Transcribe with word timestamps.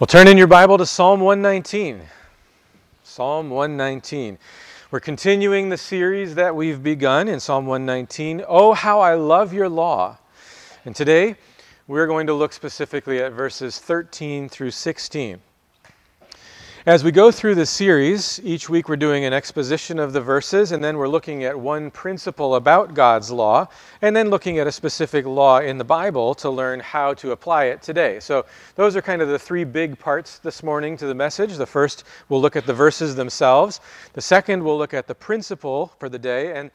Well, 0.00 0.06
turn 0.06 0.28
in 0.28 0.38
your 0.38 0.46
Bible 0.46 0.78
to 0.78 0.86
Psalm 0.86 1.20
119. 1.20 2.00
Psalm 3.02 3.50
119. 3.50 4.38
We're 4.90 4.98
continuing 4.98 5.68
the 5.68 5.76
series 5.76 6.36
that 6.36 6.56
we've 6.56 6.82
begun 6.82 7.28
in 7.28 7.38
Psalm 7.38 7.66
119. 7.66 8.42
Oh, 8.48 8.72
how 8.72 9.00
I 9.00 9.12
love 9.12 9.52
your 9.52 9.68
law. 9.68 10.16
And 10.86 10.96
today 10.96 11.36
we're 11.86 12.06
going 12.06 12.26
to 12.28 12.32
look 12.32 12.54
specifically 12.54 13.22
at 13.22 13.34
verses 13.34 13.78
13 13.78 14.48
through 14.48 14.70
16. 14.70 15.38
As 16.86 17.04
we 17.04 17.12
go 17.12 17.30
through 17.30 17.56
the 17.56 17.66
series, 17.66 18.40
each 18.42 18.70
week 18.70 18.88
we're 18.88 18.96
doing 18.96 19.26
an 19.26 19.34
exposition 19.34 19.98
of 19.98 20.14
the 20.14 20.20
verses, 20.22 20.72
and 20.72 20.82
then 20.82 20.96
we're 20.96 21.08
looking 21.08 21.44
at 21.44 21.60
one 21.60 21.90
principle 21.90 22.54
about 22.54 22.94
God's 22.94 23.30
law, 23.30 23.68
and 24.00 24.16
then 24.16 24.30
looking 24.30 24.58
at 24.58 24.66
a 24.66 24.72
specific 24.72 25.26
law 25.26 25.60
in 25.60 25.76
the 25.76 25.84
Bible 25.84 26.34
to 26.36 26.48
learn 26.48 26.80
how 26.80 27.12
to 27.12 27.32
apply 27.32 27.64
it 27.64 27.82
today. 27.82 28.18
So, 28.18 28.46
those 28.76 28.96
are 28.96 29.02
kind 29.02 29.20
of 29.20 29.28
the 29.28 29.38
three 29.38 29.64
big 29.64 29.98
parts 29.98 30.38
this 30.38 30.62
morning 30.62 30.96
to 30.96 31.06
the 31.06 31.14
message. 31.14 31.54
The 31.58 31.66
first, 31.66 32.04
we'll 32.30 32.40
look 32.40 32.56
at 32.56 32.64
the 32.64 32.72
verses 32.72 33.14
themselves. 33.14 33.82
The 34.14 34.22
second, 34.22 34.64
we'll 34.64 34.78
look 34.78 34.94
at 34.94 35.06
the 35.06 35.14
principle 35.14 35.92
for 35.98 36.08
the 36.08 36.18
day. 36.18 36.56
And 36.58 36.70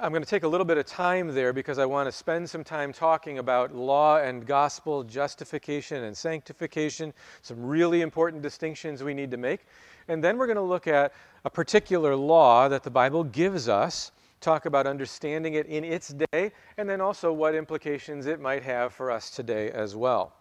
I'm 0.00 0.10
going 0.10 0.22
to 0.22 0.28
take 0.28 0.44
a 0.44 0.48
little 0.48 0.64
bit 0.64 0.78
of 0.78 0.86
time 0.86 1.34
there 1.34 1.52
because 1.52 1.78
I 1.78 1.84
want 1.86 2.08
to 2.08 2.12
spend 2.12 2.48
some 2.48 2.64
time 2.64 2.92
talking 2.92 3.38
about 3.38 3.74
law 3.74 4.18
and 4.18 4.46
gospel, 4.46 5.02
justification 5.02 6.04
and 6.04 6.16
sanctification, 6.16 7.12
some 7.42 7.62
really 7.64 8.00
important 8.00 8.42
distinctions 8.42 9.02
we 9.02 9.14
need 9.14 9.30
to 9.30 9.36
make. 9.36 9.66
And 10.08 10.22
then 10.22 10.38
we're 10.38 10.46
going 10.46 10.56
to 10.56 10.62
look 10.62 10.86
at 10.86 11.12
a 11.44 11.50
particular 11.50 12.16
law 12.16 12.68
that 12.68 12.82
the 12.82 12.90
Bible 12.90 13.24
gives 13.24 13.68
us, 13.68 14.12
talk 14.40 14.66
about 14.66 14.86
understanding 14.86 15.54
it 15.54 15.66
in 15.66 15.84
its 15.84 16.14
day, 16.32 16.52
and 16.76 16.88
then 16.88 17.00
also 17.00 17.32
what 17.32 17.54
implications 17.54 18.26
it 18.26 18.40
might 18.40 18.62
have 18.62 18.92
for 18.92 19.10
us 19.10 19.30
today 19.30 19.70
as 19.70 19.94
well. 19.94 20.32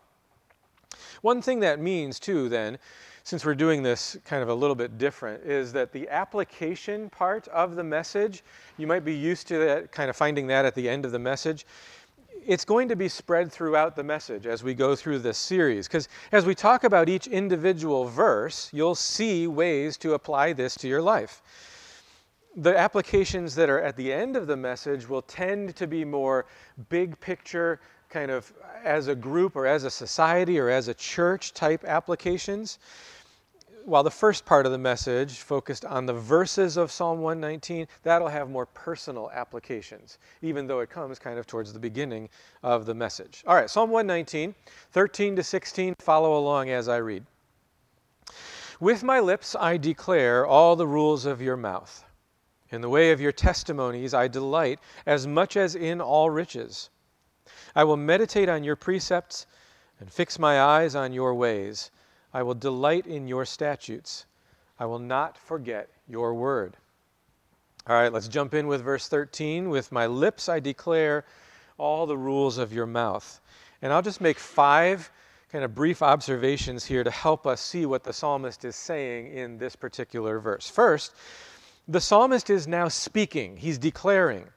One 1.22 1.42
thing 1.42 1.60
that 1.60 1.80
means, 1.80 2.20
too, 2.20 2.50
then, 2.50 2.78
since 3.24 3.46
we're 3.46 3.56
doing 3.56 3.84
this 3.84 4.18
kind 4.26 4.42
of 4.42 4.50
a 4.50 4.54
little 4.54 4.76
bit 4.76 4.98
different, 4.98 5.44
is 5.44 5.72
that 5.74 5.92
the 5.92 6.10
application 6.10 7.10
part 7.10 7.48
of 7.50 7.76
the 7.76 7.84
message, 7.84 8.44
you 8.78 8.88
might 8.88 9.06
be 9.06 9.14
used 9.14 9.48
to 9.50 9.58
that, 9.60 9.92
kind 9.92 10.10
of 10.10 10.16
finding 10.16 10.48
that 10.48 10.66
at 10.66 10.76
the 10.76 10.90
end 10.90 11.06
of 11.06 11.12
the 11.12 11.20
message. 11.20 11.66
It's 12.46 12.66
going 12.66 12.90
to 12.90 12.96
be 12.96 13.08
spread 13.08 13.52
throughout 13.52 13.96
the 13.96 14.04
message 14.04 14.48
as 14.48 14.64
we 14.64 14.74
go 14.74 14.96
through 14.96 15.20
this 15.20 15.38
series. 15.38 15.88
Because 15.88 16.10
as 16.32 16.46
we 16.46 16.56
talk 16.56 16.84
about 16.84 17.08
each 17.08 17.28
individual 17.28 18.06
verse, 18.06 18.70
you'll 18.74 18.96
see 18.96 19.46
ways 19.46 19.96
to 19.98 20.16
apply 20.16 20.54
this 20.54 20.76
to 20.78 20.88
your 20.88 21.04
life. 21.04 21.44
The 22.56 22.76
applications 22.78 23.54
that 23.56 23.70
are 23.70 23.80
at 23.80 23.96
the 23.96 24.12
end 24.12 24.36
of 24.36 24.48
the 24.48 24.58
message 24.58 25.08
will 25.08 25.22
tend 25.22 25.76
to 25.76 25.88
be 25.88 26.04
more 26.04 26.48
big 26.90 27.20
picture, 27.20 27.80
kind 28.12 28.30
of 28.30 28.52
as 28.84 29.08
a 29.08 29.16
group 29.16 29.56
or 29.56 29.66
as 29.66 29.86
a 29.86 29.90
society 29.90 30.60
or 30.60 30.70
as 30.70 30.88
a 30.90 30.94
church 30.94 31.54
type 31.54 31.84
applications. 31.86 32.78
While 33.86 34.04
the 34.04 34.12
first 34.12 34.46
part 34.46 34.68
of 34.68 34.72
the 34.72 34.78
message 34.78 35.40
focused 35.40 35.86
on 35.86 36.06
the 36.06 36.14
verses 36.14 36.78
of 36.78 36.92
Psalm 36.92 37.22
119, 37.22 37.88
that'll 38.04 38.28
have 38.28 38.50
more 38.50 38.68
personal 38.68 39.32
applications, 39.32 40.20
even 40.44 40.68
though 40.68 40.82
it 40.82 40.92
comes 40.92 41.18
kind 41.18 41.40
of 41.40 41.48
towards 41.48 41.74
the 41.74 41.80
beginning 41.80 42.30
of 42.62 42.86
the 42.86 42.94
message. 42.94 43.44
All 43.48 43.56
right, 43.56 43.70
Psalm 43.70 43.90
119, 43.90 44.54
13 44.92 45.36
to 45.36 45.42
16, 45.42 45.96
follow 46.00 46.38
along 46.38 46.70
as 46.70 46.88
I 46.88 46.98
read. 46.98 47.26
With 48.80 49.04
my 49.04 49.20
lips 49.20 49.56
I 49.56 49.78
declare 49.78 50.46
all 50.46 50.76
the 50.76 50.88
rules 50.88 51.26
of 51.26 51.42
your 51.42 51.58
mouth. 51.58 52.04
In 52.70 52.82
the 52.82 52.90
way 52.90 53.12
of 53.12 53.22
your 53.22 53.32
testimonies 53.32 54.14
I 54.14 54.28
delight 54.28 54.80
as 55.06 55.26
much 55.26 55.58
as 55.58 55.76
in 55.76 56.02
all 56.02 56.30
riches. 56.30 56.90
I 57.76 57.84
will 57.84 57.98
meditate 57.98 58.50
on 58.50 58.64
your 58.64 58.76
precepts 58.76 59.46
and 60.00 60.12
fix 60.12 60.38
my 60.40 60.62
eyes 60.62 60.96
on 60.96 61.14
your 61.14 61.34
ways. 61.34 61.92
I 62.34 62.44
will 62.44 62.56
delight 62.56 63.06
in 63.06 63.28
your 63.28 63.46
statutes. 63.46 64.26
I 64.80 64.86
will 64.86 65.00
not 65.00 65.38
forget 65.38 65.90
your 66.08 66.34
word. 66.34 66.78
All 67.88 67.96
right, 67.96 68.12
let's 68.12 68.28
jump 68.28 68.54
in 68.54 68.68
with 68.68 68.84
verse 68.84 69.08
13. 69.08 69.70
With 69.70 69.92
my 69.92 70.08
lips 70.08 70.50
I 70.50 70.60
declare 70.60 71.26
all 71.78 72.06
the 72.06 72.18
rules 72.18 72.58
of 72.58 72.74
your 72.74 72.86
mouth. 72.86 73.40
And 73.82 73.92
I'll 73.92 74.02
just 74.02 74.22
make 74.22 74.38
five 74.38 75.12
kind 75.52 75.64
of 75.66 75.76
brief 75.76 76.02
observations 76.02 76.86
here 76.86 77.04
to 77.04 77.12
help 77.12 77.46
us 77.46 77.60
see 77.60 77.86
what 77.86 78.04
the 78.04 78.14
psalmist 78.14 78.64
is 78.64 78.76
saying 78.76 79.34
in 79.34 79.58
this 79.58 79.76
particular 79.76 80.40
verse. 80.40 80.70
First, 80.70 81.14
the 81.88 82.00
psalmist 82.00 82.50
is 82.50 82.68
now 82.68 82.88
speaking, 82.88 83.58
he's 83.58 83.78
declaring 83.78 84.48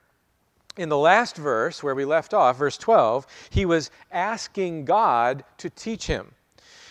in 0.76 0.88
the 0.88 0.98
last 0.98 1.36
verse 1.36 1.82
where 1.82 1.94
we 1.94 2.04
left 2.04 2.34
off, 2.34 2.58
verse 2.58 2.76
12, 2.78 3.26
he 3.50 3.64
was 3.64 3.90
asking 4.10 4.84
God 4.84 5.44
to 5.58 5.70
teach 5.70 6.06
him. 6.06 6.32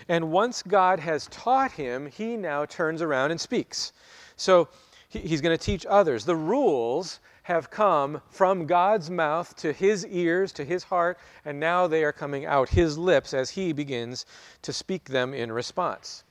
And 0.07 0.31
once 0.31 0.63
God 0.63 0.99
has 0.99 1.27
taught 1.27 1.71
him, 1.71 2.07
he 2.07 2.35
now 2.35 2.65
turns 2.65 3.01
around 3.01 3.31
and 3.31 3.39
speaks. 3.39 3.93
So 4.35 4.67
he's 5.09 5.41
going 5.41 5.57
to 5.57 5.63
teach 5.63 5.85
others. 5.85 6.25
The 6.25 6.35
rules 6.35 7.19
have 7.43 7.69
come 7.69 8.21
from 8.29 8.65
God's 8.65 9.09
mouth 9.09 9.55
to 9.57 9.73
his 9.73 10.05
ears, 10.07 10.51
to 10.53 10.63
his 10.63 10.83
heart, 10.83 11.17
and 11.43 11.59
now 11.59 11.87
they 11.87 12.03
are 12.03 12.13
coming 12.13 12.45
out 12.45 12.69
his 12.69 12.97
lips 12.97 13.33
as 13.33 13.49
he 13.49 13.73
begins 13.73 14.25
to 14.61 14.71
speak 14.71 15.05
them 15.05 15.33
in 15.33 15.51
response. 15.51 16.23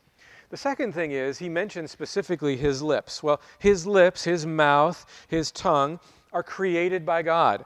The 0.48 0.56
second 0.56 0.92
thing 0.92 1.12
is, 1.12 1.38
he 1.38 1.48
mentions 1.48 1.90
specifically 1.90 2.56
his 2.56 2.82
lips. 2.82 3.22
Well, 3.22 3.40
his 3.58 3.86
lips, 3.86 4.24
his 4.24 4.46
mouth, 4.46 5.06
his 5.28 5.50
tongue, 5.50 5.98
are 6.32 6.42
created 6.42 7.04
by 7.04 7.22
God. 7.22 7.64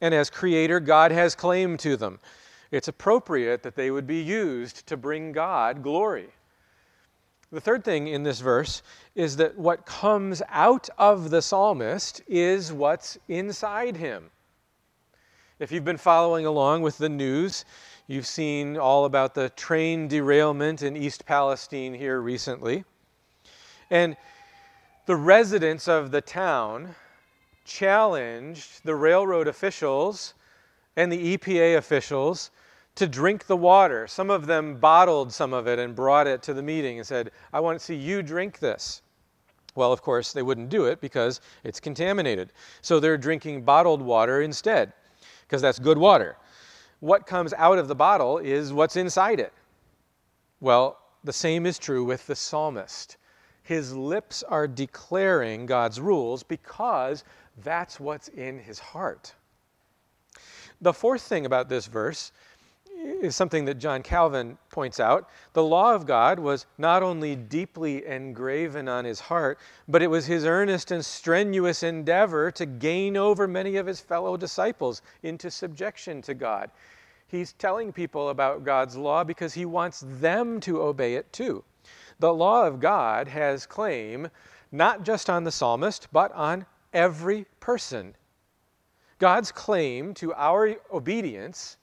And 0.00 0.14
as 0.14 0.30
creator, 0.30 0.80
God 0.80 1.10
has 1.10 1.34
claim 1.34 1.76
to 1.78 1.96
them. 1.96 2.20
It's 2.70 2.88
appropriate 2.88 3.62
that 3.62 3.74
they 3.74 3.90
would 3.90 4.06
be 4.06 4.20
used 4.20 4.86
to 4.86 4.96
bring 4.96 5.32
God 5.32 5.82
glory. 5.82 6.28
The 7.50 7.60
third 7.60 7.82
thing 7.82 8.08
in 8.08 8.22
this 8.22 8.40
verse 8.40 8.82
is 9.14 9.36
that 9.36 9.56
what 9.56 9.86
comes 9.86 10.42
out 10.50 10.88
of 10.98 11.30
the 11.30 11.40
psalmist 11.40 12.20
is 12.28 12.72
what's 12.72 13.16
inside 13.28 13.96
him. 13.96 14.30
If 15.58 15.72
you've 15.72 15.84
been 15.84 15.96
following 15.96 16.44
along 16.44 16.82
with 16.82 16.98
the 16.98 17.08
news, 17.08 17.64
you've 18.06 18.26
seen 18.26 18.76
all 18.76 19.06
about 19.06 19.34
the 19.34 19.48
train 19.50 20.08
derailment 20.08 20.82
in 20.82 20.96
East 20.96 21.24
Palestine 21.24 21.94
here 21.94 22.20
recently. 22.20 22.84
And 23.90 24.16
the 25.06 25.16
residents 25.16 25.88
of 25.88 26.10
the 26.10 26.20
town 26.20 26.94
challenged 27.68 28.82
the 28.84 28.94
railroad 28.96 29.46
officials 29.46 30.34
and 30.96 31.12
the 31.12 31.36
EPA 31.36 31.76
officials 31.76 32.50
to 32.96 33.06
drink 33.06 33.46
the 33.46 33.56
water. 33.56 34.08
Some 34.08 34.30
of 34.30 34.46
them 34.46 34.76
bottled 34.78 35.32
some 35.32 35.52
of 35.52 35.68
it 35.68 35.78
and 35.78 35.94
brought 35.94 36.26
it 36.26 36.42
to 36.42 36.54
the 36.54 36.62
meeting 36.62 36.98
and 36.98 37.06
said, 37.06 37.30
I 37.52 37.60
want 37.60 37.78
to 37.78 37.84
see 37.84 37.94
you 37.94 38.22
drink 38.22 38.58
this. 38.58 39.02
Well, 39.76 39.92
of 39.92 40.02
course, 40.02 40.32
they 40.32 40.42
wouldn't 40.42 40.70
do 40.70 40.86
it 40.86 41.00
because 41.00 41.40
it's 41.62 41.78
contaminated. 41.78 42.52
So 42.80 42.98
they're 42.98 43.18
drinking 43.18 43.62
bottled 43.62 44.02
water 44.02 44.42
instead, 44.42 44.92
because 45.42 45.62
that's 45.62 45.78
good 45.78 45.98
water. 45.98 46.36
What 46.98 47.26
comes 47.26 47.52
out 47.52 47.78
of 47.78 47.86
the 47.86 47.94
bottle 47.94 48.38
is 48.38 48.72
what's 48.72 48.96
inside 48.96 49.38
it. 49.38 49.52
Well, 50.60 50.98
the 51.22 51.32
same 51.32 51.66
is 51.66 51.78
true 51.78 52.02
with 52.02 52.26
the 52.26 52.34
psalmist. 52.34 53.18
His 53.62 53.94
lips 53.94 54.42
are 54.42 54.66
declaring 54.66 55.66
God's 55.66 56.00
rules 56.00 56.42
because 56.42 57.22
that's 57.62 57.98
what's 57.98 58.28
in 58.28 58.58
his 58.58 58.78
heart. 58.78 59.34
The 60.80 60.92
fourth 60.92 61.22
thing 61.22 61.46
about 61.46 61.68
this 61.68 61.86
verse 61.86 62.32
is 63.22 63.36
something 63.36 63.64
that 63.64 63.78
John 63.78 64.02
Calvin 64.02 64.58
points 64.70 65.00
out. 65.00 65.28
The 65.52 65.62
law 65.62 65.94
of 65.94 66.06
God 66.06 66.38
was 66.38 66.66
not 66.78 67.02
only 67.02 67.36
deeply 67.36 68.06
engraven 68.06 68.88
on 68.88 69.04
his 69.04 69.20
heart, 69.20 69.58
but 69.86 70.02
it 70.02 70.08
was 70.08 70.26
his 70.26 70.44
earnest 70.44 70.90
and 70.90 71.04
strenuous 71.04 71.82
endeavor 71.82 72.50
to 72.52 72.66
gain 72.66 73.16
over 73.16 73.46
many 73.46 73.76
of 73.76 73.86
his 73.86 74.00
fellow 74.00 74.36
disciples 74.36 75.02
into 75.22 75.50
subjection 75.50 76.22
to 76.22 76.34
God. 76.34 76.70
He's 77.28 77.52
telling 77.52 77.92
people 77.92 78.30
about 78.30 78.64
God's 78.64 78.96
law 78.96 79.22
because 79.22 79.54
he 79.54 79.64
wants 79.64 80.04
them 80.06 80.60
to 80.60 80.82
obey 80.82 81.14
it 81.14 81.32
too. 81.32 81.62
The 82.18 82.32
law 82.32 82.66
of 82.66 82.80
God 82.80 83.28
has 83.28 83.66
claim 83.66 84.28
not 84.72 85.04
just 85.04 85.30
on 85.30 85.44
the 85.44 85.52
psalmist, 85.52 86.08
but 86.12 86.32
on 86.32 86.66
every 86.92 87.46
person. 87.60 88.14
God's 89.18 89.50
claim 89.50 90.14
to 90.14 90.32
our 90.34 90.76
obedience 90.92 91.76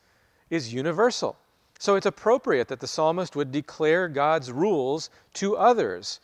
is 0.49 0.73
universal. 0.73 1.37
So 1.79 1.95
it's 1.95 2.05
appropriate 2.05 2.69
that 2.69 2.79
the 2.79 2.87
psalmist 2.87 3.35
would 3.35 3.51
declare 3.51 4.07
God's 4.07 4.51
rules 4.51 5.09
to 5.33 5.57
others, 5.57 6.21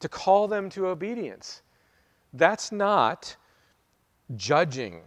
to 0.00 0.08
call 0.08 0.48
them 0.48 0.68
to 0.70 0.88
obedience. 0.88 1.62
That's 2.32 2.72
not 2.72 3.36
judging, 4.36 5.00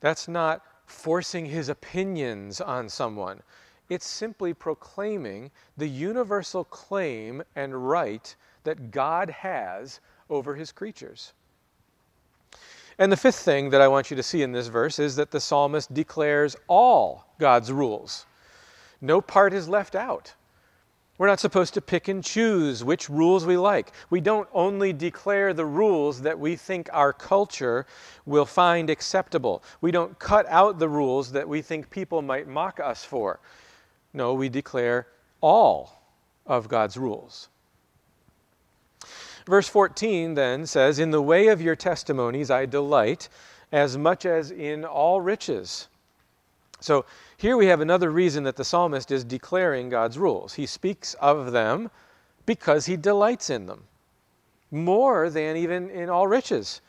that's 0.00 0.28
not 0.28 0.62
forcing 0.86 1.46
his 1.46 1.68
opinions 1.68 2.60
on 2.60 2.88
someone. 2.88 3.40
It's 3.88 4.06
simply 4.06 4.52
proclaiming 4.52 5.50
the 5.76 5.88
universal 5.88 6.64
claim 6.64 7.42
and 7.54 7.88
right 7.88 8.34
that 8.64 8.90
God 8.90 9.30
has 9.30 10.00
over 10.28 10.56
his 10.56 10.72
creatures. 10.72 11.32
And 12.98 13.12
the 13.12 13.16
fifth 13.16 13.40
thing 13.40 13.70
that 13.70 13.82
I 13.82 13.88
want 13.88 14.10
you 14.10 14.16
to 14.16 14.22
see 14.22 14.42
in 14.42 14.52
this 14.52 14.68
verse 14.68 14.98
is 14.98 15.16
that 15.16 15.30
the 15.30 15.40
psalmist 15.40 15.92
declares 15.92 16.56
all 16.66 17.26
God's 17.38 17.70
rules. 17.70 18.24
No 19.00 19.20
part 19.20 19.52
is 19.52 19.68
left 19.68 19.94
out. 19.94 20.34
We're 21.18 21.26
not 21.26 21.40
supposed 21.40 21.72
to 21.74 21.80
pick 21.80 22.08
and 22.08 22.22
choose 22.22 22.84
which 22.84 23.08
rules 23.08 23.46
we 23.46 23.56
like. 23.56 23.92
We 24.10 24.20
don't 24.20 24.48
only 24.52 24.92
declare 24.92 25.54
the 25.54 25.64
rules 25.64 26.20
that 26.22 26.38
we 26.38 26.56
think 26.56 26.90
our 26.92 27.12
culture 27.12 27.86
will 28.26 28.44
find 28.44 28.90
acceptable. 28.90 29.62
We 29.80 29.90
don't 29.90 30.18
cut 30.18 30.46
out 30.48 30.78
the 30.78 30.88
rules 30.88 31.32
that 31.32 31.48
we 31.48 31.62
think 31.62 31.88
people 31.88 32.20
might 32.20 32.48
mock 32.48 32.80
us 32.80 33.02
for. 33.02 33.40
No, 34.12 34.34
we 34.34 34.50
declare 34.50 35.06
all 35.40 36.02
of 36.46 36.68
God's 36.68 36.98
rules. 36.98 37.48
Verse 39.46 39.68
14 39.68 40.34
then 40.34 40.66
says, 40.66 40.98
In 40.98 41.12
the 41.12 41.22
way 41.22 41.46
of 41.48 41.62
your 41.62 41.76
testimonies 41.76 42.50
I 42.50 42.66
delight, 42.66 43.28
as 43.72 43.96
much 43.96 44.26
as 44.26 44.50
in 44.50 44.84
all 44.84 45.20
riches. 45.20 45.88
So 46.80 47.04
here 47.36 47.56
we 47.56 47.66
have 47.66 47.80
another 47.80 48.10
reason 48.10 48.44
that 48.44 48.56
the 48.56 48.64
psalmist 48.64 49.10
is 49.10 49.24
declaring 49.24 49.88
God's 49.88 50.18
rules. 50.18 50.54
He 50.54 50.66
speaks 50.66 51.14
of 51.14 51.52
them 51.52 51.90
because 52.44 52.86
he 52.86 52.96
delights 52.96 53.48
in 53.50 53.66
them, 53.66 53.84
more 54.70 55.30
than 55.30 55.56
even 55.56 55.90
in 55.90 56.10
all 56.10 56.26
riches. 56.26 56.80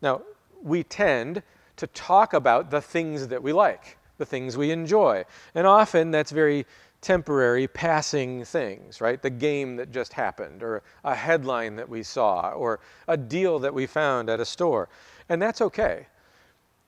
Now, 0.00 0.22
we 0.62 0.84
tend 0.84 1.42
to 1.76 1.86
talk 1.88 2.32
about 2.32 2.70
the 2.70 2.80
things 2.80 3.28
that 3.28 3.42
we 3.42 3.52
like, 3.52 3.98
the 4.18 4.26
things 4.26 4.56
we 4.56 4.70
enjoy. 4.70 5.24
And 5.54 5.66
often 5.66 6.10
that's 6.10 6.30
very 6.30 6.66
temporary, 7.00 7.68
passing 7.68 8.44
things, 8.44 9.00
right? 9.00 9.20
The 9.20 9.30
game 9.30 9.76
that 9.76 9.92
just 9.92 10.12
happened, 10.12 10.62
or 10.62 10.82
a 11.04 11.14
headline 11.14 11.76
that 11.76 11.88
we 11.88 12.02
saw, 12.02 12.50
or 12.50 12.80
a 13.08 13.16
deal 13.16 13.58
that 13.60 13.72
we 13.72 13.86
found 13.86 14.28
at 14.28 14.40
a 14.40 14.44
store. 14.44 14.88
And 15.28 15.40
that's 15.40 15.60
okay. 15.60 16.06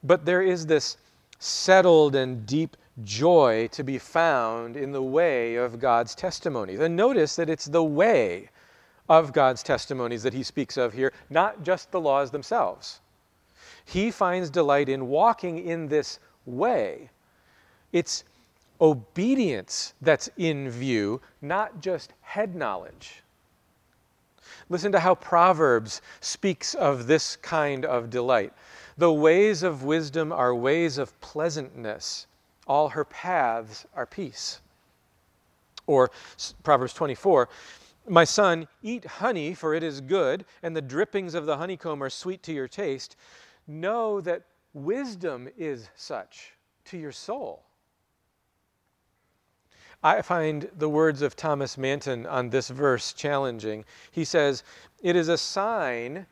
But 0.02 0.24
there 0.24 0.42
is 0.42 0.66
this 0.66 0.96
settled 1.38 2.14
and 2.14 2.46
deep 2.46 2.76
joy 3.04 3.68
to 3.72 3.84
be 3.84 3.98
found 3.98 4.76
in 4.76 4.92
the 4.92 5.02
way 5.02 5.56
of 5.56 5.78
God's 5.78 6.14
testimonies. 6.14 6.80
And 6.80 6.96
notice 6.96 7.36
that 7.36 7.48
it's 7.48 7.66
the 7.66 7.84
way 7.84 8.50
of 9.08 9.32
God's 9.32 9.62
testimonies 9.62 10.22
that 10.22 10.34
he 10.34 10.42
speaks 10.42 10.76
of 10.76 10.92
here, 10.92 11.12
not 11.30 11.62
just 11.62 11.90
the 11.90 12.00
laws 12.00 12.30
themselves. 12.30 13.00
He 13.84 14.10
finds 14.10 14.50
delight 14.50 14.88
in 14.88 15.08
walking 15.08 15.64
in 15.64 15.88
this 15.88 16.18
way. 16.44 17.08
It's 17.92 18.24
obedience 18.80 19.94
that's 20.00 20.30
in 20.36 20.70
view, 20.70 21.20
not 21.42 21.80
just 21.80 22.12
head 22.20 22.54
knowledge. 22.54 23.22
Listen 24.68 24.92
to 24.92 25.00
how 25.00 25.14
Proverbs 25.14 26.02
speaks 26.20 26.74
of 26.74 27.06
this 27.06 27.36
kind 27.36 27.84
of 27.84 28.10
delight. 28.10 28.52
The 28.96 29.12
ways 29.12 29.62
of 29.62 29.82
wisdom 29.82 30.32
are 30.32 30.54
ways 30.54 30.98
of 30.98 31.18
pleasantness, 31.20 32.26
all 32.66 32.90
her 32.90 33.04
paths 33.04 33.86
are 33.94 34.06
peace. 34.06 34.60
Or 35.86 36.10
Proverbs 36.62 36.92
24 36.92 37.48
My 38.08 38.24
son, 38.24 38.68
eat 38.82 39.04
honey, 39.04 39.54
for 39.54 39.74
it 39.74 39.82
is 39.82 40.00
good, 40.00 40.44
and 40.62 40.76
the 40.76 40.82
drippings 40.82 41.34
of 41.34 41.46
the 41.46 41.56
honeycomb 41.56 42.02
are 42.02 42.10
sweet 42.10 42.42
to 42.42 42.52
your 42.52 42.68
taste. 42.68 43.16
Know 43.66 44.20
that 44.20 44.42
wisdom 44.74 45.48
is 45.56 45.88
such 45.94 46.52
to 46.86 46.98
your 46.98 47.12
soul. 47.12 47.62
I 50.02 50.22
find 50.22 50.70
the 50.76 50.88
words 50.88 51.22
of 51.22 51.34
Thomas 51.34 51.76
Manton 51.76 52.24
on 52.26 52.50
this 52.50 52.68
verse 52.68 53.12
challenging. 53.12 53.84
He 54.10 54.24
says, 54.24 54.62
It 55.02 55.16
is 55.16 55.28
a 55.28 55.38
sign 55.38 56.26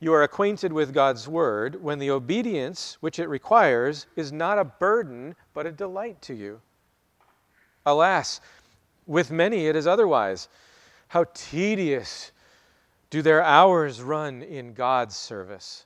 you 0.00 0.12
are 0.14 0.24
acquainted 0.24 0.72
with 0.72 0.94
God's 0.94 1.28
word 1.28 1.80
when 1.80 1.98
the 1.98 2.10
obedience 2.10 2.96
which 3.00 3.18
it 3.18 3.28
requires 3.28 4.06
is 4.16 4.32
not 4.32 4.58
a 4.58 4.64
burden, 4.64 5.36
but 5.54 5.66
a 5.66 5.70
delight 5.70 6.20
to 6.22 6.34
you. 6.34 6.60
Alas, 7.86 8.40
with 9.06 9.30
many 9.30 9.66
it 9.66 9.76
is 9.76 9.86
otherwise. 9.86 10.48
How 11.08 11.26
tedious 11.34 12.32
do 13.10 13.22
their 13.22 13.42
hours 13.42 14.00
run 14.00 14.42
in 14.42 14.72
God's 14.72 15.14
service. 15.14 15.84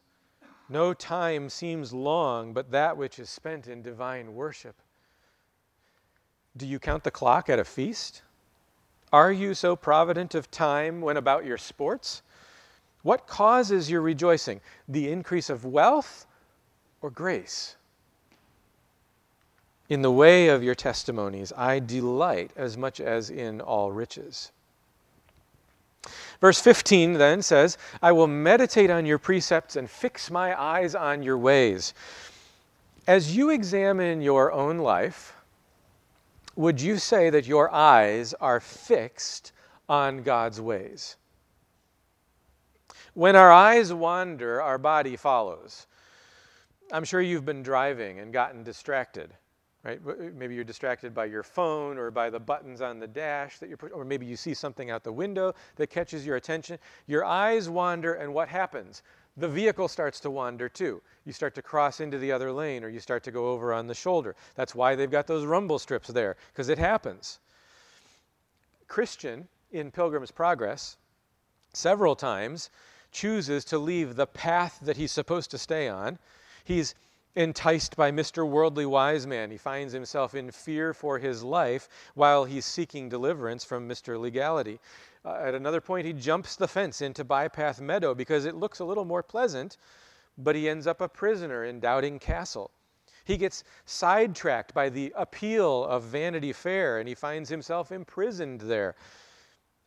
No 0.69 0.94
time 0.94 1.50
seems 1.50 1.93
long 1.93 2.52
but 2.52 2.70
that 2.70 2.96
which 2.96 3.19
is 3.19 3.29
spent 3.29 3.67
in 3.67 3.82
divine 3.82 4.34
worship. 4.34 4.76
Do 6.56 6.67
you 6.67 6.79
count 6.79 7.05
the 7.05 7.11
clock 7.11 7.49
at 7.49 7.58
a 7.58 7.64
feast? 7.64 8.23
Are 9.12 9.31
you 9.31 9.55
so 9.55 9.76
provident 9.76 10.35
of 10.35 10.50
time 10.50 11.00
when 11.00 11.17
about 11.17 11.44
your 11.44 11.58
sports? 11.58 12.23
What 13.03 13.26
causes 13.26 13.91
your 13.91 14.00
rejoicing? 14.00 14.61
The 14.88 15.11
increase 15.11 15.50
of 15.50 15.64
wealth 15.64 16.26
or 17.03 17.11
grace? 17.11 17.76
In 19.88 20.03
the 20.03 20.11
way 20.11 20.49
of 20.49 20.64
your 20.64 20.75
testimonies, 20.75 21.53
I 21.56 21.79
delight 21.79 22.50
as 22.56 22.76
much 22.76 23.00
as 23.00 23.31
in 23.31 23.61
all 23.61 23.93
riches. 23.93 24.50
Verse 26.41 26.61
15 26.61 27.14
then 27.14 27.43
says, 27.43 27.79
I 28.03 28.12
will 28.12 28.26
meditate 28.26 28.91
on 28.91 29.06
your 29.06 29.19
precepts 29.19 29.76
and 29.76 29.88
fix 29.88 30.31
my 30.31 30.61
eyes 30.61 30.94
on 30.94 31.23
your 31.23 31.38
ways. 31.38 31.94
As 33.06 33.37
you 33.37 33.50
examine 33.50 34.20
your 34.20 34.50
own 34.53 34.79
life, 34.79 35.35
would 36.56 36.81
you 36.81 36.99
say 36.99 37.31
that 37.31 37.47
your 37.47 37.73
eyes 37.73 38.35
are 38.35 38.61
fixed 38.61 39.53
on 39.88 40.23
God's 40.23 40.61
ways? 40.61 41.17
When 43.14 43.37
our 43.37 43.53
eyes 43.53 43.93
wander, 43.93 44.61
our 44.61 44.79
body 44.79 45.17
follows. 45.17 45.87
I'm 46.93 47.05
sure 47.05 47.20
you've 47.20 47.44
been 47.44 47.62
driving 47.62 48.20
and 48.20 48.32
gotten 48.32 48.62
distracted, 48.62 49.32
right? 49.85 50.00
Maybe 50.35 50.55
you're 50.55 50.64
distracted 50.64 51.14
by 51.14 51.26
your 51.26 51.43
phone 51.43 51.99
or 51.99 52.11
by 52.11 52.31
the 52.31 52.41
buttons 52.41 52.81
on 52.81 52.99
the 52.99 53.06
dash 53.06 53.58
that 53.58 53.69
you're, 53.69 53.79
putting, 53.79 53.97
or 53.97 54.05
maybe 54.05 54.26
you 54.26 54.37
see 54.37 54.55
something 54.55 54.91
out 54.91 55.03
the 55.03 55.12
window 55.12 55.55
that 55.76 55.88
catches 55.88 56.26
your 56.26 56.37
attention. 56.37 56.79
Your 57.06 57.25
eyes 57.25 57.69
wander, 57.69 58.14
and 58.14 58.32
what 58.32 58.49
happens? 58.49 59.03
The 59.36 59.48
vehicle 59.48 59.88
starts 59.88 60.18
to 60.20 60.30
wander 60.30 60.68
too. 60.68 61.02
You 61.24 61.32
start 61.32 61.54
to 61.56 61.62
cross 61.62 62.00
into 62.00 62.18
the 62.18 62.32
other 62.32 62.50
lane 62.52 62.82
or 62.82 62.88
you 62.88 63.00
start 63.00 63.22
to 63.24 63.30
go 63.30 63.48
over 63.48 63.72
on 63.72 63.86
the 63.86 63.94
shoulder. 63.94 64.34
That's 64.54 64.74
why 64.74 64.94
they've 64.94 65.10
got 65.10 65.26
those 65.26 65.44
rumble 65.44 65.78
strips 65.78 66.08
there, 66.08 66.36
because 66.52 66.68
it 66.68 66.78
happens. 66.78 67.38
Christian 68.88 69.48
in 69.72 69.90
Pilgrim's 69.90 70.30
Progress, 70.30 70.96
several 71.72 72.16
times, 72.16 72.70
chooses 73.12 73.64
to 73.66 73.78
leave 73.78 74.16
the 74.16 74.26
path 74.26 74.78
that 74.82 74.96
he's 74.96 75.12
supposed 75.12 75.50
to 75.50 75.58
stay 75.58 75.88
on. 75.88 76.18
He's 76.64 76.94
enticed 77.34 77.96
by 77.96 78.10
Mr. 78.10 78.48
Worldly 78.48 78.86
Wise 78.86 79.26
Man. 79.26 79.50
He 79.50 79.58
finds 79.58 79.92
himself 79.92 80.34
in 80.34 80.50
fear 80.50 80.94
for 80.94 81.18
his 81.18 81.42
life 81.42 81.88
while 82.14 82.44
he's 82.44 82.64
seeking 82.64 83.08
deliverance 83.08 83.64
from 83.64 83.88
Mr. 83.88 84.18
Legality. 84.18 84.80
Uh, 85.26 85.38
at 85.43 85.56
another 85.56 85.81
point, 85.81 86.06
he 86.06 86.12
jumps 86.12 86.55
the 86.55 86.69
fence 86.69 87.03
into 87.03 87.24
Bypath 87.24 87.81
Meadow 87.81 88.15
because 88.15 88.44
it 88.44 88.55
looks 88.55 88.79
a 88.79 88.84
little 88.84 89.05
more 89.05 89.24
pleasant, 89.24 89.77
but 90.39 90.55
he 90.55 90.69
ends 90.69 90.86
up 90.86 91.00
a 91.00 91.08
prisoner 91.08 91.65
in 91.65 91.81
Doubting 91.81 92.20
Castle. 92.20 92.70
He 93.24 93.36
gets 93.36 93.65
sidetracked 93.86 94.72
by 94.72 94.89
the 94.89 95.12
appeal 95.17 95.84
of 95.84 96.05
Vanity 96.05 96.53
Fair 96.53 97.00
and 97.00 97.08
he 97.08 97.15
finds 97.17 97.48
himself 97.48 97.91
imprisoned 97.91 98.60
there. 98.60 98.94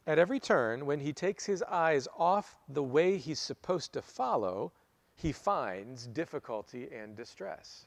At 0.05 0.19
every 0.19 0.41
turn, 0.41 0.85
when 0.85 0.99
he 0.99 1.13
takes 1.13 1.45
his 1.45 1.63
eyes 1.63 2.05
off 2.17 2.57
the 2.67 2.83
way 2.83 3.15
he's 3.15 3.39
supposed 3.39 3.93
to 3.93 4.01
follow, 4.01 4.73
he 5.15 5.31
finds 5.31 6.07
difficulty 6.07 6.89
and 6.93 7.15
distress. 7.15 7.85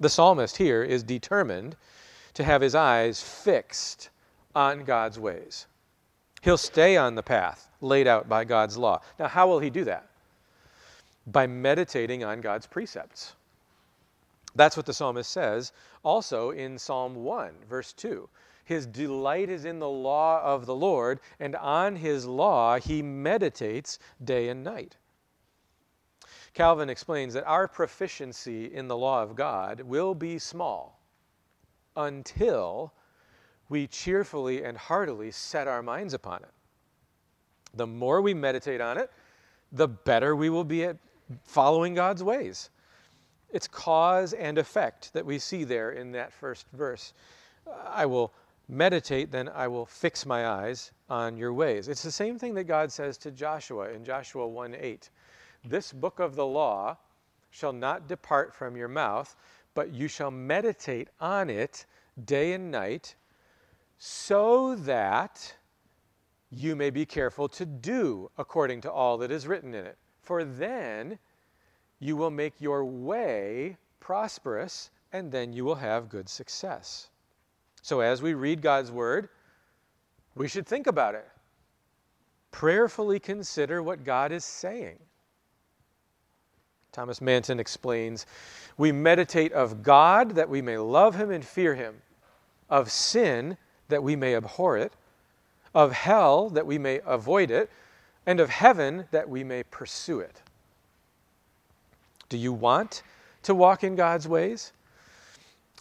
The 0.00 0.08
psalmist 0.08 0.56
here 0.56 0.82
is 0.82 1.04
determined 1.04 1.76
to 2.34 2.42
have 2.42 2.62
his 2.62 2.74
eyes 2.74 3.22
fixed 3.22 4.10
on 4.56 4.82
God's 4.82 5.20
ways. 5.20 5.66
He'll 6.46 6.56
stay 6.56 6.96
on 6.96 7.16
the 7.16 7.24
path 7.24 7.68
laid 7.80 8.06
out 8.06 8.28
by 8.28 8.44
God's 8.44 8.78
law. 8.78 9.00
Now, 9.18 9.26
how 9.26 9.48
will 9.48 9.58
he 9.58 9.68
do 9.68 9.82
that? 9.82 10.06
By 11.26 11.48
meditating 11.48 12.22
on 12.22 12.40
God's 12.40 12.68
precepts. 12.68 13.34
That's 14.54 14.76
what 14.76 14.86
the 14.86 14.94
psalmist 14.94 15.28
says 15.28 15.72
also 16.04 16.52
in 16.52 16.78
Psalm 16.78 17.16
1, 17.16 17.52
verse 17.68 17.92
2. 17.94 18.28
His 18.64 18.86
delight 18.86 19.50
is 19.50 19.64
in 19.64 19.80
the 19.80 19.88
law 19.88 20.40
of 20.40 20.66
the 20.66 20.74
Lord, 20.76 21.18
and 21.40 21.56
on 21.56 21.96
his 21.96 22.26
law 22.26 22.78
he 22.78 23.02
meditates 23.02 23.98
day 24.22 24.48
and 24.48 24.62
night. 24.62 24.94
Calvin 26.54 26.88
explains 26.88 27.34
that 27.34 27.48
our 27.48 27.66
proficiency 27.66 28.72
in 28.72 28.86
the 28.86 28.96
law 28.96 29.20
of 29.20 29.34
God 29.34 29.80
will 29.80 30.14
be 30.14 30.38
small 30.38 31.00
until 31.96 32.92
we 33.68 33.86
cheerfully 33.86 34.64
and 34.64 34.76
heartily 34.76 35.30
set 35.30 35.68
our 35.68 35.82
minds 35.82 36.14
upon 36.14 36.42
it. 36.42 36.50
The 37.74 37.86
more 37.86 38.22
we 38.22 38.34
meditate 38.34 38.80
on 38.80 38.98
it, 38.98 39.10
the 39.72 39.88
better 39.88 40.36
we 40.36 40.50
will 40.50 40.64
be 40.64 40.84
at 40.84 40.96
following 41.44 41.94
God's 41.94 42.22
ways. 42.22 42.70
It's 43.50 43.68
cause 43.68 44.32
and 44.32 44.58
effect 44.58 45.12
that 45.12 45.24
we 45.24 45.38
see 45.38 45.64
there 45.64 45.92
in 45.92 46.12
that 46.12 46.32
first 46.32 46.66
verse. 46.72 47.12
I 47.86 48.06
will 48.06 48.32
meditate, 48.68 49.30
then 49.30 49.48
I 49.48 49.68
will 49.68 49.86
fix 49.86 50.26
my 50.26 50.48
eyes 50.48 50.92
on 51.08 51.36
your 51.36 51.52
ways. 51.52 51.88
It's 51.88 52.02
the 52.02 52.10
same 52.10 52.38
thing 52.38 52.54
that 52.54 52.64
God 52.64 52.90
says 52.90 53.16
to 53.18 53.30
Joshua 53.30 53.90
in 53.90 54.04
Joshua 54.04 54.46
1 54.46 54.74
8. 54.78 55.10
This 55.64 55.92
book 55.92 56.20
of 56.20 56.34
the 56.34 56.46
law 56.46 56.96
shall 57.50 57.72
not 57.72 58.08
depart 58.08 58.54
from 58.54 58.76
your 58.76 58.88
mouth, 58.88 59.36
but 59.74 59.92
you 59.92 60.08
shall 60.08 60.30
meditate 60.30 61.08
on 61.20 61.50
it 61.50 61.86
day 62.24 62.52
and 62.52 62.70
night, 62.70 63.14
so 63.98 64.74
that 64.76 65.54
you 66.50 66.76
may 66.76 66.90
be 66.90 67.04
careful 67.04 67.48
to 67.48 67.66
do 67.66 68.30
according 68.38 68.80
to 68.82 68.92
all 68.92 69.18
that 69.18 69.30
is 69.30 69.46
written 69.46 69.74
in 69.74 69.86
it. 69.86 69.98
For 70.20 70.44
then 70.44 71.18
you 71.98 72.16
will 72.16 72.30
make 72.30 72.60
your 72.60 72.84
way 72.84 73.76
prosperous, 74.00 74.90
and 75.12 75.32
then 75.32 75.52
you 75.52 75.64
will 75.64 75.76
have 75.76 76.08
good 76.08 76.28
success. 76.28 77.08
So, 77.82 78.00
as 78.00 78.20
we 78.20 78.34
read 78.34 78.60
God's 78.60 78.90
word, 78.90 79.28
we 80.34 80.48
should 80.48 80.66
think 80.66 80.86
about 80.86 81.14
it. 81.14 81.28
Prayerfully 82.50 83.20
consider 83.20 83.82
what 83.82 84.04
God 84.04 84.32
is 84.32 84.44
saying. 84.44 84.98
Thomas 86.92 87.20
Manton 87.20 87.60
explains 87.60 88.26
We 88.76 88.92
meditate 88.92 89.52
of 89.52 89.82
God 89.82 90.30
that 90.30 90.48
we 90.48 90.62
may 90.62 90.78
love 90.78 91.14
him 91.14 91.30
and 91.30 91.44
fear 91.44 91.74
him, 91.74 92.02
of 92.68 92.90
sin 92.90 93.56
that 93.88 94.02
we 94.02 94.16
may 94.16 94.34
abhor 94.34 94.76
it, 94.76 94.92
of 95.74 95.92
hell 95.92 96.48
that 96.50 96.66
we 96.66 96.78
may 96.78 97.00
avoid 97.04 97.50
it, 97.50 97.70
and 98.26 98.40
of 98.40 98.50
heaven 98.50 99.06
that 99.10 99.28
we 99.28 99.44
may 99.44 99.62
pursue 99.62 100.20
it. 100.20 100.42
Do 102.28 102.36
you 102.36 102.52
want 102.52 103.02
to 103.44 103.54
walk 103.54 103.84
in 103.84 103.94
God's 103.94 104.26
ways? 104.26 104.72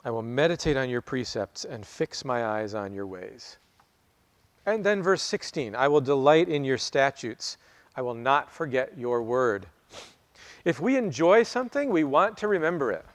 I 0.04 0.12
will 0.12 0.22
meditate 0.22 0.78
on 0.78 0.90
your 0.90 1.02
precepts 1.02 1.66
and 1.66 1.86
fix 1.86 2.24
my 2.24 2.46
eyes 2.46 2.76
on 2.76 2.94
your 2.94 3.08
ways. 3.08 3.58
And 4.68 4.84
then 4.84 5.02
verse 5.02 5.24
16 5.24 5.76
I 5.76 5.88
will 5.88 6.02
delight 6.02 6.48
in 6.50 6.64
your 6.64 6.78
statutes, 6.78 7.58
I 7.96 8.02
will 8.02 8.14
not 8.14 8.52
forget 8.52 8.98
your 8.98 9.24
word. 9.24 9.66
If 10.64 10.80
we 10.80 10.98
enjoy 10.98 11.44
something, 11.44 11.90
we 11.90 12.04
want 12.04 12.38
to 12.38 12.48
remember 12.48 12.92
it. 12.92 13.06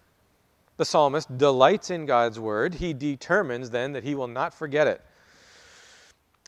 The 0.81 0.87
psalmist 0.87 1.37
delights 1.37 1.91
in 1.91 2.07
God's 2.07 2.41
word. 2.41 2.77
He 2.77 2.95
determines 2.95 3.69
then 3.69 3.93
that 3.93 4.03
he 4.03 4.15
will 4.15 4.27
not 4.27 4.55
forget 4.55 4.87
it. 4.87 5.03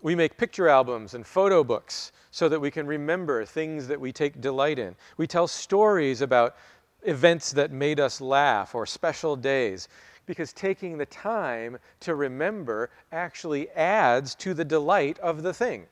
We 0.02 0.14
make 0.14 0.38
picture 0.38 0.70
albums 0.70 1.12
and 1.12 1.26
photo 1.26 1.62
books 1.62 2.12
so 2.30 2.48
that 2.48 2.58
we 2.58 2.70
can 2.70 2.86
remember 2.86 3.44
things 3.44 3.86
that 3.88 4.00
we 4.00 4.10
take 4.10 4.40
delight 4.40 4.78
in. 4.78 4.96
We 5.18 5.26
tell 5.26 5.46
stories 5.46 6.22
about 6.22 6.56
events 7.02 7.52
that 7.52 7.72
made 7.72 8.00
us 8.00 8.22
laugh 8.22 8.74
or 8.74 8.86
special 8.86 9.36
days 9.36 9.88
because 10.24 10.54
taking 10.54 10.96
the 10.96 11.04
time 11.04 11.76
to 12.00 12.14
remember 12.14 12.88
actually 13.12 13.68
adds 13.72 14.34
to 14.36 14.54
the 14.54 14.64
delight 14.64 15.18
of 15.18 15.42
the 15.42 15.52
thing. 15.52 15.84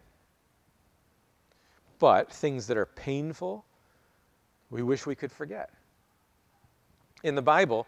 But 1.99 2.33
things 2.33 2.67
that 2.69 2.79
are 2.79 2.87
painful, 2.87 3.67
we 4.71 4.81
wish 4.81 5.05
we 5.05 5.15
could 5.15 5.31
forget. 5.31 5.69
In 7.23 7.35
the 7.35 7.43
Bible, 7.43 7.87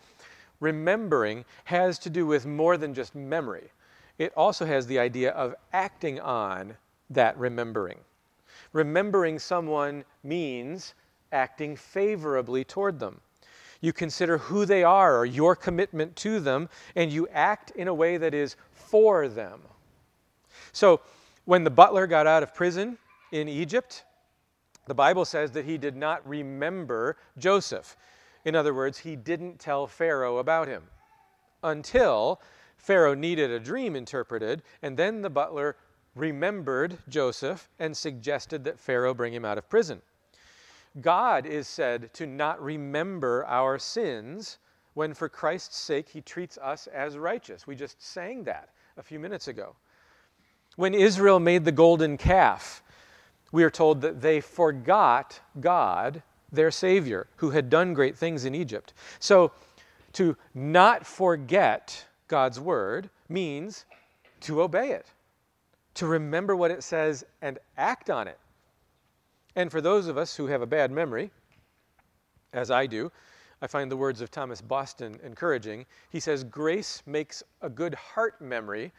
remembering 0.62 1.44
has 1.64 1.98
to 1.98 2.08
do 2.08 2.24
with 2.24 2.46
more 2.46 2.76
than 2.76 2.94
just 2.94 3.14
memory. 3.14 3.70
It 4.18 4.32
also 4.36 4.64
has 4.64 4.86
the 4.86 4.98
idea 4.98 5.32
of 5.32 5.54
acting 5.72 6.20
on 6.20 6.76
that 7.10 7.36
remembering. 7.36 7.98
Remembering 8.72 9.38
someone 9.38 10.04
means 10.22 10.94
acting 11.32 11.74
favorably 11.76 12.64
toward 12.64 13.00
them. 13.00 13.20
You 13.80 13.92
consider 13.92 14.38
who 14.38 14.64
they 14.64 14.84
are 14.84 15.18
or 15.18 15.26
your 15.26 15.56
commitment 15.56 16.14
to 16.16 16.38
them, 16.38 16.68
and 16.94 17.12
you 17.12 17.26
act 17.32 17.72
in 17.72 17.88
a 17.88 17.94
way 17.94 18.16
that 18.16 18.32
is 18.32 18.54
for 18.72 19.28
them. 19.28 19.60
So, 20.72 21.00
when 21.44 21.64
the 21.64 21.70
butler 21.70 22.06
got 22.06 22.28
out 22.28 22.44
of 22.44 22.54
prison 22.54 22.96
in 23.32 23.48
Egypt, 23.48 24.04
the 24.86 24.94
Bible 24.94 25.24
says 25.24 25.50
that 25.52 25.64
he 25.64 25.76
did 25.76 25.96
not 25.96 26.26
remember 26.28 27.16
Joseph. 27.36 27.96
In 28.44 28.54
other 28.54 28.74
words, 28.74 28.98
he 28.98 29.16
didn't 29.16 29.58
tell 29.58 29.86
Pharaoh 29.86 30.38
about 30.38 30.68
him 30.68 30.84
until 31.62 32.40
Pharaoh 32.76 33.14
needed 33.14 33.50
a 33.50 33.60
dream 33.60 33.94
interpreted, 33.94 34.62
and 34.82 34.96
then 34.96 35.22
the 35.22 35.30
butler 35.30 35.76
remembered 36.14 36.98
Joseph 37.08 37.68
and 37.78 37.96
suggested 37.96 38.64
that 38.64 38.78
Pharaoh 38.78 39.14
bring 39.14 39.32
him 39.32 39.44
out 39.44 39.58
of 39.58 39.68
prison. 39.68 40.02
God 41.00 41.46
is 41.46 41.68
said 41.68 42.12
to 42.14 42.26
not 42.26 42.62
remember 42.62 43.46
our 43.46 43.78
sins 43.78 44.58
when, 44.94 45.14
for 45.14 45.28
Christ's 45.28 45.78
sake, 45.78 46.08
he 46.08 46.20
treats 46.20 46.58
us 46.58 46.86
as 46.88 47.16
righteous. 47.16 47.66
We 47.66 47.76
just 47.76 48.02
sang 48.02 48.44
that 48.44 48.68
a 48.98 49.02
few 49.02 49.18
minutes 49.18 49.48
ago. 49.48 49.74
When 50.76 50.94
Israel 50.94 51.40
made 51.40 51.64
the 51.64 51.72
golden 51.72 52.18
calf, 52.18 52.82
we 53.52 53.64
are 53.64 53.70
told 53.70 54.00
that 54.02 54.20
they 54.20 54.40
forgot 54.40 55.40
God, 55.60 56.22
their 56.52 56.70
Savior, 56.70 57.26
who 57.36 57.50
had 57.50 57.70
done 57.70 57.94
great 57.94 58.16
things 58.16 58.44
in 58.44 58.54
Egypt. 58.54 58.92
So, 59.18 59.52
to 60.14 60.36
not 60.54 61.06
forget 61.06 62.04
God's 62.28 62.60
word 62.60 63.08
means 63.28 63.86
to 64.40 64.62
obey 64.62 64.90
it, 64.90 65.06
to 65.94 66.06
remember 66.06 66.54
what 66.54 66.70
it 66.70 66.82
says 66.82 67.24
and 67.40 67.58
act 67.78 68.10
on 68.10 68.28
it. 68.28 68.38
And 69.56 69.70
for 69.70 69.80
those 69.80 70.06
of 70.08 70.18
us 70.18 70.36
who 70.36 70.46
have 70.46 70.62
a 70.62 70.66
bad 70.66 70.90
memory, 70.90 71.30
as 72.52 72.70
I 72.70 72.86
do, 72.86 73.10
I 73.62 73.66
find 73.66 73.90
the 73.90 73.96
words 73.96 74.20
of 74.20 74.30
Thomas 74.30 74.60
Boston 74.60 75.18
encouraging. 75.22 75.86
He 76.10 76.20
says, 76.20 76.44
Grace 76.44 77.02
makes 77.06 77.42
a 77.62 77.70
good 77.70 77.94
heart 77.94 78.40
memory 78.40 78.92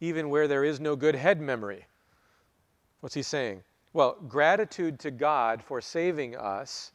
even 0.00 0.30
where 0.30 0.48
there 0.48 0.64
is 0.64 0.80
no 0.80 0.96
good 0.96 1.14
head 1.14 1.40
memory. 1.40 1.86
What's 3.00 3.14
he 3.14 3.22
saying? 3.22 3.62
Well, 3.98 4.16
gratitude 4.28 5.00
to 5.00 5.10
God 5.10 5.60
for 5.60 5.80
saving 5.80 6.36
us 6.36 6.92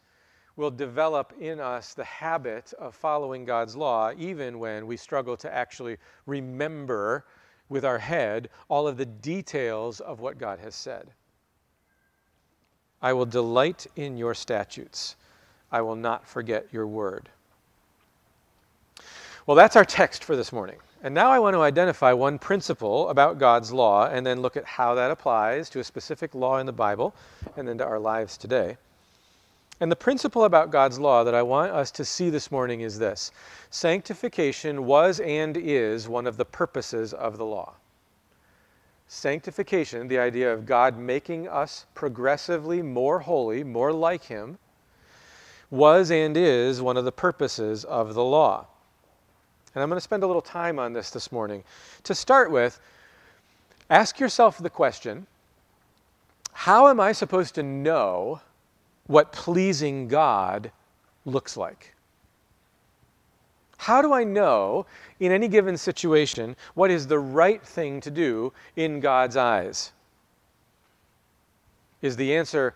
will 0.56 0.72
develop 0.72 1.34
in 1.38 1.60
us 1.60 1.94
the 1.94 2.06
habit 2.06 2.74
of 2.80 2.96
following 2.96 3.44
God's 3.44 3.76
law, 3.76 4.14
even 4.18 4.58
when 4.58 4.88
we 4.88 4.96
struggle 4.96 5.36
to 5.36 5.54
actually 5.54 5.98
remember 6.28 7.26
with 7.68 7.84
our 7.84 7.98
head 7.98 8.48
all 8.70 8.88
of 8.88 8.96
the 8.96 9.06
details 9.06 10.00
of 10.00 10.22
what 10.22 10.38
God 10.38 10.60
has 10.60 10.76
said. 10.76 11.10
I 13.02 13.12
will 13.12 13.26
delight 13.26 13.86
in 13.98 14.16
your 14.16 14.34
statutes. 14.34 15.18
I 15.74 15.82
will 15.82 15.98
not 15.98 16.26
forget 16.26 16.68
your 16.72 16.88
word. 16.88 17.28
Well, 19.46 19.58
that's 19.58 19.76
our 19.76 19.84
text 19.84 20.24
for 20.24 20.38
this 20.38 20.54
morning. 20.54 20.78
And 21.04 21.14
now 21.14 21.32
I 21.32 21.40
want 21.40 21.54
to 21.54 21.62
identify 21.62 22.14
one 22.14 22.40
principle 22.40 23.10
about 23.10 23.38
God's 23.38 23.74
law 23.74 24.08
and 24.08 24.26
then 24.26 24.42
look 24.42 24.56
at 24.56 24.64
how 24.64 24.96
that 24.96 25.12
applies 25.12 25.70
to 25.72 25.82
a 25.82 25.84
specific 25.84 26.34
law 26.34 26.60
in 26.60 26.66
the 26.66 26.72
Bible 26.72 27.14
and 27.58 27.68
then 27.68 27.78
to 27.80 27.86
our 27.86 28.00
lives 28.00 28.38
today. 28.38 28.78
And 29.82 29.92
the 29.92 29.98
principle 29.98 30.46
about 30.46 30.72
God's 30.72 31.00
law 31.00 31.26
that 31.26 31.36
I 31.36 31.42
want 31.42 31.74
us 31.74 31.92
to 31.92 32.06
see 32.06 32.30
this 32.30 32.52
morning 32.52 32.82
is 32.82 32.98
this 32.98 33.32
sanctification 33.70 34.86
was 34.86 35.20
and 35.20 35.58
is 35.58 36.08
one 36.08 36.26
of 36.26 36.38
the 36.38 36.46
purposes 36.46 37.14
of 37.14 37.38
the 37.38 37.46
law. 37.46 37.74
Sanctification, 39.10 40.08
the 40.08 40.20
idea 40.20 40.54
of 40.54 40.66
God 40.66 40.98
making 40.98 41.50
us 41.50 41.86
progressively 41.96 42.82
more 42.82 43.20
holy, 43.20 43.62
more 43.66 43.92
like 43.92 44.24
Him, 44.24 44.58
was 45.70 46.12
and 46.12 46.38
is 46.38 46.82
one 46.82 46.96
of 46.96 47.04
the 47.04 47.12
purposes 47.12 47.84
of 47.84 48.14
the 48.14 48.24
law. 48.24 48.68
And 49.76 49.82
I'm 49.82 49.90
going 49.90 49.98
to 49.98 50.02
spend 50.02 50.24
a 50.24 50.28
little 50.28 50.42
time 50.42 50.78
on 50.80 50.94
this 50.94 51.10
this 51.10 51.32
morning. 51.32 51.64
To 52.04 52.14
start 52.14 52.52
with, 52.52 52.80
ask 53.90 54.20
yourself 54.20 54.58
the 54.58 54.70
question 54.70 55.28
how 56.54 56.88
am 56.88 57.00
I 57.00 57.12
supposed 57.12 57.56
to 57.56 57.64
know 57.64 58.40
what 59.08 59.32
pleasing 59.32 60.08
God 60.08 60.72
looks 61.26 61.58
like? 61.58 61.94
How 63.78 64.02
do 64.02 64.14
I 64.14 64.24
know 64.24 64.86
in 65.20 65.32
any 65.32 65.50
given 65.50 65.76
situation 65.76 66.56
what 66.74 66.90
is 66.90 67.08
the 67.08 67.20
right 67.20 67.62
thing 67.62 68.00
to 68.02 68.12
do 68.12 68.54
in 68.76 69.02
God's 69.02 69.36
eyes? 69.36 69.92
Is 72.02 72.16
the 72.16 72.36
answer 72.36 72.76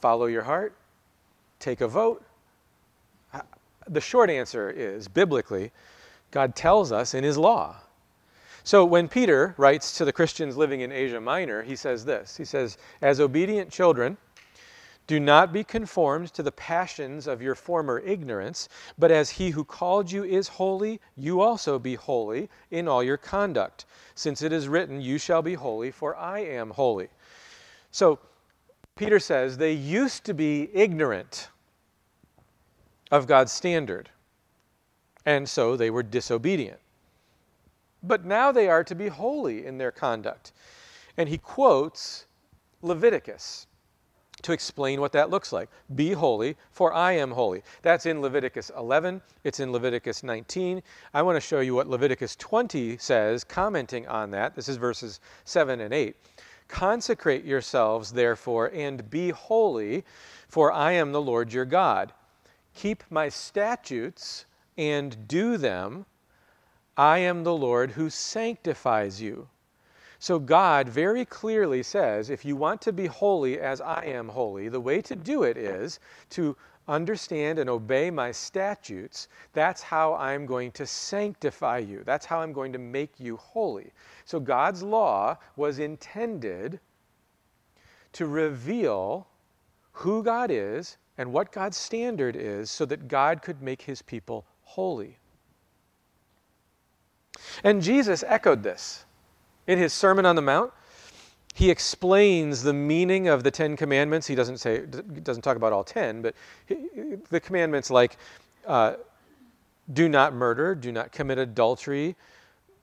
follow 0.00 0.26
your 0.26 0.42
heart? 0.42 0.74
Take 1.60 1.80
a 1.80 1.88
vote? 1.88 2.22
Uh, 3.32 3.40
the 3.88 4.00
short 4.00 4.28
answer 4.28 4.70
is 4.70 5.08
biblically, 5.08 5.70
God 6.30 6.54
tells 6.54 6.92
us 6.92 7.14
in 7.14 7.24
His 7.24 7.38
law. 7.38 7.76
So 8.64 8.84
when 8.84 9.08
Peter 9.08 9.54
writes 9.56 9.96
to 9.96 10.04
the 10.04 10.12
Christians 10.12 10.56
living 10.56 10.82
in 10.82 10.92
Asia 10.92 11.20
Minor, 11.20 11.62
he 11.62 11.74
says 11.74 12.04
this 12.04 12.36
He 12.36 12.44
says, 12.44 12.76
As 13.00 13.18
obedient 13.18 13.70
children, 13.70 14.18
do 15.08 15.18
not 15.18 15.54
be 15.54 15.64
conformed 15.64 16.34
to 16.34 16.42
the 16.42 16.52
passions 16.52 17.26
of 17.26 17.40
your 17.40 17.54
former 17.54 17.98
ignorance, 18.00 18.68
but 18.98 19.10
as 19.10 19.30
he 19.30 19.48
who 19.48 19.64
called 19.64 20.12
you 20.12 20.22
is 20.22 20.48
holy, 20.48 21.00
you 21.16 21.40
also 21.40 21.78
be 21.78 21.94
holy 21.94 22.50
in 22.70 22.86
all 22.86 23.02
your 23.02 23.16
conduct, 23.16 23.86
since 24.14 24.42
it 24.42 24.52
is 24.52 24.68
written, 24.68 25.00
You 25.00 25.16
shall 25.16 25.40
be 25.40 25.54
holy, 25.54 25.90
for 25.90 26.14
I 26.14 26.40
am 26.40 26.68
holy. 26.68 27.08
So, 27.90 28.18
Peter 28.96 29.18
says 29.18 29.56
they 29.56 29.72
used 29.72 30.24
to 30.24 30.34
be 30.34 30.68
ignorant 30.74 31.48
of 33.10 33.26
God's 33.26 33.52
standard, 33.52 34.10
and 35.28 35.46
so 35.46 35.76
they 35.76 35.90
were 35.90 36.02
disobedient. 36.02 36.80
But 38.02 38.24
now 38.24 38.50
they 38.50 38.66
are 38.66 38.82
to 38.82 38.94
be 38.94 39.08
holy 39.08 39.66
in 39.66 39.76
their 39.76 39.92
conduct. 39.92 40.52
And 41.18 41.28
he 41.28 41.36
quotes 41.36 42.24
Leviticus 42.80 43.66
to 44.40 44.52
explain 44.52 45.02
what 45.02 45.12
that 45.12 45.28
looks 45.28 45.52
like. 45.52 45.68
Be 45.94 46.12
holy, 46.12 46.56
for 46.70 46.94
I 46.94 47.12
am 47.12 47.30
holy. 47.30 47.62
That's 47.82 48.06
in 48.06 48.22
Leviticus 48.22 48.70
11, 48.74 49.20
it's 49.44 49.60
in 49.60 49.70
Leviticus 49.70 50.22
19. 50.22 50.82
I 51.12 51.20
want 51.20 51.36
to 51.36 51.46
show 51.46 51.60
you 51.60 51.74
what 51.74 51.90
Leviticus 51.90 52.34
20 52.36 52.96
says, 52.96 53.44
commenting 53.44 54.08
on 54.08 54.30
that. 54.30 54.56
This 54.56 54.66
is 54.66 54.78
verses 54.78 55.20
7 55.44 55.82
and 55.82 55.92
8. 55.92 56.16
Consecrate 56.68 57.44
yourselves, 57.44 58.12
therefore, 58.12 58.70
and 58.72 59.10
be 59.10 59.28
holy, 59.28 60.04
for 60.48 60.72
I 60.72 60.92
am 60.92 61.12
the 61.12 61.20
Lord 61.20 61.52
your 61.52 61.66
God. 61.66 62.14
Keep 62.74 63.04
my 63.10 63.28
statutes 63.28 64.46
and 64.78 65.28
do 65.28 65.58
them. 65.58 66.06
I 66.96 67.18
am 67.18 67.42
the 67.44 67.54
Lord 67.54 67.90
who 67.90 68.08
sanctifies 68.08 69.20
you. 69.20 69.48
So 70.20 70.38
God 70.38 70.88
very 70.88 71.24
clearly 71.24 71.82
says 71.82 72.30
if 72.30 72.44
you 72.44 72.56
want 72.56 72.80
to 72.82 72.92
be 72.92 73.06
holy 73.06 73.60
as 73.60 73.80
I 73.80 74.04
am 74.04 74.28
holy, 74.28 74.68
the 74.68 74.80
way 74.80 75.02
to 75.02 75.14
do 75.14 75.42
it 75.42 75.56
is 75.56 76.00
to 76.30 76.56
understand 76.88 77.58
and 77.58 77.68
obey 77.68 78.10
my 78.10 78.32
statutes. 78.32 79.28
That's 79.52 79.82
how 79.82 80.14
I'm 80.14 80.46
going 80.46 80.72
to 80.72 80.86
sanctify 80.86 81.78
you. 81.78 82.02
That's 82.04 82.26
how 82.26 82.40
I'm 82.40 82.52
going 82.52 82.72
to 82.72 82.78
make 82.78 83.20
you 83.20 83.36
holy. 83.36 83.92
So 84.24 84.40
God's 84.40 84.82
law 84.82 85.36
was 85.56 85.78
intended 85.78 86.80
to 88.12 88.26
reveal 88.26 89.28
who 89.92 90.22
God 90.22 90.50
is 90.50 90.96
and 91.18 91.32
what 91.32 91.52
God's 91.52 91.76
standard 91.76 92.36
is 92.36 92.70
so 92.70 92.84
that 92.86 93.06
God 93.06 93.42
could 93.42 93.60
make 93.60 93.82
his 93.82 94.02
people 94.02 94.46
holy. 94.68 95.16
And 97.64 97.82
Jesus 97.82 98.22
echoed 98.26 98.62
this. 98.62 99.04
In 99.66 99.78
his 99.78 99.92
Sermon 99.92 100.26
on 100.26 100.36
the 100.36 100.42
Mount, 100.42 100.72
he 101.54 101.70
explains 101.70 102.62
the 102.62 102.72
meaning 102.72 103.28
of 103.28 103.42
the 103.42 103.50
Ten 103.50 103.76
Commandments. 103.76 104.26
He 104.26 104.34
doesn't 104.34 104.58
say, 104.58 104.84
doesn't 105.22 105.42
talk 105.42 105.56
about 105.56 105.72
all 105.72 105.84
ten, 105.84 106.22
but 106.22 106.34
the 107.30 107.40
commandments 107.40 107.90
like 107.90 108.16
uh, 108.66 108.94
do 109.92 110.08
not 110.08 110.34
murder, 110.34 110.74
do 110.74 110.92
not 110.92 111.12
commit 111.12 111.38
adultery, 111.38 112.14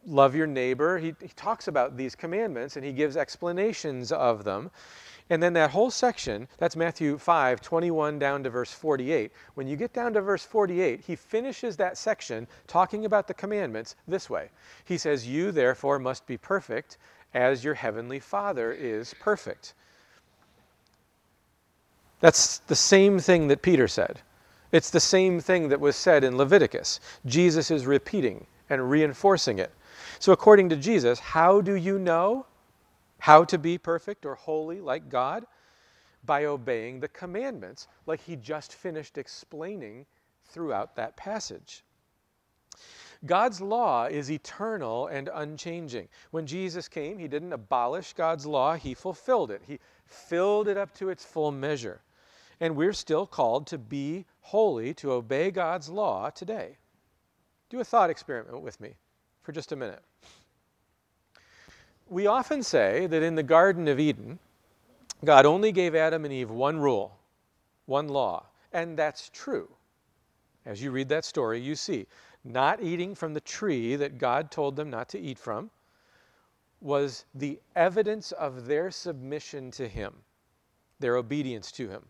love 0.05 0.35
your 0.35 0.47
neighbor. 0.47 0.97
He, 0.97 1.15
he 1.21 1.29
talks 1.35 1.67
about 1.67 1.95
these 1.95 2.15
commandments 2.15 2.75
and 2.75 2.83
he 2.83 2.91
gives 2.91 3.15
explanations 3.15 4.11
of 4.11 4.43
them. 4.43 4.71
And 5.29 5.41
then 5.41 5.53
that 5.53 5.71
whole 5.71 5.89
section, 5.89 6.47
that's 6.59 6.75
Matthew 6.75 7.17
5, 7.17 7.59
21 7.59 8.19
down 8.19 8.43
to 8.43 8.49
verse 8.49 8.71
48. 8.71 9.31
When 9.55 9.67
you 9.67 9.75
get 9.75 9.91
down 9.91 10.13
to 10.13 10.21
verse 10.21 10.45
48, 10.45 11.01
he 11.01 11.15
finishes 11.15 11.75
that 11.77 11.97
section 11.97 12.47
talking 12.67 13.05
about 13.05 13.27
the 13.27 13.33
commandments 13.33 13.95
this 14.07 14.29
way. 14.29 14.49
He 14.83 14.99
says, 14.99 15.27
You 15.27 15.51
therefore 15.51 15.97
must 15.97 16.27
be 16.27 16.37
perfect 16.37 16.97
as 17.33 17.63
your 17.63 17.73
heavenly 17.73 18.19
Father 18.19 18.71
is 18.71 19.15
perfect. 19.19 19.73
That's 22.19 22.59
the 22.59 22.75
same 22.75 23.19
thing 23.19 23.47
that 23.47 23.61
Peter 23.61 23.87
said. 23.87 24.21
It's 24.71 24.89
the 24.89 24.99
same 24.99 25.39
thing 25.39 25.69
that 25.69 25.79
was 25.79 25.95
said 25.95 26.23
in 26.23 26.37
Leviticus. 26.37 26.99
Jesus 27.25 27.71
is 27.71 27.85
repeating 27.85 28.45
and 28.69 28.89
reinforcing 28.89 29.59
it. 29.59 29.71
So, 30.19 30.31
according 30.31 30.69
to 30.69 30.75
Jesus, 30.75 31.19
how 31.19 31.61
do 31.61 31.75
you 31.75 31.97
know? 31.97 32.45
How 33.25 33.43
to 33.45 33.57
be 33.57 33.79
perfect 33.79 34.23
or 34.23 34.35
holy 34.35 34.79
like 34.81 35.09
God? 35.09 35.47
By 36.25 36.45
obeying 36.45 36.99
the 36.99 37.07
commandments, 37.07 37.87
like 38.05 38.21
he 38.21 38.35
just 38.35 38.71
finished 38.71 39.17
explaining 39.17 40.05
throughout 40.43 40.95
that 40.95 41.17
passage. 41.17 41.83
God's 43.25 43.61
law 43.61 44.05
is 44.05 44.29
eternal 44.29 45.07
and 45.07 45.31
unchanging. 45.33 46.07
When 46.29 46.45
Jesus 46.45 46.87
came, 46.87 47.17
he 47.17 47.27
didn't 47.27 47.53
abolish 47.53 48.13
God's 48.13 48.45
law, 48.45 48.75
he 48.75 48.93
fulfilled 48.93 49.49
it. 49.49 49.63
He 49.65 49.79
filled 50.05 50.67
it 50.67 50.77
up 50.77 50.93
to 50.97 51.09
its 51.09 51.25
full 51.25 51.51
measure. 51.51 52.01
And 52.59 52.75
we're 52.75 52.93
still 52.93 53.25
called 53.25 53.65
to 53.67 53.79
be 53.79 54.25
holy, 54.41 54.93
to 54.93 55.13
obey 55.13 55.49
God's 55.49 55.89
law 55.89 56.29
today. 56.29 56.77
Do 57.71 57.79
a 57.79 57.83
thought 57.83 58.11
experiment 58.11 58.61
with 58.61 58.79
me 58.79 58.93
for 59.41 59.51
just 59.51 59.71
a 59.71 59.75
minute 59.75 60.03
we 62.09 62.27
often 62.27 62.61
say 62.61 63.07
that 63.07 63.23
in 63.23 63.35
the 63.35 63.43
Garden 63.43 63.87
of 63.87 63.99
Eden, 63.99 64.39
God 65.23 65.45
only 65.45 65.71
gave 65.71 65.95
Adam 65.95 66.25
and 66.25 66.33
Eve 66.33 66.51
one 66.51 66.79
rule, 66.79 67.17
one 67.85 68.07
law, 68.07 68.45
and 68.73 68.97
that's 68.97 69.29
true. 69.29 69.69
As 70.65 70.81
you 70.81 70.91
read 70.91 71.09
that 71.09 71.25
story, 71.25 71.59
you 71.59 71.75
see 71.75 72.05
not 72.43 72.81
eating 72.81 73.15
from 73.15 73.33
the 73.33 73.41
tree 73.41 73.95
that 73.95 74.17
God 74.17 74.51
told 74.51 74.75
them 74.75 74.89
not 74.89 75.09
to 75.09 75.19
eat 75.19 75.39
from 75.39 75.71
was 76.81 77.25
the 77.33 77.59
evidence 77.75 78.31
of 78.33 78.67
their 78.67 78.91
submission 78.91 79.71
to 79.71 79.87
Him, 79.87 80.13
their 80.99 81.15
obedience 81.15 81.71
to 81.73 81.89
Him. 81.89 82.03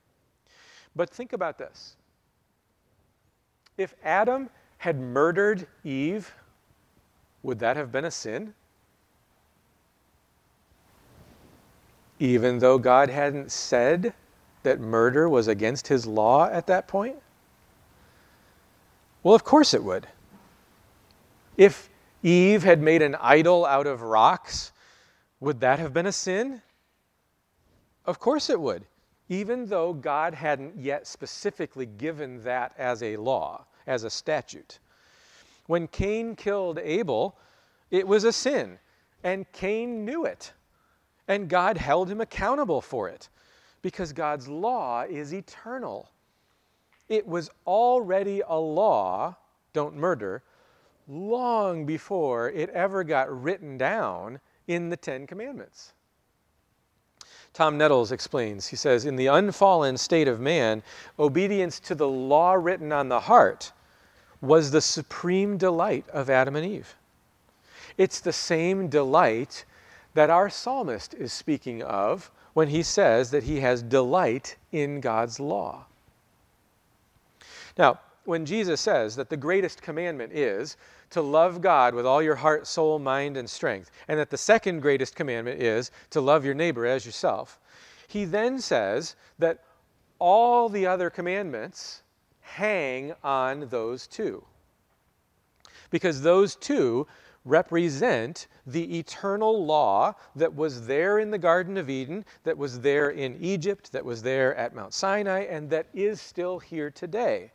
But 0.95 1.09
think 1.09 1.33
about 1.33 1.57
this 1.57 1.95
if 3.77 3.93
Adam 4.03 4.49
had 4.77 4.99
murdered 4.99 5.67
Eve, 5.83 6.33
would 7.43 7.59
that 7.59 7.77
have 7.77 7.91
been 7.91 8.05
a 8.05 8.11
sin? 8.11 8.53
Even 12.19 12.59
though 12.59 12.77
God 12.77 13.09
hadn't 13.09 13.51
said 13.51 14.13
that 14.63 14.79
murder 14.79 15.27
was 15.29 15.47
against 15.47 15.87
his 15.87 16.05
law 16.05 16.49
at 16.49 16.67
that 16.67 16.87
point? 16.87 17.17
Well, 19.23 19.35
of 19.35 19.43
course 19.43 19.73
it 19.73 19.83
would. 19.83 20.07
If 21.57 21.89
Eve 22.23 22.63
had 22.63 22.81
made 22.81 23.01
an 23.01 23.15
idol 23.15 23.65
out 23.65 23.87
of 23.87 24.01
rocks, 24.01 24.71
would 25.39 25.59
that 25.61 25.79
have 25.79 25.93
been 25.93 26.05
a 26.05 26.11
sin? 26.11 26.61
Of 28.05 28.19
course 28.19 28.49
it 28.49 28.59
would, 28.59 28.85
even 29.29 29.65
though 29.65 29.93
God 29.93 30.33
hadn't 30.33 30.77
yet 30.77 31.07
specifically 31.07 31.85
given 31.85 32.43
that 32.43 32.73
as 32.77 33.01
a 33.03 33.17
law, 33.17 33.65
as 33.87 34.03
a 34.03 34.09
statute. 34.09 34.79
When 35.67 35.87
Cain 35.87 36.35
killed 36.35 36.79
Abel, 36.79 37.35
it 37.91 38.07
was 38.07 38.23
a 38.23 38.33
sin, 38.33 38.77
and 39.23 39.51
Cain 39.51 40.05
knew 40.05 40.25
it. 40.25 40.53
And 41.27 41.49
God 41.49 41.77
held 41.77 42.09
him 42.09 42.21
accountable 42.21 42.81
for 42.81 43.09
it 43.09 43.29
because 43.81 44.13
God's 44.13 44.47
law 44.47 45.03
is 45.03 45.33
eternal. 45.33 46.09
It 47.09 47.27
was 47.27 47.49
already 47.67 48.41
a 48.47 48.55
law, 48.55 49.35
don't 49.73 49.95
murder, 49.95 50.43
long 51.07 51.85
before 51.85 52.49
it 52.49 52.69
ever 52.69 53.03
got 53.03 53.43
written 53.43 53.77
down 53.77 54.39
in 54.67 54.89
the 54.89 54.97
Ten 54.97 55.27
Commandments. 55.27 55.93
Tom 57.53 57.77
Nettles 57.77 58.11
explains, 58.11 58.67
he 58.67 58.75
says, 58.75 59.05
In 59.05 59.15
the 59.15 59.27
unfallen 59.27 59.97
state 59.97 60.27
of 60.27 60.39
man, 60.39 60.83
obedience 61.17 61.79
to 61.81 61.95
the 61.95 62.07
law 62.07 62.53
written 62.53 62.91
on 62.91 63.07
the 63.07 63.21
heart 63.21 63.71
was 64.41 64.71
the 64.71 64.81
supreme 64.81 65.57
delight 65.57 66.05
of 66.09 66.29
Adam 66.29 66.55
and 66.55 66.65
Eve. 66.65 66.95
It's 67.97 68.19
the 68.19 68.33
same 68.33 68.89
delight 68.89 69.63
that 70.15 70.29
our 70.29 70.49
psalmist 70.49 71.13
is 71.13 71.31
speaking 71.31 71.83
of 71.83 72.31
when 72.53 72.69
he 72.69 72.81
says 72.81 73.31
that 73.31 73.43
he 73.43 73.59
has 73.59 73.83
delight 73.83 74.55
in 74.71 75.01
God's 75.01 75.39
law. 75.39 75.85
Now, 77.77 77.99
when 78.23 78.45
Jesus 78.45 78.81
says 78.81 79.15
that 79.17 79.29
the 79.29 79.37
greatest 79.37 79.81
commandment 79.81 80.33
is 80.33 80.77
to 81.11 81.21
love 81.21 81.61
God 81.61 81.93
with 81.93 82.05
all 82.05 82.23
your 82.23 82.35
heart, 82.35 82.65
soul, 82.65 82.97
mind, 82.97 83.37
and 83.37 83.47
strength, 83.47 83.91
and 84.07 84.17
that 84.17 84.29
the 84.29 84.37
second 84.37 84.79
greatest 84.79 85.15
commandment 85.15 85.61
is 85.61 85.91
to 86.09 86.21
love 86.21 86.43
your 86.43 86.55
neighbor 86.55 86.85
as 86.85 87.05
yourself, 87.05 87.59
he 88.07 88.25
then 88.25 88.59
says 88.59 89.15
that 89.37 89.63
all 90.17 90.69
the 90.69 90.87
other 90.87 91.09
commandments 91.09 92.01
hang 92.39 93.13
on 93.23 93.67
those 93.69 94.07
two. 94.07 94.43
Because 95.91 96.21
those 96.21 96.55
two 96.55 97.05
represent 97.45 98.47
the 98.65 98.97
eternal 98.97 99.65
law 99.65 100.13
that 100.35 100.53
was 100.53 100.87
there 100.87 101.19
in 101.19 101.29
the 101.29 101.37
Garden 101.37 101.77
of 101.77 101.89
Eden, 101.89 102.25
that 102.43 102.57
was 102.57 102.81
there 102.81 103.11
in 103.11 103.37
Egypt, 103.39 103.91
that 103.91 104.03
was 104.03 104.23
there 104.23 104.55
at 104.55 104.75
Mount 104.75 104.93
Sinai, 104.93 105.41
and 105.41 105.69
that 105.69 105.87
is 105.93 106.19
still 106.19 106.59
here 106.59 106.89
today. 106.89 107.51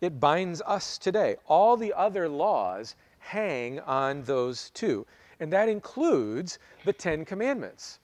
It 0.00 0.20
binds 0.20 0.62
us 0.66 0.98
today. 0.98 1.36
All 1.46 1.76
the 1.76 1.92
other 1.94 2.28
laws 2.28 2.94
hang 3.18 3.80
on 3.80 4.22
those 4.22 4.70
two, 4.70 5.06
and 5.40 5.52
that 5.52 5.68
includes 5.68 6.58
the 6.84 6.92
Ten 6.92 7.24
Commandments. 7.24 7.98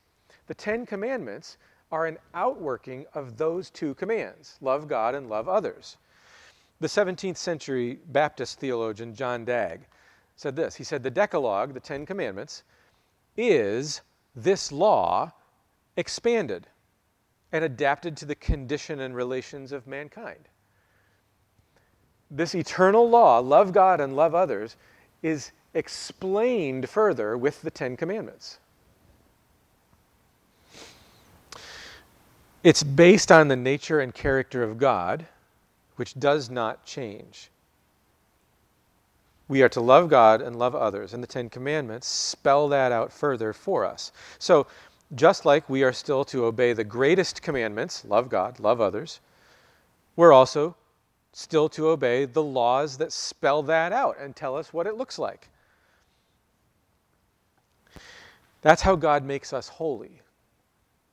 The 0.46 0.54
Ten 0.54 0.86
Commandments 0.86 1.58
are 1.92 2.06
an 2.06 2.18
outworking 2.34 3.06
of 3.14 3.36
those 3.36 3.70
two 3.70 3.94
commands 3.94 4.58
love 4.60 4.88
God 4.88 5.14
and 5.14 5.28
love 5.28 5.48
others. 5.48 5.98
The 6.80 6.88
17th 6.88 7.36
century 7.36 8.00
Baptist 8.06 8.58
theologian 8.58 9.14
John 9.14 9.44
Dagg 9.44 9.86
said 10.36 10.56
this 10.56 10.74
He 10.74 10.84
said, 10.84 11.02
The 11.02 11.10
Decalogue, 11.10 11.74
the 11.74 11.80
Ten 11.80 12.06
Commandments, 12.06 12.62
is 13.36 14.00
this 14.34 14.72
law 14.72 15.32
expanded 15.96 16.66
and 17.52 17.64
adapted 17.64 18.16
to 18.16 18.24
the 18.24 18.34
condition 18.34 19.00
and 19.00 19.14
relations 19.14 19.70
of 19.72 19.86
mankind. 19.86 20.48
This 22.30 22.54
eternal 22.54 23.08
law, 23.08 23.38
love 23.38 23.72
God 23.72 24.00
and 24.00 24.16
love 24.16 24.34
others, 24.34 24.76
is 25.22 25.52
explained 25.72 26.88
further 26.88 27.36
with 27.38 27.62
the 27.62 27.70
Ten 27.70 27.96
Commandments. 27.96 28.58
It's 32.64 32.82
based 32.82 33.30
on 33.30 33.48
the 33.48 33.56
nature 33.56 34.00
and 34.00 34.12
character 34.14 34.62
of 34.62 34.78
God, 34.78 35.26
which 35.96 36.14
does 36.14 36.48
not 36.48 36.84
change. 36.84 37.50
We 39.54 39.62
are 39.62 39.68
to 39.68 39.80
love 39.80 40.10
God 40.10 40.42
and 40.42 40.58
love 40.58 40.74
others, 40.74 41.14
and 41.14 41.22
the 41.22 41.28
Ten 41.28 41.48
Commandments 41.48 42.08
spell 42.08 42.66
that 42.70 42.90
out 42.90 43.12
further 43.12 43.52
for 43.52 43.84
us. 43.84 44.10
So, 44.40 44.66
just 45.14 45.44
like 45.44 45.70
we 45.70 45.84
are 45.84 45.92
still 45.92 46.24
to 46.24 46.46
obey 46.46 46.72
the 46.72 46.82
greatest 46.82 47.40
commandments 47.40 48.04
love 48.04 48.28
God, 48.28 48.58
love 48.58 48.80
others 48.80 49.20
we're 50.16 50.32
also 50.32 50.74
still 51.32 51.68
to 51.68 51.88
obey 51.88 52.24
the 52.24 52.42
laws 52.42 52.96
that 52.98 53.12
spell 53.12 53.62
that 53.62 53.92
out 53.92 54.16
and 54.18 54.34
tell 54.34 54.56
us 54.56 54.72
what 54.72 54.88
it 54.88 54.96
looks 54.96 55.20
like. 55.20 55.48
That's 58.60 58.82
how 58.82 58.96
God 58.96 59.24
makes 59.24 59.52
us 59.52 59.68
holy, 59.68 60.20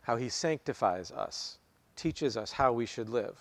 how 0.01 0.15
He 0.15 0.29
sanctifies 0.29 1.11
us, 1.11 1.59
teaches 1.95 2.37
us 2.37 2.51
how 2.51 2.73
we 2.73 2.87
should 2.87 3.07
live. 3.07 3.37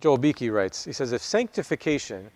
Joel 0.00 0.18
Beeke 0.18 0.52
writes, 0.52 0.84
he 0.84 0.92
says, 0.92 1.12
if 1.12 1.22
sanctification 1.22 2.30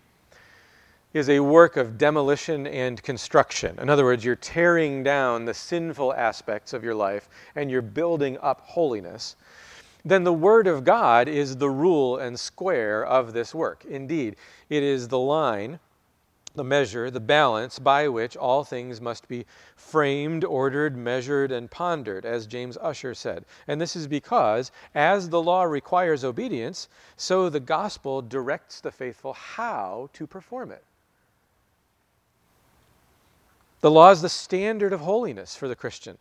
is 1.12 1.28
a 1.28 1.40
work 1.40 1.76
of 1.76 1.98
demolition 1.98 2.68
and 2.68 3.02
construction, 3.02 3.76
in 3.80 3.90
other 3.90 4.04
words, 4.04 4.24
you're 4.24 4.36
tearing 4.36 5.02
down 5.02 5.44
the 5.44 5.54
sinful 5.54 6.14
aspects 6.14 6.72
of 6.72 6.84
your 6.84 6.94
life 6.94 7.28
and 7.56 7.68
you're 7.68 7.82
building 7.82 8.38
up 8.40 8.60
holiness, 8.60 9.34
then 10.04 10.22
the 10.22 10.32
Word 10.32 10.66
of 10.66 10.84
God 10.84 11.28
is 11.28 11.56
the 11.56 11.68
rule 11.68 12.16
and 12.18 12.38
square 12.38 13.04
of 13.04 13.32
this 13.32 13.54
work. 13.54 13.84
Indeed, 13.84 14.36
it 14.68 14.82
is 14.82 15.08
the 15.08 15.18
line, 15.18 15.80
the 16.54 16.64
measure, 16.64 17.10
the 17.10 17.20
balance 17.20 17.78
by 17.78 18.08
which 18.08 18.36
all 18.36 18.62
things 18.62 19.00
must 19.00 19.26
be 19.28 19.46
framed, 19.76 20.44
ordered, 20.44 20.96
measured, 20.96 21.50
and 21.50 21.70
pondered, 21.70 22.24
as 22.24 22.46
James 22.46 22.78
Ussher 22.80 23.14
said. 23.14 23.44
And 23.66 23.80
this 23.80 23.96
is 23.96 24.06
because, 24.06 24.70
as 24.94 25.28
the 25.28 25.42
law 25.42 25.64
requires 25.64 26.24
obedience, 26.24 26.88
so 27.16 27.48
the 27.48 27.60
gospel 27.60 28.22
directs 28.22 28.80
the 28.80 28.92
faithful 28.92 29.32
how 29.32 30.08
to 30.12 30.26
perform 30.26 30.70
it. 30.70 30.84
The 33.80 33.90
law 33.90 34.10
is 34.10 34.20
the 34.20 34.28
standard 34.28 34.92
of 34.92 35.00
holiness 35.00 35.56
for 35.56 35.66
the 35.66 35.76
Christian. 35.76 36.18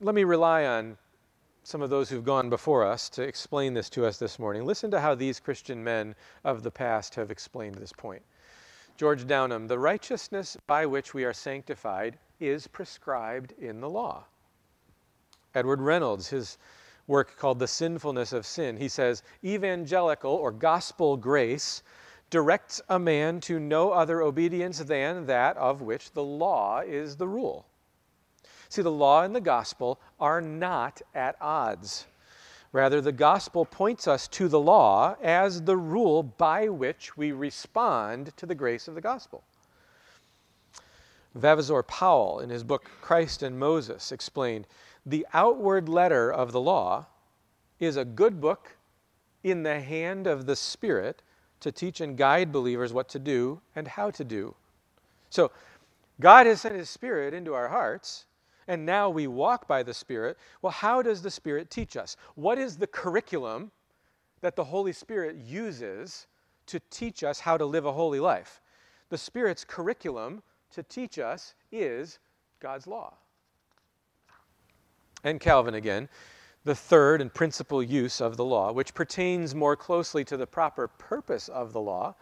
Let 0.00 0.14
me 0.14 0.24
rely 0.24 0.64
on 0.64 0.98
some 1.62 1.82
of 1.82 1.90
those 1.90 2.08
who've 2.08 2.24
gone 2.24 2.50
before 2.50 2.84
us 2.84 3.08
to 3.10 3.22
explain 3.22 3.74
this 3.74 3.90
to 3.90 4.06
us 4.06 4.18
this 4.18 4.38
morning. 4.38 4.64
Listen 4.64 4.90
to 4.90 5.00
how 5.00 5.14
these 5.14 5.38
Christian 5.38 5.84
men 5.84 6.14
of 6.44 6.62
the 6.62 6.70
past 6.70 7.14
have 7.14 7.30
explained 7.30 7.76
this 7.76 7.92
point. 7.92 8.22
George 8.96 9.26
Downham, 9.26 9.68
the 9.68 9.78
righteousness 9.78 10.56
by 10.66 10.84
which 10.86 11.14
we 11.14 11.24
are 11.24 11.32
sanctified 11.32 12.18
is 12.40 12.66
prescribed 12.66 13.52
in 13.58 13.80
the 13.80 13.88
law. 13.88 14.24
Edward 15.54 15.80
Reynolds, 15.80 16.28
his 16.28 16.58
work 17.06 17.36
called 17.36 17.58
The 17.58 17.68
Sinfulness 17.68 18.32
of 18.32 18.44
Sin, 18.44 18.76
he 18.76 18.88
says, 18.88 19.22
evangelical 19.44 20.32
or 20.32 20.50
gospel 20.50 21.16
grace 21.16 21.82
directs 22.30 22.80
a 22.88 22.98
man 22.98 23.40
to 23.40 23.58
no 23.58 23.90
other 23.90 24.20
obedience 24.20 24.78
than 24.80 25.26
that 25.26 25.56
of 25.56 25.80
which 25.80 26.12
the 26.12 26.22
law 26.22 26.80
is 26.80 27.16
the 27.16 27.28
rule. 27.28 27.66
See, 28.68 28.82
the 28.82 28.90
law 28.90 29.22
and 29.22 29.34
the 29.34 29.40
gospel 29.40 29.98
are 30.20 30.40
not 30.40 31.00
at 31.14 31.36
odds. 31.40 32.06
Rather, 32.70 33.00
the 33.00 33.12
gospel 33.12 33.64
points 33.64 34.06
us 34.06 34.28
to 34.28 34.46
the 34.46 34.60
law 34.60 35.16
as 35.22 35.62
the 35.62 35.76
rule 35.76 36.22
by 36.22 36.68
which 36.68 37.16
we 37.16 37.32
respond 37.32 38.36
to 38.36 38.44
the 38.44 38.54
grace 38.54 38.88
of 38.88 38.94
the 38.94 39.00
gospel. 39.00 39.42
Vavasor 41.34 41.82
Powell, 41.82 42.40
in 42.40 42.50
his 42.50 42.64
book 42.64 42.90
Christ 43.00 43.42
and 43.42 43.58
Moses, 43.58 44.12
explained 44.12 44.66
the 45.06 45.26
outward 45.32 45.88
letter 45.88 46.30
of 46.30 46.52
the 46.52 46.60
law 46.60 47.06
is 47.80 47.96
a 47.96 48.04
good 48.04 48.40
book 48.40 48.76
in 49.42 49.62
the 49.62 49.80
hand 49.80 50.26
of 50.26 50.44
the 50.44 50.56
Spirit 50.56 51.22
to 51.60 51.72
teach 51.72 52.00
and 52.00 52.16
guide 52.16 52.52
believers 52.52 52.92
what 52.92 53.08
to 53.10 53.18
do 53.18 53.60
and 53.74 53.88
how 53.88 54.10
to 54.10 54.24
do. 54.24 54.54
So, 55.30 55.50
God 56.20 56.46
has 56.46 56.60
sent 56.60 56.74
His 56.74 56.90
Spirit 56.90 57.34
into 57.34 57.54
our 57.54 57.68
hearts 57.68 58.26
and 58.68 58.84
now 58.84 59.08
we 59.08 59.26
walk 59.26 59.66
by 59.66 59.82
the 59.82 59.94
Spirit. 59.94 60.36
Well, 60.60 60.70
how 60.70 61.00
does 61.00 61.22
the 61.22 61.30
Spirit 61.30 61.70
teach 61.70 61.96
us? 61.96 62.16
What 62.34 62.58
is 62.58 62.76
the 62.76 62.86
curriculum 62.86 63.72
that 64.42 64.56
the 64.56 64.64
Holy 64.64 64.92
Spirit 64.92 65.36
uses 65.36 66.26
to 66.66 66.78
teach 66.90 67.24
us 67.24 67.40
how 67.40 67.56
to 67.56 67.64
live 67.64 67.86
a 67.86 67.92
holy 67.92 68.20
life? 68.20 68.60
The 69.08 69.16
Spirit's 69.16 69.64
curriculum 69.64 70.42
to 70.72 70.82
teach 70.82 71.18
us 71.18 71.54
is 71.72 72.18
God's 72.60 72.86
law. 72.86 73.14
And 75.24 75.40
Calvin 75.40 75.74
again, 75.74 76.10
the 76.64 76.74
third 76.74 77.20
and 77.20 77.32
principal 77.32 77.82
use 77.82 78.20
of 78.20 78.36
the 78.36 78.44
law, 78.44 78.72
which 78.72 78.94
pertains 78.94 79.54
more 79.54 79.76
closely 79.76 80.24
to 80.24 80.36
the 80.36 80.46
proper 80.46 80.88
purpose 80.88 81.48
of 81.48 81.72
the 81.72 81.80
law, 81.80 82.14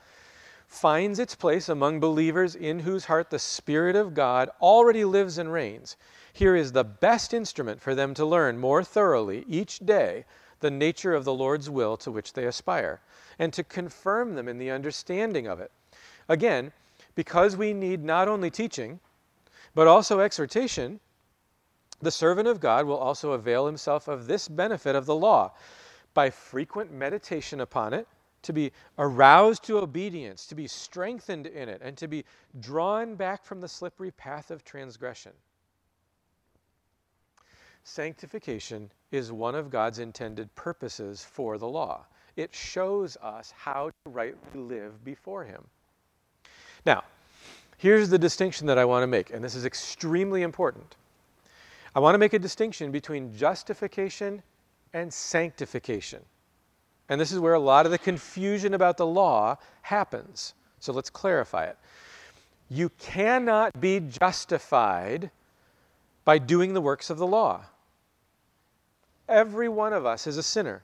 finds 0.69 1.19
its 1.19 1.35
place 1.35 1.69
among 1.69 2.01
believers 2.01 2.55
in 2.55 2.81
whose 2.81 3.05
heart 3.05 3.31
the 3.31 3.39
Spirit 3.39 3.97
of 3.97 4.15
God 4.15 4.51
already 4.61 5.05
lives 5.05 5.39
and 5.39 5.53
reigns. 5.53 5.97
Here 6.33 6.57
is 6.57 6.73
the 6.73 6.85
best 6.85 7.33
instrument 7.33 7.81
for 7.81 7.95
them 7.95 8.15
to 8.15 8.27
learn 8.27 8.59
more 8.59 8.83
thoroughly 8.83 9.45
each 9.49 9.79
day 9.79 10.25
the 10.61 10.71
nature 10.71 11.15
of 11.15 11.25
the 11.25 11.35
Lord's 11.35 11.71
will 11.71 11.97
to 11.99 12.11
which 12.11 12.33
they 12.33 12.45
aspire, 12.45 13.01
and 13.39 13.53
to 13.53 13.63
confirm 13.63 14.35
them 14.35 14.49
in 14.49 14.59
the 14.59 14.71
understanding 14.71 15.47
of 15.47 15.61
it. 15.61 15.71
Again, 16.29 16.73
because 17.15 17.57
we 17.57 17.73
need 17.73 18.03
not 18.03 18.29
only 18.29 18.51
teaching, 18.51 19.01
but 19.75 19.87
also 19.87 20.21
exhortation, 20.21 21.01
the 22.01 22.11
servant 22.11 22.49
of 22.49 22.61
God 22.61 22.87
will 22.87 22.97
also 22.97 23.33
avail 23.33 23.67
himself 23.67 24.09
of 24.09 24.27
this 24.27 24.49
benefit 24.49 24.95
of 24.95 25.07
the 25.07 25.15
law 25.15 25.53
by 26.15 26.31
frequent 26.31 26.93
meditation 26.93 27.61
upon 27.61 27.93
it, 27.93 28.07
to 28.43 28.53
be 28.53 28.71
aroused 28.99 29.65
to 29.65 29.79
obedience, 29.79 30.47
to 30.47 30.55
be 30.55 30.67
strengthened 30.69 31.47
in 31.47 31.69
it, 31.69 31.81
and 31.83 31.97
to 31.97 32.07
be 32.07 32.25
drawn 32.61 33.15
back 33.17 33.45
from 33.45 33.61
the 33.61 33.69
slippery 33.69 34.13
path 34.13 34.51
of 34.51 34.65
transgression. 34.65 35.33
Sanctification 37.83 38.91
is 39.11 39.33
one 39.33 39.55
of 39.55 39.71
God's 39.71 39.99
intended 39.99 40.55
purposes 40.55 41.25
for 41.25 41.59
the 41.59 41.69
law. 41.69 42.07
It 42.37 42.55
shows 42.55 43.17
us 43.23 43.53
how 43.57 43.91
to 43.91 44.11
rightly 44.11 44.61
live 44.61 45.05
before 45.05 45.45
Him. 45.45 45.65
Now, 46.85 47.05
here's 47.79 48.09
the 48.09 48.19
distinction 48.19 48.67
that 48.67 48.79
I 48.79 48.85
want 48.85 49.03
to 49.03 49.07
make, 49.07 49.31
and 49.31 49.43
this 49.43 49.55
is 49.55 49.65
extremely 49.65 50.43
important. 50.43 50.97
I 51.97 51.99
want 51.99 52.15
to 52.15 52.19
make 52.19 52.35
a 52.35 52.39
distinction 52.39 52.91
between 52.91 53.35
justification 53.35 54.43
and 54.93 55.11
sanctification. 55.11 56.23
And 57.09 57.19
this 57.19 57.33
is 57.33 57.41
where 57.41 57.55
a 57.55 57.59
lot 57.59 57.87
of 57.87 57.93
the 57.93 57.97
confusion 57.97 58.75
about 58.75 58.99
the 58.99 59.07
law 59.07 59.57
happens. 59.81 60.53
So 60.79 60.93
let's 60.93 61.09
clarify 61.09 61.65
it. 61.65 61.79
You 62.69 62.91
cannot 62.99 63.81
be 63.81 64.01
justified 64.01 65.31
by 66.27 66.37
doing 66.37 66.75
the 66.75 66.83
works 66.83 67.09
of 67.09 67.17
the 67.17 67.27
law. 67.27 67.65
Every 69.27 69.71
one 69.71 69.95
of 69.95 70.05
us 70.05 70.27
is 70.27 70.37
a 70.37 70.43
sinner. 70.43 70.83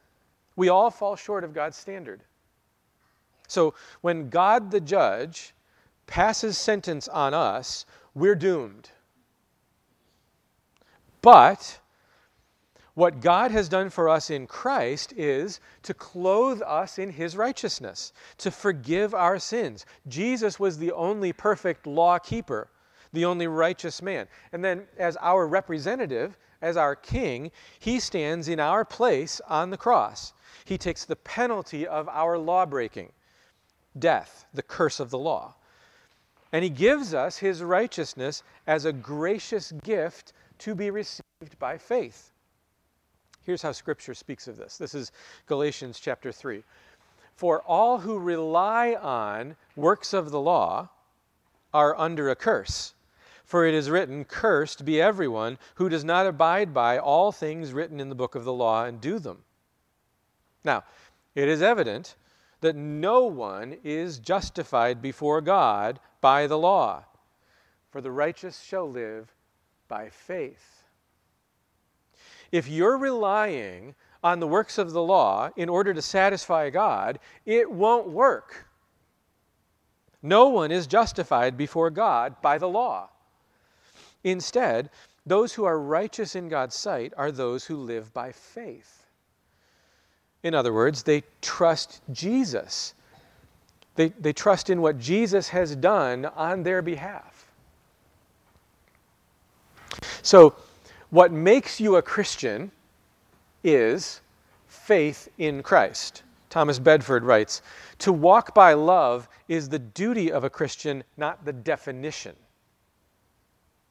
We 0.56 0.70
all 0.70 0.90
fall 0.90 1.16
short 1.16 1.44
of 1.44 1.52
God's 1.52 1.76
standard. 1.76 2.22
So 3.48 3.74
when 4.00 4.30
God 4.30 4.70
the 4.70 4.80
judge 4.80 5.52
passes 6.06 6.56
sentence 6.56 7.06
on 7.06 7.34
us, 7.34 7.84
we're 8.14 8.34
doomed. 8.34 8.88
But 11.22 11.78
what 12.94 13.20
God 13.20 13.50
has 13.52 13.68
done 13.68 13.88
for 13.88 14.08
us 14.08 14.28
in 14.28 14.46
Christ 14.46 15.14
is 15.16 15.60
to 15.82 15.94
clothe 15.94 16.60
us 16.62 16.98
in 16.98 17.10
his 17.10 17.36
righteousness, 17.36 18.12
to 18.38 18.50
forgive 18.50 19.14
our 19.14 19.38
sins. 19.38 19.86
Jesus 20.08 20.60
was 20.60 20.76
the 20.76 20.92
only 20.92 21.32
perfect 21.32 21.86
law 21.86 22.18
keeper, 22.18 22.68
the 23.12 23.24
only 23.24 23.46
righteous 23.46 24.02
man. 24.02 24.28
And 24.52 24.62
then, 24.62 24.86
as 24.98 25.16
our 25.20 25.46
representative, 25.46 26.36
as 26.60 26.76
our 26.76 26.94
king, 26.94 27.50
he 27.78 27.98
stands 27.98 28.48
in 28.48 28.60
our 28.60 28.84
place 28.84 29.40
on 29.48 29.70
the 29.70 29.78
cross. 29.78 30.34
He 30.64 30.76
takes 30.76 31.04
the 31.04 31.16
penalty 31.16 31.86
of 31.86 32.08
our 32.08 32.36
law 32.36 32.66
breaking, 32.66 33.10
death, 33.98 34.44
the 34.52 34.62
curse 34.62 35.00
of 35.00 35.10
the 35.10 35.18
law. 35.18 35.54
And 36.52 36.62
he 36.62 36.70
gives 36.70 37.14
us 37.14 37.38
his 37.38 37.62
righteousness 37.62 38.42
as 38.66 38.84
a 38.84 38.92
gracious 38.92 39.72
gift 39.82 40.34
to 40.62 40.76
be 40.76 40.90
received 40.90 41.58
by 41.58 41.76
faith. 41.76 42.30
Here's 43.44 43.62
how 43.62 43.72
scripture 43.72 44.14
speaks 44.14 44.46
of 44.46 44.56
this. 44.56 44.78
This 44.78 44.94
is 44.94 45.10
Galatians 45.46 45.98
chapter 45.98 46.30
3. 46.30 46.62
For 47.34 47.62
all 47.62 47.98
who 47.98 48.16
rely 48.20 48.94
on 48.94 49.56
works 49.74 50.12
of 50.12 50.30
the 50.30 50.40
law 50.40 50.88
are 51.74 51.98
under 51.98 52.30
a 52.30 52.36
curse. 52.36 52.94
For 53.44 53.66
it 53.66 53.74
is 53.74 53.90
written, 53.90 54.24
Cursed 54.24 54.84
be 54.84 55.02
everyone 55.02 55.58
who 55.74 55.88
does 55.88 56.04
not 56.04 56.28
abide 56.28 56.72
by 56.72 56.96
all 56.96 57.32
things 57.32 57.72
written 57.72 57.98
in 57.98 58.08
the 58.08 58.14
book 58.14 58.36
of 58.36 58.44
the 58.44 58.52
law 58.52 58.84
and 58.84 59.00
do 59.00 59.18
them. 59.18 59.38
Now, 60.62 60.84
it 61.34 61.48
is 61.48 61.60
evident 61.60 62.14
that 62.60 62.76
no 62.76 63.24
one 63.24 63.78
is 63.82 64.20
justified 64.20 65.02
before 65.02 65.40
God 65.40 65.98
by 66.20 66.46
the 66.46 66.58
law, 66.58 67.02
for 67.90 68.00
the 68.00 68.12
righteous 68.12 68.60
shall 68.60 68.88
live 68.88 69.34
by 69.92 70.08
faith. 70.08 70.86
if 72.50 72.66
you're 72.66 72.96
relying 72.96 73.94
on 74.24 74.40
the 74.40 74.46
works 74.46 74.78
of 74.78 74.92
the 74.92 75.02
law 75.02 75.50
in 75.54 75.68
order 75.68 75.92
to 75.92 76.00
satisfy 76.00 76.70
God, 76.70 77.18
it 77.44 77.70
won't 77.70 78.08
work. 78.08 78.68
No 80.22 80.48
one 80.48 80.72
is 80.72 80.86
justified 80.86 81.58
before 81.58 81.90
God 81.90 82.40
by 82.40 82.56
the 82.56 82.68
law. 82.68 83.10
Instead, 84.24 84.88
those 85.26 85.52
who 85.52 85.64
are 85.64 85.78
righteous 85.78 86.36
in 86.36 86.48
God's 86.48 86.74
sight 86.74 87.12
are 87.18 87.30
those 87.30 87.66
who 87.66 87.76
live 87.76 88.14
by 88.14 88.32
faith. 88.32 89.04
In 90.42 90.54
other 90.54 90.72
words, 90.72 91.02
they 91.02 91.22
trust 91.42 92.00
Jesus. 92.10 92.94
They, 93.96 94.08
they 94.08 94.32
trust 94.32 94.70
in 94.70 94.80
what 94.80 94.98
Jesus 94.98 95.50
has 95.50 95.76
done 95.76 96.24
on 96.24 96.62
their 96.62 96.80
behalf. 96.80 97.31
So, 100.22 100.54
what 101.10 101.32
makes 101.32 101.80
you 101.80 101.96
a 101.96 102.02
Christian 102.02 102.70
is 103.62 104.20
faith 104.66 105.28
in 105.38 105.62
Christ. 105.62 106.22
Thomas 106.50 106.78
Bedford 106.78 107.24
writes 107.24 107.62
To 107.98 108.12
walk 108.12 108.54
by 108.54 108.72
love 108.74 109.28
is 109.48 109.68
the 109.68 109.78
duty 109.78 110.32
of 110.32 110.44
a 110.44 110.50
Christian, 110.50 111.04
not 111.16 111.44
the 111.44 111.52
definition. 111.52 112.34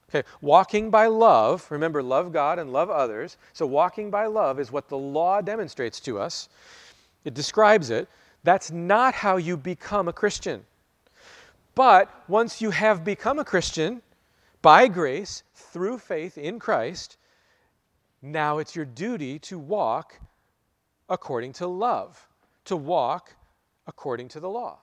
Okay, 0.09 0.27
walking 0.41 0.89
by 0.89 1.07
love, 1.07 1.65
remember, 1.69 2.03
love 2.03 2.33
God 2.33 2.59
and 2.59 2.73
love 2.73 2.89
others. 2.89 3.37
So, 3.53 3.65
walking 3.65 4.11
by 4.11 4.25
love 4.25 4.59
is 4.59 4.71
what 4.71 4.89
the 4.89 4.97
law 4.97 5.41
demonstrates 5.41 5.99
to 6.01 6.19
us, 6.19 6.49
it 7.23 7.33
describes 7.33 7.89
it. 7.89 8.07
That's 8.43 8.71
not 8.71 9.13
how 9.13 9.37
you 9.37 9.55
become 9.55 10.07
a 10.07 10.13
Christian. 10.13 10.65
But 11.75 12.09
once 12.27 12.59
you 12.59 12.71
have 12.71 13.03
become 13.03 13.37
a 13.37 13.45
Christian, 13.45 14.01
by 14.61 14.87
grace, 14.87 15.43
through 15.53 15.97
faith 15.97 16.37
in 16.37 16.59
Christ, 16.59 17.17
now 18.21 18.59
it's 18.59 18.75
your 18.75 18.85
duty 18.85 19.39
to 19.39 19.57
walk 19.57 20.19
according 21.09 21.53
to 21.53 21.67
love, 21.67 22.27
to 22.65 22.75
walk 22.75 23.33
according 23.87 24.27
to 24.29 24.39
the 24.39 24.49
law. 24.49 24.77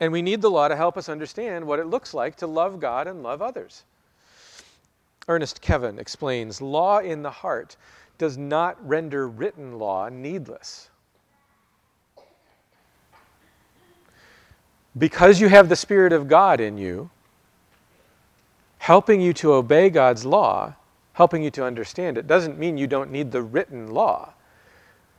And 0.00 0.12
we 0.12 0.22
need 0.22 0.42
the 0.42 0.50
law 0.50 0.68
to 0.68 0.76
help 0.76 0.98
us 0.98 1.08
understand 1.08 1.66
what 1.66 1.78
it 1.78 1.86
looks 1.86 2.12
like 2.12 2.36
to 2.36 2.46
love 2.46 2.80
God 2.80 3.06
and 3.06 3.22
love 3.22 3.40
others. 3.40 3.84
Ernest 5.28 5.60
Kevan 5.60 5.98
explains 5.98 6.60
law 6.60 6.98
in 6.98 7.22
the 7.22 7.30
heart 7.30 7.76
does 8.18 8.36
not 8.36 8.86
render 8.86 9.28
written 9.28 9.78
law 9.78 10.08
needless. 10.08 10.90
Because 14.98 15.40
you 15.40 15.48
have 15.48 15.68
the 15.68 15.76
Spirit 15.76 16.12
of 16.12 16.28
God 16.28 16.60
in 16.60 16.78
you, 16.78 17.10
helping 18.78 19.20
you 19.20 19.32
to 19.34 19.52
obey 19.52 19.90
God's 19.90 20.24
law, 20.24 20.74
helping 21.12 21.42
you 21.42 21.50
to 21.52 21.64
understand 21.64 22.16
it, 22.16 22.26
doesn't 22.26 22.58
mean 22.58 22.78
you 22.78 22.86
don't 22.86 23.10
need 23.10 23.30
the 23.30 23.42
written 23.42 23.92
law. 23.92 24.32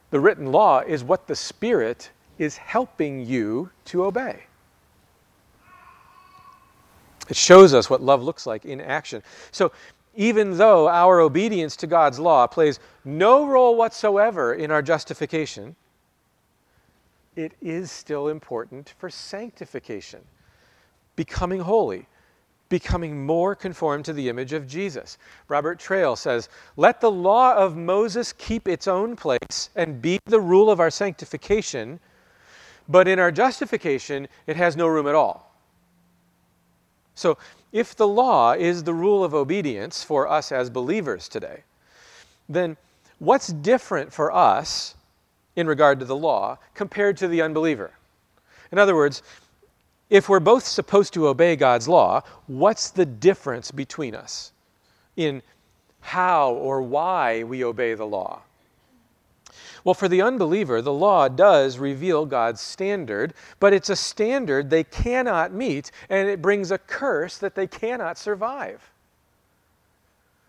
The 0.09 0.19
written 0.19 0.51
law 0.51 0.79
is 0.79 1.03
what 1.03 1.27
the 1.27 1.35
Spirit 1.35 2.09
is 2.37 2.57
helping 2.57 3.25
you 3.25 3.69
to 3.85 4.05
obey. 4.05 4.43
It 7.29 7.35
shows 7.35 7.73
us 7.73 7.89
what 7.89 8.01
love 8.01 8.23
looks 8.23 8.45
like 8.45 8.65
in 8.65 8.79
action. 8.79 9.21
So, 9.51 9.71
even 10.15 10.57
though 10.57 10.87
our 10.87 11.19
obedience 11.19 11.75
to 11.77 11.87
God's 11.87 12.19
law 12.19 12.47
plays 12.47 12.79
no 13.05 13.45
role 13.45 13.75
whatsoever 13.75 14.53
in 14.55 14.71
our 14.71 14.81
justification, 14.81 15.75
it 17.37 17.53
is 17.61 17.91
still 17.91 18.27
important 18.27 18.95
for 18.97 19.09
sanctification, 19.09 20.21
becoming 21.15 21.59
holy, 21.59 22.07
becoming 22.67 23.25
more 23.25 23.55
conformed 23.55 24.03
to 24.05 24.11
the 24.11 24.27
image 24.27 24.53
of 24.53 24.67
Jesus. 24.67 25.17
Robert 25.47 25.79
Traill 25.79 26.17
says, 26.17 26.49
Let 26.75 26.99
the 26.99 27.11
law 27.11 27.53
of 27.53 27.77
Moses 27.77 28.33
keep 28.33 28.67
its 28.67 28.87
own 28.87 29.15
place 29.15 29.69
and 29.75 30.01
be 30.01 30.19
the 30.25 30.41
rule 30.41 30.69
of 30.69 30.79
our 30.79 30.89
sanctification, 30.89 31.99
but 32.89 33.07
in 33.07 33.19
our 33.19 33.31
justification, 33.31 34.27
it 34.47 34.55
has 34.55 34.75
no 34.75 34.87
room 34.87 35.07
at 35.07 35.15
all. 35.15 35.55
So, 37.15 37.37
if 37.71 37.95
the 37.95 38.07
law 38.07 38.53
is 38.53 38.83
the 38.83 38.93
rule 38.93 39.23
of 39.23 39.33
obedience 39.33 40.03
for 40.03 40.27
us 40.27 40.51
as 40.51 40.69
believers 40.69 41.27
today, 41.27 41.63
then 42.49 42.77
what's 43.19 43.47
different 43.47 44.11
for 44.11 44.31
us 44.31 44.95
in 45.57 45.67
regard 45.67 45.99
to 45.99 46.05
the 46.05 46.15
law 46.15 46.57
compared 46.73 47.17
to 47.17 47.27
the 47.27 47.41
unbeliever? 47.41 47.91
In 48.71 48.79
other 48.79 48.95
words, 48.95 49.21
if 50.09 50.29
we're 50.29 50.39
both 50.39 50.65
supposed 50.65 51.13
to 51.15 51.27
obey 51.27 51.57
God's 51.57 51.89
law, 51.89 52.21
what's 52.45 52.91
the 52.91 53.05
difference 53.05 53.71
between 53.71 54.15
us 54.15 54.53
in 55.17 55.41
how 55.99 56.53
or 56.53 56.81
why 56.81 57.43
we 57.43 57.65
obey 57.65 57.93
the 57.93 58.05
law? 58.05 58.41
Well, 59.83 59.93
for 59.93 60.07
the 60.07 60.21
unbeliever, 60.21 60.81
the 60.81 60.93
law 60.93 61.27
does 61.27 61.77
reveal 61.77 62.25
God's 62.25 62.61
standard, 62.61 63.33
but 63.59 63.73
it's 63.73 63.89
a 63.89 63.95
standard 63.95 64.69
they 64.69 64.83
cannot 64.83 65.53
meet, 65.53 65.91
and 66.09 66.29
it 66.29 66.41
brings 66.41 66.71
a 66.71 66.77
curse 66.77 67.37
that 67.37 67.55
they 67.55 67.67
cannot 67.67 68.17
survive. 68.17 68.81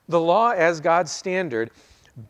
The 0.09 0.21
law, 0.21 0.51
as 0.51 0.81
God's 0.81 1.13
standard, 1.13 1.71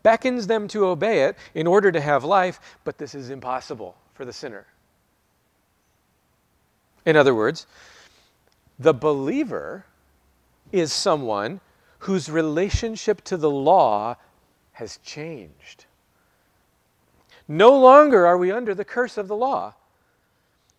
beckons 0.03 0.47
them 0.47 0.69
to 0.69 0.87
obey 0.87 1.23
it 1.23 1.37
in 1.55 1.67
order 1.67 1.91
to 1.91 2.01
have 2.01 2.25
life, 2.25 2.61
but 2.85 2.99
this 2.99 3.15
is 3.15 3.31
impossible 3.31 3.97
for 4.15 4.25
the 4.25 4.33
sinner. 4.33 4.67
In 7.07 7.17
other 7.17 7.35
words, 7.35 7.67
the 8.79 8.95
believer 8.95 9.87
is 10.73 10.93
someone 10.93 11.61
whose 12.01 12.31
relationship 12.31 13.23
to 13.25 13.37
the 13.37 13.51
law 13.51 14.17
has 14.73 14.99
changed. 14.99 15.87
No 17.49 17.77
longer 17.77 18.27
are 18.27 18.37
we 18.37 18.53
under 18.53 18.75
the 18.75 18.85
curse 18.85 19.17
of 19.17 19.27
the 19.27 19.37
law. 19.37 19.75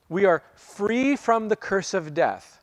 We 0.07 0.25
are 0.25 0.43
free 0.55 1.15
from 1.15 1.49
the 1.49 1.55
curse 1.55 1.93
of 1.93 2.13
death. 2.13 2.61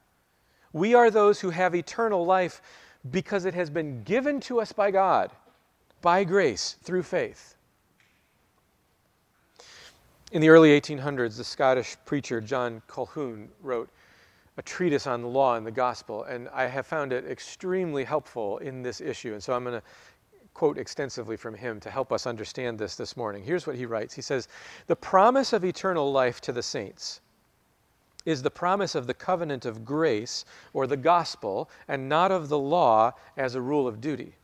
We 0.72 0.94
are 0.94 1.10
those 1.10 1.40
who 1.40 1.50
have 1.50 1.74
eternal 1.74 2.24
life 2.24 2.62
because 3.10 3.44
it 3.44 3.54
has 3.54 3.70
been 3.70 4.02
given 4.04 4.40
to 4.40 4.60
us 4.60 4.72
by 4.72 4.90
God, 4.90 5.30
by 6.06 6.22
grace, 6.22 6.76
through 6.84 7.02
faith. 7.02 7.56
In 10.30 10.40
the 10.40 10.48
early 10.48 10.80
1800s, 10.80 11.36
the 11.36 11.42
Scottish 11.42 11.96
preacher 12.04 12.40
John 12.40 12.80
Colquhoun 12.86 13.48
wrote 13.60 13.90
a 14.56 14.62
treatise 14.62 15.08
on 15.08 15.20
the 15.20 15.26
law 15.26 15.56
and 15.56 15.66
the 15.66 15.72
gospel, 15.72 16.22
and 16.22 16.48
I 16.50 16.66
have 16.66 16.86
found 16.86 17.12
it 17.12 17.28
extremely 17.28 18.04
helpful 18.04 18.58
in 18.58 18.84
this 18.84 19.00
issue. 19.00 19.32
And 19.32 19.42
so 19.42 19.52
I'm 19.52 19.64
going 19.64 19.80
to 19.80 19.86
quote 20.54 20.78
extensively 20.78 21.36
from 21.36 21.54
him 21.54 21.80
to 21.80 21.90
help 21.90 22.12
us 22.12 22.24
understand 22.24 22.78
this 22.78 22.94
this 22.94 23.16
morning. 23.16 23.42
Here's 23.42 23.66
what 23.66 23.74
he 23.74 23.84
writes 23.84 24.14
He 24.14 24.22
says, 24.22 24.46
The 24.86 24.94
promise 24.94 25.52
of 25.52 25.64
eternal 25.64 26.12
life 26.12 26.40
to 26.42 26.52
the 26.52 26.62
saints 26.62 27.20
is 28.24 28.42
the 28.42 28.50
promise 28.52 28.94
of 28.94 29.08
the 29.08 29.14
covenant 29.14 29.66
of 29.66 29.84
grace 29.84 30.44
or 30.72 30.86
the 30.86 30.96
gospel 30.96 31.68
and 31.88 32.08
not 32.08 32.30
of 32.30 32.48
the 32.48 32.60
law 32.60 33.10
as 33.36 33.56
a 33.56 33.60
rule 33.60 33.88
of 33.88 34.00
duty. 34.00 34.36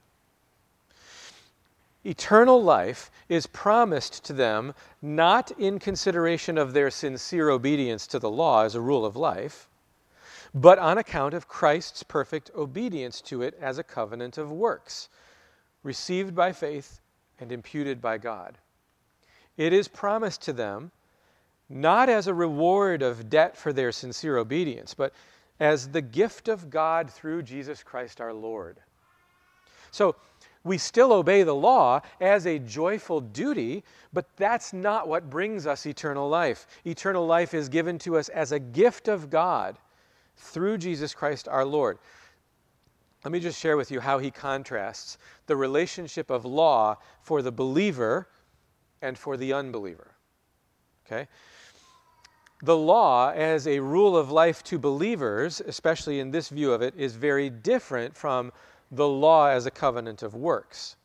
Eternal 2.04 2.62
life 2.62 3.10
is 3.28 3.46
promised 3.46 4.24
to 4.24 4.32
them 4.32 4.74
not 5.00 5.50
in 5.52 5.78
consideration 5.78 6.58
of 6.58 6.72
their 6.72 6.90
sincere 6.90 7.48
obedience 7.48 8.06
to 8.08 8.18
the 8.18 8.30
law 8.30 8.64
as 8.64 8.74
a 8.74 8.80
rule 8.80 9.04
of 9.04 9.14
life, 9.14 9.68
but 10.52 10.78
on 10.78 10.98
account 10.98 11.32
of 11.32 11.48
Christ's 11.48 12.02
perfect 12.02 12.50
obedience 12.56 13.20
to 13.22 13.42
it 13.42 13.54
as 13.60 13.78
a 13.78 13.84
covenant 13.84 14.36
of 14.36 14.50
works 14.50 15.08
received 15.82 16.34
by 16.34 16.52
faith 16.52 17.00
and 17.40 17.52
imputed 17.52 18.00
by 18.00 18.18
God. 18.18 18.58
It 19.56 19.72
is 19.72 19.88
promised 19.88 20.42
to 20.42 20.52
them 20.52 20.90
not 21.68 22.08
as 22.08 22.26
a 22.26 22.34
reward 22.34 23.02
of 23.02 23.30
debt 23.30 23.56
for 23.56 23.72
their 23.72 23.92
sincere 23.92 24.36
obedience, 24.36 24.92
but 24.92 25.12
as 25.58 25.88
the 25.88 26.02
gift 26.02 26.48
of 26.48 26.68
God 26.68 27.10
through 27.10 27.42
Jesus 27.42 27.82
Christ 27.82 28.20
our 28.20 28.32
Lord. 28.32 28.78
So, 29.90 30.16
we 30.64 30.79
still 30.79 31.12
obey 31.12 31.42
the 31.42 31.55
law 31.55 32.01
as 32.20 32.46
a 32.46 32.59
joyful 32.59 33.20
duty, 33.20 33.83
but 34.12 34.27
that's 34.37 34.72
not 34.72 35.09
what 35.09 35.31
brings 35.31 35.66
us 35.66 35.87
eternal 35.87 36.29
life. 36.29 36.66
Eternal 36.85 37.27
life 37.27 37.55
is 37.55 37.68
given 37.68 37.98
to 38.01 38.16
us 38.16 38.29
as 38.29 38.53
a 38.53 38.59
gift 38.59 39.09
of 39.09 39.31
God 39.31 39.79
through 40.37 40.79
Jesus 40.79 41.14
Christ 41.14 41.48
our 41.48 41.64
Lord. 41.64 41.98
Let 43.25 43.33
me 43.33 43.40
just 43.40 43.61
share 43.61 43.77
with 43.77 43.90
you 43.90 44.01
how 44.01 44.18
he 44.18 44.31
contrasts 44.31 45.18
the 45.46 45.57
relationship 45.57 46.31
of 46.31 46.44
law 46.44 46.96
for 47.20 47.42
the 47.42 47.53
believer 47.53 48.29
and 49.01 49.16
for 49.16 49.37
the 49.37 49.53
unbeliever. 49.53 50.12
Okay? 51.07 51.29
The 52.62 52.77
law, 52.77 53.31
as 53.31 53.66
a 53.66 53.81
rule 53.81 54.16
of 54.16 54.31
life 54.31 54.62
to 54.64 54.79
believers, 54.79 55.61
especially 55.61 56.20
in 56.20 56.31
this 56.31 56.48
view 56.48 56.72
of 56.72 56.83
it, 56.83 56.94
is 56.96 57.16
very 57.16 57.51
different 57.51 58.16
from 58.16 58.53
the 58.92 59.09
law 59.09 59.48
as 59.48 59.64
a 59.64 59.70
covenant 59.70 60.22
of 60.22 60.35
works. 60.35 60.96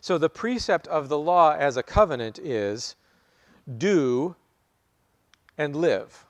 So, 0.00 0.18
the 0.18 0.28
precept 0.28 0.88
of 0.88 1.08
the 1.08 1.18
law 1.18 1.54
as 1.56 1.76
a 1.76 1.82
covenant 1.82 2.40
is 2.40 2.96
do 3.78 4.34
and 5.56 5.76
live. 5.76 6.26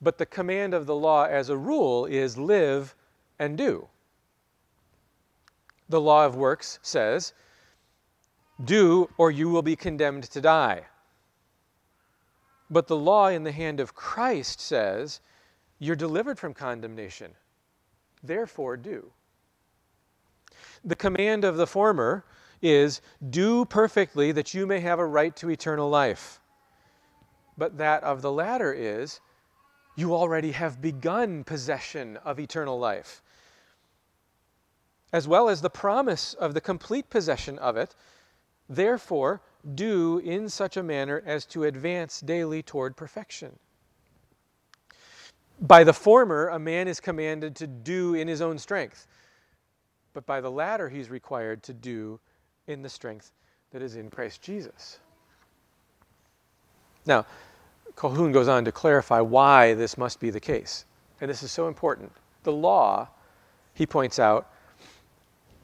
But 0.00 0.18
the 0.18 0.26
command 0.26 0.72
of 0.72 0.86
the 0.86 0.94
law 0.94 1.24
as 1.24 1.48
a 1.48 1.56
rule 1.56 2.06
is 2.06 2.38
live 2.38 2.94
and 3.40 3.58
do. 3.58 3.88
The 5.88 6.00
law 6.00 6.24
of 6.24 6.36
works 6.36 6.78
says, 6.82 7.32
Do 8.64 9.10
or 9.18 9.32
you 9.32 9.50
will 9.50 9.62
be 9.62 9.76
condemned 9.76 10.24
to 10.24 10.40
die. 10.40 10.86
But 12.70 12.86
the 12.86 12.96
law 12.96 13.26
in 13.26 13.42
the 13.42 13.52
hand 13.52 13.80
of 13.80 13.94
Christ 13.94 14.60
says, 14.60 15.20
You're 15.80 15.96
delivered 15.96 16.38
from 16.38 16.54
condemnation. 16.54 17.34
Therefore, 18.22 18.76
do. 18.76 19.12
The 20.84 20.96
command 20.96 21.44
of 21.44 21.56
the 21.56 21.66
former 21.66 22.24
is, 22.60 23.00
Do 23.28 23.64
perfectly 23.64 24.32
that 24.32 24.54
you 24.54 24.66
may 24.66 24.80
have 24.80 24.98
a 24.98 25.06
right 25.06 25.34
to 25.36 25.50
eternal 25.50 25.88
life. 25.88 26.40
But 27.56 27.78
that 27.78 28.02
of 28.02 28.22
the 28.22 28.32
latter 28.32 28.72
is, 28.72 29.20
You 29.94 30.14
already 30.14 30.52
have 30.52 30.80
begun 30.80 31.44
possession 31.44 32.16
of 32.18 32.40
eternal 32.40 32.78
life, 32.78 33.22
as 35.12 35.28
well 35.28 35.48
as 35.48 35.60
the 35.60 35.70
promise 35.70 36.34
of 36.34 36.54
the 36.54 36.60
complete 36.60 37.10
possession 37.10 37.58
of 37.58 37.76
it. 37.76 37.94
Therefore, 38.68 39.42
do 39.74 40.18
in 40.18 40.48
such 40.48 40.76
a 40.76 40.82
manner 40.82 41.22
as 41.26 41.44
to 41.46 41.64
advance 41.64 42.20
daily 42.20 42.62
toward 42.62 42.96
perfection. 42.96 43.58
By 45.60 45.84
the 45.84 45.92
former, 45.92 46.48
a 46.48 46.58
man 46.58 46.88
is 46.88 46.98
commanded 46.98 47.54
to 47.56 47.66
do 47.66 48.14
in 48.14 48.26
his 48.26 48.40
own 48.40 48.58
strength, 48.58 49.06
but 50.14 50.26
by 50.26 50.40
the 50.40 50.50
latter, 50.50 50.88
he's 50.88 51.10
required 51.10 51.62
to 51.64 51.72
do 51.72 52.20
in 52.66 52.82
the 52.82 52.88
strength 52.88 53.32
that 53.70 53.82
is 53.82 53.96
in 53.96 54.10
Christ 54.10 54.42
Jesus. 54.42 54.98
Now, 57.06 57.26
Colquhoun 57.94 58.32
goes 58.32 58.48
on 58.48 58.64
to 58.64 58.72
clarify 58.72 59.20
why 59.20 59.74
this 59.74 59.98
must 59.98 60.20
be 60.20 60.30
the 60.30 60.40
case. 60.40 60.84
And 61.20 61.30
this 61.30 61.42
is 61.42 61.50
so 61.50 61.68
important. 61.68 62.12
The 62.42 62.52
law, 62.52 63.08
he 63.74 63.86
points 63.86 64.18
out, 64.18 64.50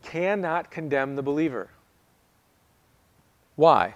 cannot 0.02 0.70
condemn 0.70 1.16
the 1.16 1.22
believer. 1.22 1.70
Why? 3.56 3.94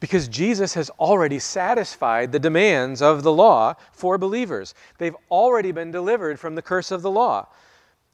Because 0.00 0.28
Jesus 0.28 0.74
has 0.74 0.90
already 0.98 1.38
satisfied 1.38 2.32
the 2.32 2.38
demands 2.38 3.02
of 3.02 3.22
the 3.22 3.32
law 3.32 3.74
for 3.92 4.18
believers. 4.18 4.74
They've 4.98 5.16
already 5.30 5.72
been 5.72 5.90
delivered 5.90 6.40
from 6.40 6.54
the 6.54 6.62
curse 6.62 6.90
of 6.90 7.02
the 7.02 7.10
law. 7.10 7.48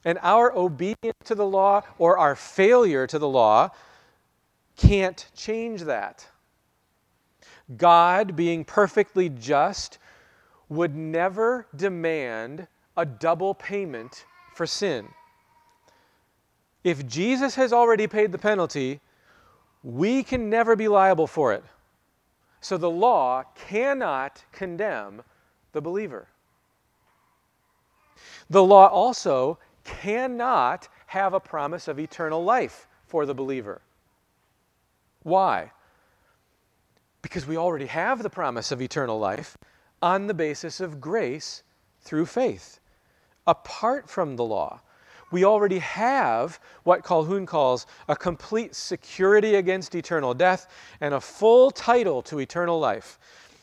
And 0.05 0.19
our 0.23 0.55
obedience 0.57 1.19
to 1.25 1.35
the 1.35 1.47
law 1.47 1.83
or 1.99 2.19
our 2.19 2.37
failure 2.37 3.07
to 3.07 3.19
the 3.19 3.29
law 3.29 3.71
can't 4.77 5.29
change 5.35 5.83
that. 5.83 6.27
God, 7.77 8.37
being 8.37 8.65
perfectly 8.65 9.29
just, 9.29 9.99
would 10.69 10.95
never 10.95 11.67
demand 11.75 12.69
a 12.97 13.05
double 13.05 13.55
payment 13.55 14.25
for 14.55 14.67
sin. 14.67 15.09
If 16.85 17.07
Jesus 17.07 17.55
has 17.57 17.73
already 17.73 18.07
paid 18.07 18.33
the 18.33 18.39
penalty, 18.39 19.01
we 19.83 20.23
can 20.23 20.49
never 20.49 20.77
be 20.77 20.89
liable 20.89 21.27
for 21.27 21.53
it. 21.53 21.65
So 22.61 22.77
the 22.77 22.91
law 22.91 23.45
cannot 23.55 24.43
condemn 24.53 25.23
the 25.73 25.81
believer. 25.81 26.29
The 28.51 28.65
law 28.65 28.87
also 28.87 29.59
cannot 29.89 30.89
have 31.07 31.33
a 31.33 31.41
promise 31.41 31.89
of 31.89 31.99
eternal 31.99 32.45
life 32.45 32.87
for 33.07 33.25
the 33.25 33.35
believer. 33.35 33.81
Why? 35.23 35.73
Because 37.23 37.47
we 37.47 37.57
already 37.57 37.87
have 37.87 38.23
the 38.23 38.31
promise 38.31 38.71
of 38.71 38.83
eternal 38.83 39.19
life 39.19 39.57
on 40.03 40.27
the 40.27 40.35
basis 40.35 40.81
of 40.81 41.01
grace 41.01 41.63
through 42.03 42.27
faith. 42.27 42.81
Apart 43.47 44.09
from 44.09 44.37
the 44.37 44.45
law, 44.45 44.81
we 45.31 45.45
already 45.45 45.79
have 45.79 46.61
what 46.85 47.03
Colquhoun 47.03 47.47
calls 47.47 47.87
a 48.09 48.17
complete 48.17 48.75
security 48.75 49.57
against 49.57 49.95
eternal 49.95 50.35
death 50.35 50.69
and 51.01 51.15
a 51.15 51.21
full 51.21 51.71
title 51.71 52.23
to 52.23 52.41
eternal 52.41 52.79
life. 52.79 53.19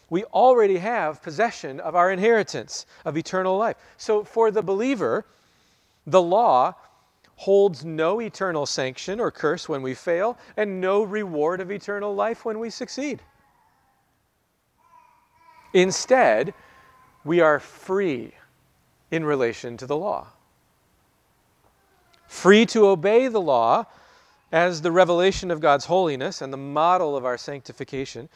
We 0.09 0.23
already 0.25 0.77
have 0.77 1.23
possession 1.23 1.79
of 1.79 1.95
our 1.95 2.11
inheritance 2.11 2.85
of 3.05 3.17
eternal 3.17 3.57
life. 3.57 3.77
So 3.97 4.23
for 4.23 4.51
the 4.51 4.61
believer, 4.61 5.25
the 6.07 6.21
law 6.21 6.75
holds 7.37 7.83
no 7.83 8.21
eternal 8.21 8.65
sanction 8.65 9.19
or 9.19 9.31
curse 9.31 9.67
when 9.67 9.81
we 9.81 9.93
fail, 9.93 10.37
and 10.55 10.79
no 10.79 11.03
reward 11.03 11.59
of 11.59 11.71
eternal 11.71 12.15
life 12.15 12.45
when 12.45 12.59
we 12.59 12.69
succeed. 12.69 13.21
Instead, 15.73 16.53
we 17.25 17.41
are 17.41 17.59
free 17.59 18.31
in 19.11 19.25
relation 19.25 19.75
to 19.77 19.85
the 19.85 19.97
law. 19.97 20.27
Free 22.27 22.65
to 22.67 22.87
obey 22.87 23.27
the 23.27 23.41
law 23.41 23.85
as 24.51 24.81
the 24.81 24.91
revelation 24.91 25.51
of 25.51 25.59
God's 25.59 25.85
holiness 25.85 26.41
and 26.41 26.53
the 26.53 26.57
model 26.57 27.17
of 27.17 27.25
our 27.25 27.37
sanctification. 27.37 28.29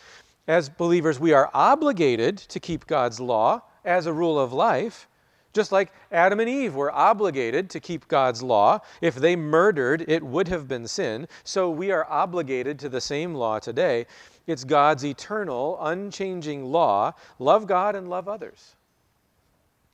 As 0.48 0.68
believers, 0.68 1.20
we 1.20 1.32
are 1.32 1.50
obligated 1.54 2.38
to 2.38 2.60
keep 2.60 2.88
God's 2.88 3.20
law 3.20 3.62
as 3.86 4.06
a 4.06 4.14
rule 4.14 4.40
of 4.40 4.52
life 4.52 5.08
just 5.54 5.72
like 5.72 5.92
Adam 6.12 6.40
and 6.40 6.50
Eve 6.50 6.76
were 6.76 6.92
obligated 6.92 7.70
to 7.72 7.80
keep 7.80 8.08
God's 8.08 8.44
law. 8.44 8.80
If 9.02 9.16
they 9.16 9.36
murdered, 9.36 10.06
it 10.08 10.24
would 10.24 10.48
have 10.48 10.68
been 10.68 10.88
sin. 10.88 11.28
So 11.44 11.70
we 11.70 11.92
are 11.92 12.06
obligated 12.10 12.80
to 12.80 12.90
the 12.90 13.02
same 13.02 13.34
law 13.34 13.60
today. 13.60 14.06
It's 14.46 14.64
God's 14.64 15.06
eternal, 15.06 15.78
unchanging 15.82 16.66
law 16.66 17.14
love 17.40 17.68
God 17.68 17.96
and 17.96 18.10
love 18.10 18.28
others. 18.28 18.76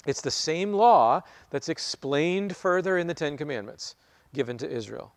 It's 0.05 0.21
the 0.21 0.31
same 0.31 0.73
law 0.73 1.21
that's 1.49 1.69
explained 1.69 2.55
further 2.55 2.97
in 2.97 3.07
the 3.07 3.13
Ten 3.13 3.37
Commandments 3.37 3.95
given 4.33 4.57
to 4.59 4.69
Israel. 4.69 5.13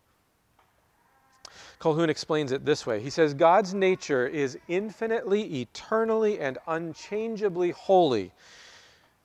Colquhoun 1.79 2.09
explains 2.09 2.51
it 2.51 2.65
this 2.65 2.85
way 2.85 2.99
He 2.99 3.09
says, 3.09 3.33
God's 3.33 3.73
nature 3.73 4.27
is 4.27 4.57
infinitely, 4.67 5.61
eternally, 5.61 6.39
and 6.39 6.57
unchangeably 6.67 7.71
holy. 7.71 8.31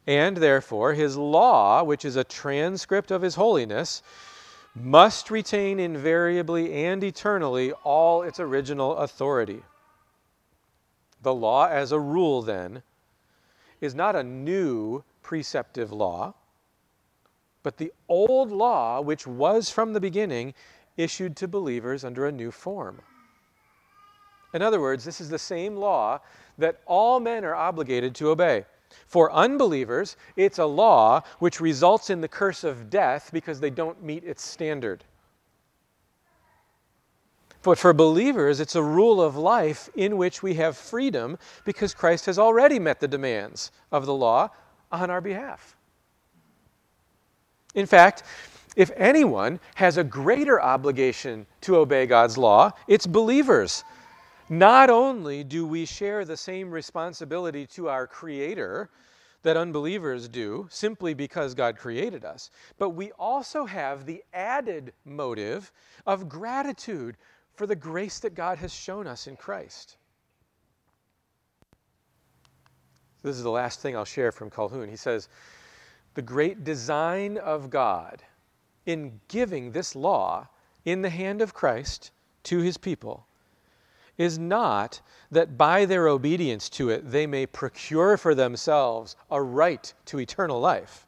And 0.06 0.36
therefore, 0.36 0.92
his 0.92 1.16
law, 1.16 1.82
which 1.82 2.04
is 2.04 2.16
a 2.16 2.24
transcript 2.24 3.10
of 3.10 3.22
his 3.22 3.36
holiness, 3.36 4.02
must 4.74 5.30
retain 5.30 5.78
invariably 5.78 6.84
and 6.84 7.02
eternally 7.02 7.72
all 7.84 8.22
its 8.22 8.40
original 8.40 8.96
authority. 8.96 9.62
The 11.22 11.34
law, 11.34 11.68
as 11.68 11.92
a 11.92 11.98
rule, 11.98 12.42
then, 12.42 12.82
is 13.80 13.94
not 13.94 14.16
a 14.16 14.22
new 14.22 15.04
preceptive 15.22 15.90
law, 15.90 16.34
but 17.62 17.78
the 17.78 17.92
old 18.08 18.52
law, 18.52 19.00
which 19.00 19.26
was 19.26 19.70
from 19.70 19.94
the 19.94 20.00
beginning, 20.00 20.52
issued 20.96 21.34
to 21.36 21.48
believers 21.48 22.04
under 22.04 22.26
a 22.26 22.32
new 22.32 22.50
form. 22.50 23.00
In 24.52 24.60
other 24.60 24.80
words, 24.80 25.04
this 25.04 25.20
is 25.20 25.30
the 25.30 25.38
same 25.38 25.76
law 25.76 26.20
that 26.58 26.80
all 26.86 27.20
men 27.20 27.44
are 27.44 27.54
obligated 27.54 28.14
to 28.16 28.28
obey. 28.28 28.66
For 29.06 29.32
unbelievers, 29.32 30.16
it's 30.36 30.58
a 30.58 30.66
law 30.66 31.22
which 31.38 31.60
results 31.60 32.10
in 32.10 32.20
the 32.20 32.28
curse 32.28 32.64
of 32.64 32.90
death 32.90 33.30
because 33.32 33.60
they 33.60 33.70
don't 33.70 34.02
meet 34.02 34.24
its 34.24 34.42
standard. 34.42 35.04
But 37.62 37.78
for 37.78 37.94
believers, 37.94 38.60
it's 38.60 38.74
a 38.74 38.82
rule 38.82 39.22
of 39.22 39.36
life 39.36 39.88
in 39.94 40.18
which 40.18 40.42
we 40.42 40.54
have 40.54 40.76
freedom 40.76 41.38
because 41.64 41.94
Christ 41.94 42.26
has 42.26 42.38
already 42.38 42.78
met 42.78 43.00
the 43.00 43.08
demands 43.08 43.72
of 43.90 44.04
the 44.04 44.14
law 44.14 44.50
on 44.92 45.08
our 45.08 45.22
behalf. 45.22 45.74
In 47.74 47.86
fact, 47.86 48.22
if 48.76 48.90
anyone 48.96 49.60
has 49.76 49.96
a 49.96 50.04
greater 50.04 50.60
obligation 50.60 51.46
to 51.62 51.76
obey 51.76 52.06
God's 52.06 52.36
law, 52.36 52.72
it's 52.86 53.06
believers 53.06 53.82
not 54.48 54.90
only 54.90 55.44
do 55.44 55.66
we 55.66 55.86
share 55.86 56.24
the 56.24 56.36
same 56.36 56.70
responsibility 56.70 57.66
to 57.68 57.88
our 57.88 58.06
Creator 58.06 58.90
that 59.42 59.56
unbelievers 59.56 60.28
do, 60.28 60.66
simply 60.70 61.14
because 61.14 61.54
God 61.54 61.76
created 61.76 62.24
us, 62.24 62.50
but 62.78 62.90
we 62.90 63.12
also 63.12 63.66
have 63.66 64.06
the 64.06 64.22
added 64.32 64.92
motive 65.04 65.70
of 66.06 66.28
gratitude 66.28 67.16
for 67.54 67.66
the 67.66 67.76
grace 67.76 68.18
that 68.20 68.34
God 68.34 68.58
has 68.58 68.72
shown 68.72 69.06
us 69.06 69.26
in 69.26 69.36
Christ. 69.36 69.96
This 73.22 73.36
is 73.36 73.42
the 73.42 73.50
last 73.50 73.80
thing 73.80 73.96
I'll 73.96 74.04
share 74.04 74.32
from 74.32 74.50
Colquhoun. 74.50 74.88
He 74.88 74.96
says, 74.96 75.28
The 76.14 76.22
great 76.22 76.64
design 76.64 77.38
of 77.38 77.70
God 77.70 78.22
in 78.86 79.20
giving 79.28 79.72
this 79.72 79.94
law 79.94 80.48
in 80.84 81.00
the 81.00 81.10
hand 81.10 81.40
of 81.40 81.54
Christ 81.54 82.10
to 82.44 82.58
his 82.58 82.76
people 82.76 83.26
is 84.18 84.38
not 84.38 85.00
that 85.30 85.58
by 85.58 85.84
their 85.84 86.08
obedience 86.08 86.68
to 86.68 86.90
it 86.90 87.10
they 87.10 87.26
may 87.26 87.46
procure 87.46 88.16
for 88.16 88.34
themselves 88.34 89.16
a 89.30 89.42
right 89.42 89.92
to 90.06 90.20
eternal 90.20 90.60
life, 90.60 91.06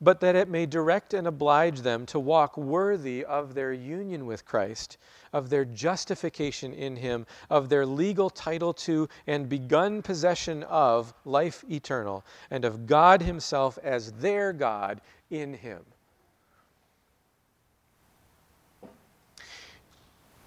but 0.00 0.20
that 0.20 0.36
it 0.36 0.48
may 0.48 0.66
direct 0.66 1.14
and 1.14 1.26
oblige 1.26 1.80
them 1.80 2.04
to 2.06 2.18
walk 2.18 2.56
worthy 2.56 3.24
of 3.24 3.54
their 3.54 3.72
union 3.72 4.26
with 4.26 4.44
Christ, 4.44 4.98
of 5.32 5.48
their 5.48 5.64
justification 5.64 6.72
in 6.72 6.96
Him, 6.96 7.24
of 7.48 7.68
their 7.68 7.86
legal 7.86 8.28
title 8.28 8.74
to 8.74 9.08
and 9.26 9.48
begun 9.48 10.02
possession 10.02 10.64
of 10.64 11.14
life 11.24 11.64
eternal, 11.70 12.24
and 12.50 12.64
of 12.64 12.86
God 12.86 13.22
Himself 13.22 13.78
as 13.82 14.12
their 14.12 14.52
God 14.52 15.00
in 15.30 15.54
Him. 15.54 15.84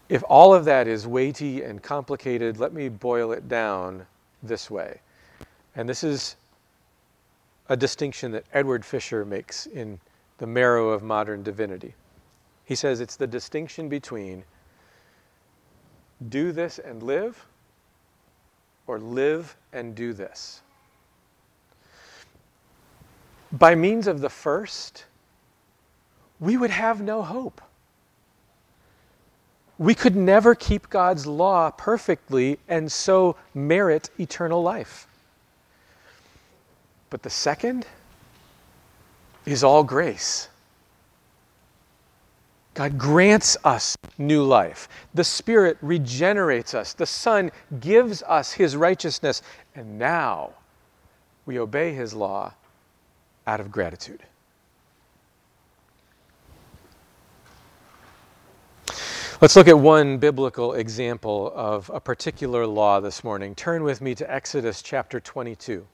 If 0.10 0.24
all 0.28 0.54
of 0.54 0.66
that 0.66 0.88
is 0.88 1.08
weighty 1.08 1.64
and 1.64 1.82
complicated, 1.82 2.60
let 2.60 2.74
me 2.74 2.90
boil 2.90 3.32
it 3.32 3.48
down 3.48 4.06
this 4.44 4.70
way. 4.70 5.02
And 5.76 5.90
this 5.90 6.04
is 6.04 6.36
a 7.70 7.78
distinction 7.78 8.32
that 8.32 8.46
Edward 8.54 8.86
Fisher 8.86 9.26
makes 9.26 9.66
in 9.66 10.00
The 10.38 10.48
Marrow 10.48 10.90
of 10.90 11.02
Modern 11.02 11.42
Divinity. 11.44 11.96
He 12.66 12.76
says 12.76 13.00
it's 13.00 13.16
the 13.16 13.28
distinction 13.28 13.90
between 13.90 14.44
do 16.30 16.52
this 16.52 16.80
and 16.80 17.04
live 17.04 17.46
or 18.88 19.00
live 19.00 19.56
and 19.74 19.96
do 19.96 20.14
this. 20.14 20.62
By 23.52 23.76
means 23.76 24.08
of 24.08 24.22
the 24.22 24.30
first, 24.30 25.06
we 26.40 26.58
would 26.58 26.70
have 26.70 27.02
no 27.02 27.22
hope. 27.22 27.62
We 29.78 29.94
could 29.94 30.16
never 30.16 30.56
keep 30.56 30.90
God's 30.90 31.28
law 31.28 31.72
perfectly 31.72 32.60
and 32.68 32.92
so 32.92 33.36
merit 33.54 34.10
eternal 34.20 34.62
life. 34.64 35.08
But 37.10 37.24
the 37.24 37.30
second 37.30 37.86
is 39.46 39.64
all 39.64 39.84
grace. 39.84 40.50
God 42.74 42.98
grants 42.98 43.56
us 43.64 43.96
new 44.18 44.44
life. 44.44 44.90
The 45.14 45.24
Spirit 45.24 45.78
regenerates 45.82 46.74
us. 46.74 46.94
The 46.94 47.06
Son 47.06 47.52
gives 47.80 48.22
us 48.24 48.52
His 48.52 48.76
righteousness. 48.76 49.42
And 49.76 49.98
now 49.98 50.52
we 51.46 51.58
obey 51.58 51.94
His 51.94 52.14
law 52.14 52.54
out 53.48 53.62
of 53.62 53.72
gratitude. 53.72 54.24
Let's 59.46 59.56
look 59.56 59.68
at 59.68 59.78
one 59.78 60.18
biblical 60.18 60.74
example 60.74 61.54
of 61.54 61.92
a 61.94 62.00
particular 62.00 62.66
law 62.66 63.00
this 63.00 63.24
morning. 63.24 63.54
Turn 63.54 63.84
with 63.84 64.02
me 64.02 64.16
to 64.16 64.34
Exodus 64.34 64.82
chapter 64.82 65.20
22. 65.20 65.86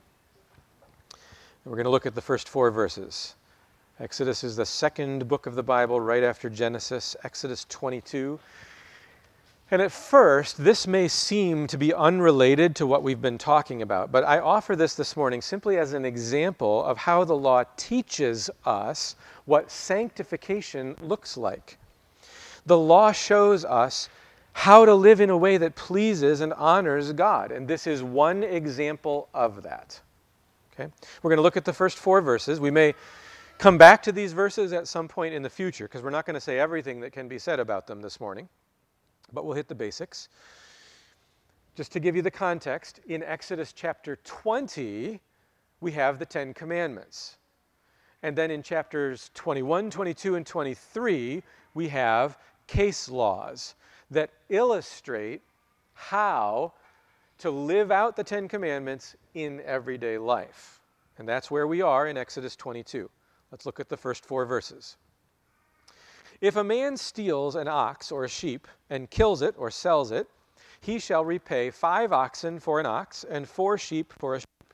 We're 1.66 1.76
going 1.76 1.84
to 1.84 1.89
look 1.89 2.06
at 2.06 2.16
the 2.16 2.22
first 2.22 2.47
four 2.47 2.72
verses. 2.72 3.36
Exodus 3.99 4.45
is 4.45 4.56
the 4.56 4.66
second 4.66 5.28
book 5.28 5.47
of 5.47 5.56
the 5.56 5.64
Bible 5.64 5.99
right 5.99 6.24
after 6.24 6.49
Genesis, 6.49 7.18
Exodus 7.26 7.66
22. 7.68 8.39
And 9.70 9.82
at 9.82 9.91
first, 9.91 10.64
this 10.64 10.88
may 10.88 11.10
seem 11.10 11.68
to 11.68 11.78
be 11.78 11.93
unrelated 11.93 12.74
to 12.78 12.88
what 12.88 13.04
we've 13.04 13.22
been 13.22 13.38
talking 13.38 13.82
about, 13.82 14.14
but 14.14 14.24
I 14.24 14.39
offer 14.39 14.78
this 14.78 14.95
this 14.95 15.18
morning 15.18 15.41
simply 15.41 15.78
as 15.78 15.91
an 15.91 16.06
example 16.06 16.86
of 16.86 16.99
how 16.99 17.26
the 17.26 17.36
law 17.36 17.66
teaches 17.76 18.49
us 18.66 19.18
what 19.43 19.70
sanctification 19.70 20.95
looks 21.02 21.36
like 21.36 21.78
the 22.66 22.78
law 22.78 23.12
shows 23.12 23.66
us 23.66 24.09
how 24.53 24.86
to 24.86 24.93
live 24.93 25.22
in 25.22 25.30
a 25.30 25.38
way 25.38 25.57
that 25.57 25.76
pleases 25.76 26.41
and 26.41 26.53
honors 26.53 27.14
God. 27.14 27.51
And 27.51 27.68
this 27.68 27.88
is 27.88 28.03
one 28.03 28.43
example 28.43 29.30
of 29.34 29.64
that. 29.64 29.99
Okay? 30.74 30.91
We're 31.22 31.30
going 31.30 31.38
to 31.38 31.43
look 31.43 31.57
at 31.57 31.66
the 31.66 31.74
first 31.74 31.97
four 31.97 32.22
verses. 32.22 32.59
We 32.59 32.72
may 32.72 32.93
come 33.57 33.78
back 33.78 34.03
to 34.03 34.12
these 34.12 34.34
verses 34.34 34.74
at 34.74 34.88
some 34.88 35.07
point 35.07 35.34
in 35.34 35.41
the 35.41 35.49
future 35.49 35.86
because 35.86 36.01
we're 36.01 36.09
not 36.09 36.26
going 36.26 36.34
to 36.34 36.41
say 36.41 36.59
everything 36.59 36.99
that 37.01 37.12
can 37.12 37.28
be 37.28 37.39
said 37.39 37.59
about 37.59 37.88
them 37.88 38.01
this 38.01 38.20
morning, 38.20 38.49
but 39.32 39.45
we'll 39.45 39.55
hit 39.55 39.68
the 39.68 39.76
basics. 39.76 40.30
Just 41.76 41.91
to 41.93 41.99
give 41.99 42.16
you 42.16 42.22
the 42.22 42.32
context, 42.32 42.99
in 43.07 43.24
Exodus 43.24 43.72
chapter 43.72 44.18
20, 44.24 45.22
we 45.80 45.91
have 45.93 46.20
the 46.20 46.26
Ten 46.26 46.53
Commandments. 46.53 47.38
And 48.24 48.38
then 48.38 48.51
in 48.51 48.62
chapters 48.62 49.32
21, 49.34 49.89
22, 49.89 50.36
and 50.36 50.45
23, 50.45 51.41
we 51.74 51.88
have 51.89 52.38
case 52.67 53.09
laws 53.09 53.76
that 54.09 54.30
illustrate 54.49 55.41
how 55.93 56.74
to 57.39 57.49
live 57.49 57.91
out 57.91 58.15
the 58.15 58.24
Ten 58.24 58.47
Commandments 58.47 59.15
in 59.34 59.61
everyday 59.65 60.17
life. 60.17 60.80
And 61.17 61.28
that's 61.28 61.51
where 61.51 61.67
we 61.67 61.82
are 61.82 62.07
in 62.07 62.17
Exodus 62.17 62.55
22. 62.55 63.09
Let's 63.51 63.65
look 63.65 63.80
at 63.80 63.89
the 63.89 63.97
first 63.97 64.26
four 64.26 64.45
verses. 64.45 64.97
If 66.39 66.55
a 66.55 66.63
man 66.63 66.97
steals 66.97 67.55
an 67.55 67.67
ox 67.67 68.11
or 68.11 68.24
a 68.24 68.30
sheep 68.30 68.67
and 68.89 69.09
kills 69.09 69.41
it 69.41 69.53
or 69.57 69.69
sells 69.69 70.11
it, 70.11 70.28
he 70.80 70.97
shall 70.97 71.24
repay 71.24 71.69
five 71.69 72.11
oxen 72.11 72.59
for 72.59 72.80
an 72.80 72.88
ox 72.88 73.24
and 73.24 73.47
four 73.47 73.78
sheep 73.78 74.11
for 74.17 74.36
a 74.36 74.39
sheep. 74.39 74.74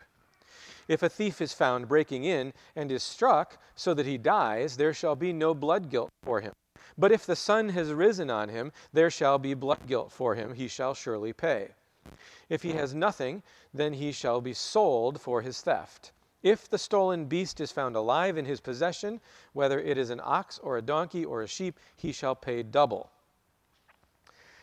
If 0.88 1.04
a 1.04 1.10
thief 1.10 1.42
is 1.42 1.52
found 1.52 1.90
breaking 1.90 2.24
in 2.24 2.54
and 2.76 2.92
is 2.92 3.04
struck 3.04 3.58
so 3.76 3.94
that 3.94 4.06
he 4.06 4.18
dies, 4.18 4.78
there 4.78 4.94
shall 4.94 5.16
be 5.16 5.34
no 5.34 5.54
blood 5.54 5.90
guilt 5.90 6.10
for 6.24 6.40
him. 6.40 6.54
But 6.98 7.12
if 7.12 7.26
the 7.26 7.36
sun 7.36 7.70
has 7.70 7.92
risen 7.92 8.30
on 8.30 8.50
him, 8.50 8.72
there 8.94 9.10
shall 9.10 9.40
be 9.40 9.54
blood 9.54 9.88
guilt 9.88 10.12
for 10.12 10.36
him, 10.36 10.54
he 10.54 10.68
shall 10.68 10.94
surely 10.94 11.34
pay. 11.34 11.72
If 12.50 12.64
he 12.64 12.74
has 12.74 12.94
nothing, 12.94 13.44
then 13.74 13.94
he 13.94 14.12
shall 14.12 14.42
be 14.42 14.54
sold 14.54 15.20
for 15.20 15.42
his 15.42 15.62
theft. 15.62 16.12
If 16.44 16.70
the 16.70 16.78
stolen 16.78 17.26
beast 17.26 17.60
is 17.60 17.72
found 17.72 17.96
alive 17.96 18.38
in 18.38 18.46
his 18.46 18.62
possession, 18.62 19.20
whether 19.54 19.80
it 19.80 19.98
is 19.98 20.10
an 20.10 20.22
ox 20.24 20.60
or 20.60 20.78
a 20.78 20.82
donkey 20.82 21.26
or 21.26 21.42
a 21.42 21.48
sheep, 21.48 21.80
he 21.96 22.12
shall 22.12 22.36
pay 22.36 22.64
double. 22.64 23.10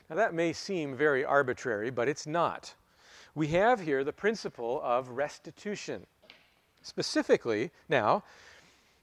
Now 0.09 0.17
that 0.17 0.35
may 0.35 0.53
seem 0.53 0.97
very 0.97 1.25
arbitrary, 1.25 1.91
but 1.91 2.09
it's 2.09 2.27
not. 2.27 2.75
We 3.35 3.49
have 3.49 3.81
here 3.81 4.05
the 4.05 4.13
principle 4.13 4.81
of 4.83 5.09
restitution. 5.11 6.07
Specifically, 6.83 7.73
now, 7.89 8.23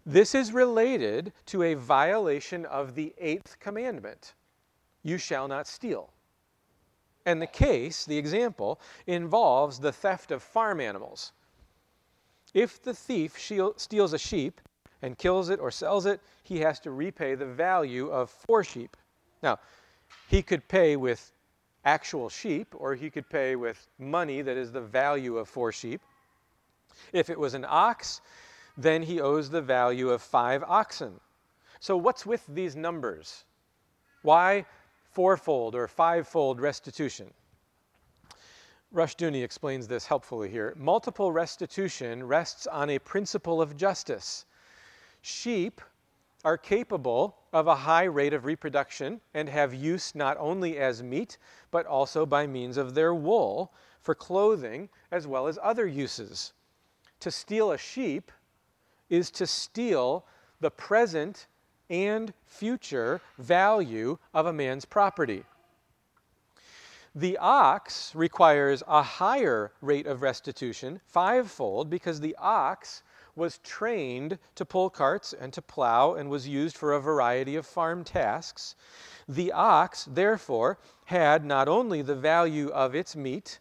this 0.06 0.34
is 0.36 0.52
related 0.52 1.34
to 1.47 1.64
a 1.64 1.74
violation 1.76 2.66
of 2.66 2.95
the 2.95 3.14
eighth 3.18 3.58
commandment 3.60 4.34
you 5.04 5.18
shall 5.18 5.47
not 5.47 5.68
steal. 5.68 6.12
And 7.26 7.41
the 7.41 7.47
case, 7.47 8.06
the 8.06 8.18
example, 8.18 8.80
involves 9.06 9.80
the 9.80 9.91
theft 9.91 10.32
of 10.32 10.41
farm 10.41 10.82
animals. 10.82 11.32
If 12.54 12.82
the 12.82 12.93
thief 12.93 13.39
steals 13.39 14.14
a 14.14 14.18
sheep 14.18 14.60
and 15.02 15.18
kills 15.18 15.49
it 15.49 15.60
or 15.60 15.72
sells 15.72 16.06
it, 16.06 16.20
he 16.43 16.60
has 16.60 16.80
to 16.82 16.91
repay 16.91 17.36
the 17.36 17.45
value 17.45 18.10
of 18.10 18.30
four 18.30 18.64
sheep. 18.64 18.97
Now, 19.43 19.60
he 20.28 20.41
could 20.41 20.68
pay 20.68 20.95
with 20.95 21.32
actual 21.86 22.30
sheep, 22.30 22.76
or 22.78 22.93
he 22.93 23.10
could 23.10 23.28
pay 23.30 23.56
with 23.56 23.88
money 23.97 24.41
that 24.41 24.58
is 24.58 24.72
the 24.72 24.82
value 24.82 25.38
of 25.38 25.47
four 25.47 25.72
sheep. 25.72 26.02
If 27.14 27.30
it 27.30 27.39
was 27.39 27.54
an 27.54 27.66
ox, 27.68 28.22
then 28.78 29.03
he 29.03 29.19
owes 29.19 29.49
the 29.49 29.61
value 29.61 30.09
of 30.09 30.22
five 30.22 30.63
oxen. 30.63 31.19
So, 31.80 31.97
what's 31.97 32.26
with 32.26 32.45
these 32.47 32.76
numbers? 32.76 33.45
Why 34.22 34.65
fourfold 35.11 35.76
or 35.76 35.88
fivefold 35.88 36.61
restitution? 36.61 37.34
Rushdoony 38.93 39.43
explains 39.43 39.88
this 39.88 40.05
helpfully 40.05 40.49
here. 40.49 40.74
Multiple 40.78 41.32
restitution 41.32 42.28
rests 42.28 42.67
on 42.67 42.89
a 42.89 42.99
principle 42.99 43.61
of 43.61 43.78
justice. 43.78 44.45
Sheep 45.22 45.82
are 46.43 46.57
capable 46.57 47.38
of 47.53 47.67
a 47.67 47.76
high 47.76 48.03
rate 48.03 48.34
of 48.34 48.45
reproduction 48.45 49.22
and 49.34 49.47
have 49.47 49.74
use 49.74 50.15
not 50.15 50.38
only 50.38 50.78
as 50.78 51.03
meat, 51.03 51.38
but 51.69 51.86
also 51.86 52.26
by 52.26 52.47
means 52.47 52.78
of 52.78 52.93
their 52.93 53.13
wool 53.13 53.72
for 54.01 54.15
clothing 54.15 54.89
as 55.11 55.28
well 55.28 55.47
as 55.47 55.59
other 55.61 55.88
uses. 55.88 56.53
To 57.19 57.32
steal 57.32 57.72
a 57.72 57.78
sheep 57.78 58.32
is 59.12 59.30
to 59.30 59.45
steal 59.45 60.26
the 60.62 60.72
present 60.72 61.45
and 61.91 62.34
future 62.45 63.22
value 63.38 64.18
of 64.34 64.47
a 64.47 64.53
man's 64.53 64.86
property. 64.86 65.43
The 67.14 67.38
ox 67.38 68.16
requires 68.16 68.82
a 68.88 69.03
higher 69.03 69.74
rate 69.82 70.07
of 70.07 70.22
restitution, 70.22 71.01
fivefold, 71.05 71.89
because 71.89 72.22
the 72.22 72.38
ox 72.39 73.03
was 73.36 73.57
trained 73.59 74.39
to 74.55 74.64
pull 74.64 74.89
carts 74.89 75.34
and 75.34 75.51
to 75.51 75.62
plow 75.62 76.14
and 76.14 76.30
was 76.30 76.47
used 76.47 76.78
for 76.78 76.93
a 76.93 77.01
variety 77.01 77.57
of 77.57 77.66
farm 77.66 78.05
tasks. 78.05 78.76
The 79.28 79.51
ox, 79.51 80.05
therefore, 80.09 80.78
had 81.05 81.43
not 81.43 81.68
only 81.68 82.01
the 82.01 82.16
value 82.16 82.70
of 82.70 82.95
its 82.95 83.14
meat 83.14 83.59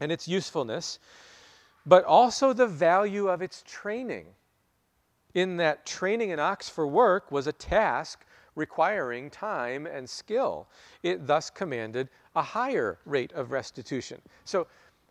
and 0.00 0.10
its 0.10 0.26
usefulness, 0.26 0.98
but 1.86 2.04
also 2.04 2.52
the 2.52 2.66
value 2.66 3.28
of 3.28 3.42
its 3.42 3.62
training. 3.66 4.26
In 5.34 5.56
that 5.56 5.86
training 5.86 6.32
an 6.32 6.40
ox 6.40 6.68
for 6.68 6.86
work 6.86 7.30
was 7.30 7.46
a 7.46 7.52
task 7.52 8.24
requiring 8.54 9.30
time 9.30 9.86
and 9.86 10.08
skill. 10.08 10.68
It 11.02 11.26
thus 11.26 11.48
commanded 11.50 12.08
a 12.36 12.42
higher 12.42 12.98
rate 13.06 13.32
of 13.32 13.50
restitution. 13.50 14.20
So 14.44 14.66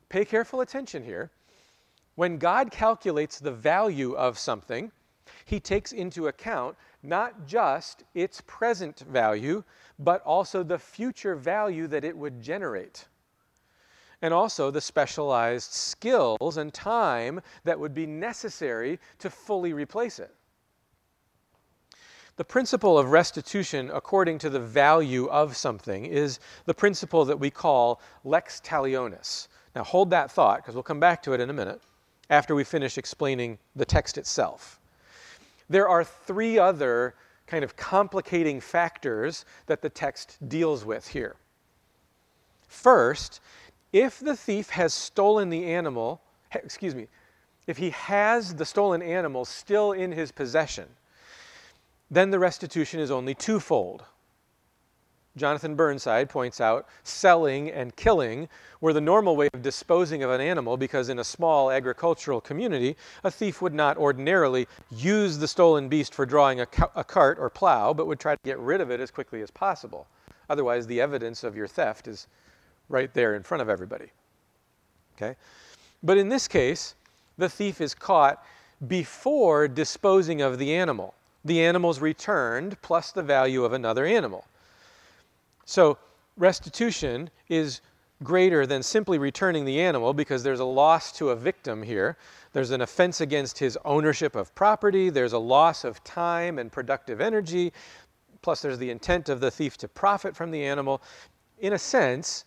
pay 0.09 0.26
careful 0.26 0.61
attention 0.61 1.03
here. 1.03 1.32
When 2.15 2.38
God 2.38 2.72
calculates 2.72 3.39
the 3.39 3.51
value 3.51 4.13
of 4.13 4.38
something, 4.38 4.91
he 5.45 5.59
takes 5.59 5.91
into 5.91 6.28
account 6.28 6.76
not 7.03 7.47
just 7.47 8.03
its 8.13 8.41
present 8.41 8.99
value, 8.99 9.63
but 9.97 10.22
also 10.22 10.61
the 10.61 10.78
future 10.78 11.36
value 11.36 11.88
that 11.88 12.03
it 12.03 12.15
would 12.15 12.41
generate 12.41 13.07
and 14.22 14.34
also 14.34 14.69
the 14.69 14.82
specialized 14.82 15.72
skills 15.72 16.57
and 16.57 16.74
time 16.74 17.41
that 17.63 17.80
would 17.80 17.93
be 17.93 18.05
necessary 18.05 18.99
to 19.19 19.30
fully 19.30 19.74
replace 19.74 20.19
it. 20.19 20.34
The 22.38 22.45
principle 22.45 22.97
of 22.97 23.11
restitution 23.11 23.91
according 23.93 24.39
to 24.39 24.49
the 24.49 24.59
value 24.59 25.28
of 25.28 25.57
something 25.57 26.05
is 26.05 26.39
the 26.65 26.74
principle 26.74 27.26
that 27.26 27.39
we 27.39 27.49
call 27.49 28.01
lex 28.24 28.61
talionis. 28.63 29.47
Now 29.76 29.84
hold 29.84 30.09
that 30.11 30.32
thought 30.32 30.57
because 30.57 30.74
we'll 30.74 30.84
come 30.84 30.99
back 30.99 31.22
to 31.24 31.34
it 31.34 31.39
in 31.39 31.49
a 31.49 31.53
minute 31.53 31.82
after 32.30 32.55
we 32.55 32.63
finish 32.63 32.97
explaining 32.97 33.59
the 33.76 33.86
text 33.86 34.17
itself. 34.17 34.80
There 35.69 35.88
are 35.88 36.03
three 36.03 36.57
other 36.57 37.15
kind 37.47 37.63
of 37.63 37.76
complicating 37.76 38.61
factors 38.61 39.45
that 39.65 39.82
the 39.82 39.89
text 39.89 40.38
deals 40.47 40.86
with 40.86 41.07
here. 41.07 41.36
First, 42.67 43.41
if 43.93 44.19
the 44.19 44.35
thief 44.35 44.69
has 44.69 44.93
stolen 44.93 45.49
the 45.49 45.65
animal, 45.65 46.21
excuse 46.51 46.95
me, 46.95 47.07
if 47.67 47.77
he 47.77 47.91
has 47.91 48.55
the 48.55 48.65
stolen 48.65 49.01
animal 49.01 49.45
still 49.45 49.91
in 49.91 50.11
his 50.11 50.31
possession, 50.31 50.87
then 52.09 52.31
the 52.31 52.39
restitution 52.39 52.99
is 52.99 53.11
only 53.11 53.33
twofold. 53.33 54.03
Jonathan 55.37 55.75
Burnside 55.75 56.29
points 56.29 56.59
out 56.59 56.87
selling 57.03 57.71
and 57.71 57.95
killing 57.95 58.49
were 58.81 58.91
the 58.91 58.99
normal 58.99 59.37
way 59.37 59.47
of 59.53 59.61
disposing 59.61 60.23
of 60.23 60.29
an 60.29 60.41
animal 60.41 60.75
because 60.75 61.07
in 61.07 61.19
a 61.19 61.23
small 61.23 61.71
agricultural 61.71 62.41
community, 62.41 62.97
a 63.23 63.31
thief 63.31 63.61
would 63.61 63.73
not 63.73 63.97
ordinarily 63.97 64.67
use 64.89 65.37
the 65.37 65.47
stolen 65.47 65.87
beast 65.87 66.13
for 66.13 66.25
drawing 66.25 66.59
a, 66.59 66.67
a, 66.95 67.03
cart 67.03 67.37
or 67.39 67.49
plow, 67.49 67.93
but 67.93 68.07
would 68.07 68.19
try 68.19 68.35
to 68.35 68.41
get 68.43 68.59
rid 68.59 68.81
of 68.81 68.91
it 68.91 68.99
as 68.99 69.09
quickly 69.09 69.41
as 69.41 69.49
possible. 69.49 70.05
Otherwise, 70.49 70.85
the 70.85 70.99
evidence 70.99 71.45
of 71.45 71.55
your 71.55 71.67
theft 71.67 72.09
is 72.09 72.27
right 72.91 73.13
there 73.13 73.35
in 73.35 73.43
front 73.43 73.61
of 73.61 73.69
everybody. 73.69 74.11
Okay? 75.15 75.35
But 76.03 76.17
in 76.17 76.29
this 76.29 76.47
case, 76.47 76.95
the 77.37 77.49
thief 77.49 77.81
is 77.81 77.93
caught 77.93 78.43
before 78.87 79.67
disposing 79.67 80.41
of 80.41 80.57
the 80.57 80.73
animal 80.73 81.13
the 81.43 81.61
animal's 81.61 81.99
returned 81.99 82.79
plus 82.81 83.11
the 83.11 83.23
value 83.23 83.63
of 83.63 83.73
another 83.73 84.05
animal. 84.05 84.45
So 85.65 85.97
restitution 86.37 87.29
is 87.49 87.81
greater 88.23 88.67
than 88.67 88.83
simply 88.83 89.17
returning 89.17 89.65
the 89.65 89.81
animal 89.81 90.13
because 90.13 90.43
there's 90.43 90.59
a 90.59 90.65
loss 90.65 91.11
to 91.13 91.29
a 91.29 91.35
victim 91.35 91.81
here. 91.81 92.17
There's 92.53 92.71
an 92.71 92.81
offense 92.81 93.21
against 93.21 93.57
his 93.57 93.77
ownership 93.83 94.35
of 94.35 94.53
property. 94.53 95.09
There's 95.09 95.33
a 95.33 95.39
loss 95.39 95.83
of 95.83 96.03
time 96.03 96.59
and 96.59 96.71
productive 96.71 97.19
energy. 97.19 97.73
Plus, 98.41 98.61
there's 98.61 98.77
the 98.77 98.89
intent 98.89 99.29
of 99.29 99.39
the 99.39 99.49
thief 99.49 99.77
to 99.77 99.87
profit 99.87 100.35
from 100.35 100.51
the 100.51 100.63
animal. 100.63 101.01
In 101.59 101.73
a 101.73 101.79
sense, 101.79 102.45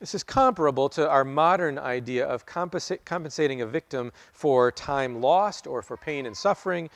this 0.00 0.14
is 0.14 0.22
comparable 0.22 0.88
to 0.90 1.08
our 1.08 1.24
modern 1.24 1.78
idea 1.78 2.26
of 2.26 2.46
compensa- 2.46 2.98
compensating 3.04 3.60
a 3.62 3.66
victim 3.66 4.12
for 4.32 4.72
time 4.72 5.20
lost 5.20 5.66
or 5.66 5.82
for 5.82 5.96
pain 5.96 6.26
and 6.26 6.36
suffering. 6.36 6.90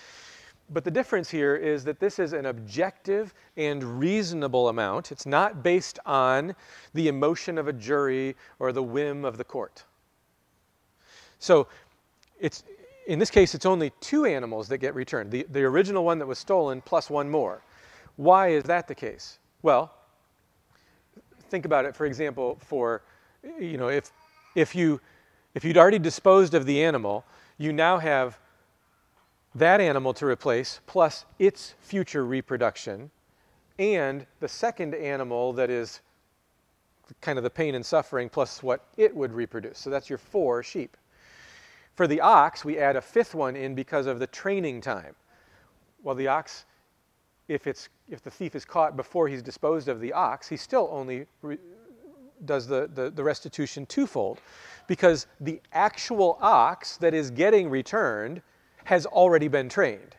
But 0.71 0.85
the 0.85 0.91
difference 0.91 1.31
here 1.31 1.57
is 1.57 1.85
that 1.85 1.99
this 1.99 2.19
is 2.19 2.35
an 2.35 2.47
objective 2.47 3.33
and 3.57 3.83
reasonable 3.99 4.69
amount. 4.69 5.13
It's 5.13 5.25
not 5.25 5.63
based 5.63 5.99
on 6.05 6.55
the 6.93 7.09
emotion 7.09 7.57
of 7.57 7.69
a 7.69 7.73
jury 7.73 8.37
or 8.59 8.73
the 8.73 8.83
whim 8.83 9.25
of 9.25 9.39
the 9.39 9.45
court. 9.45 9.85
So 11.39 11.69
it's, 12.39 12.65
in 13.07 13.19
this 13.19 13.31
case, 13.31 13.55
it's 13.55 13.65
only 13.65 13.93
two 14.01 14.27
animals 14.27 14.69
that 14.69 14.79
get 14.79 14.95
returned 14.95 15.31
the, 15.31 15.47
the 15.51 15.63
original 15.63 16.05
one 16.05 16.19
that 16.19 16.27
was 16.27 16.39
stolen 16.39 16.83
plus 16.83 17.09
one 17.09 17.31
more. 17.31 17.63
Why 18.17 18.49
is 18.49 18.65
that 18.65 18.89
the 18.89 18.95
case? 18.95 19.39
Well, 19.63 19.95
think 21.49 21.65
about 21.65 21.85
it, 21.85 21.97
for 21.97 22.07
example, 22.07 22.59
for, 22.61 23.03
you 23.59 23.77
know, 23.77 23.89
if, 23.89 24.13
if, 24.55 24.75
you, 24.75 25.01
if 25.55 25.65
you'd 25.65 25.77
already 25.77 25.99
disposed 25.99 26.55
of 26.55 26.67
the 26.67 26.83
animal, 26.83 27.25
you 27.57 27.73
now 27.73 27.99
have 27.99 28.39
that 29.55 29.81
animal 29.81 30.15
to 30.15 30.27
replace, 30.27 30.81
plus 30.87 31.25
its 31.39 31.75
future 31.81 32.25
reproduction, 32.25 33.11
and 33.79 34.27
the 34.41 34.49
second 34.49 34.95
animal 34.95 35.53
that 35.55 35.71
is 35.71 36.01
kind 37.21 37.39
of 37.39 37.45
the 37.45 37.51
pain 37.51 37.75
and 37.75 37.85
suffering, 37.85 38.29
plus 38.29 38.63
what 38.63 38.85
it 38.97 39.15
would 39.15 39.33
reproduce. 39.33 39.79
So 39.79 39.91
that's 39.91 40.09
your 40.09 40.19
four 40.19 40.63
sheep. 40.63 40.97
For 41.95 42.07
the 42.07 42.21
ox, 42.21 42.65
we 42.65 42.79
add 42.79 42.97
a 42.97 43.01
fifth 43.01 43.35
one 43.35 43.57
in 43.57 43.75
because 43.75 44.07
of 44.07 44.19
the 44.19 44.27
training 44.27 44.81
time. 44.81 45.15
Well, 46.03 46.15
the 46.15 46.29
ox, 46.29 46.65
if, 47.49 47.67
it's, 47.67 47.89
if 48.09 48.23
the 48.23 48.31
thief 48.31 48.55
is 48.55 48.65
caught 48.65 48.97
before 48.97 49.27
he's 49.27 49.43
disposed 49.43 49.89
of 49.89 50.01
the 50.01 50.13
ox, 50.13 50.49
he 50.49 50.57
still 50.57 50.89
only 50.93 51.27
re- 51.43 51.59
does 52.45 52.67
the, 52.67 52.89
the, 52.95 53.11
the 53.11 53.25
restitution 53.25 53.87
twofold 53.87 54.41
because 54.87 55.27
the 55.41 55.61
actual 55.73 56.39
ox 56.41 56.97
that 56.99 57.15
is 57.15 57.31
getting 57.31 57.69
returned 57.71 58.43
has 58.85 59.07
already 59.07 59.49
been 59.49 59.69
trained. 59.69 60.17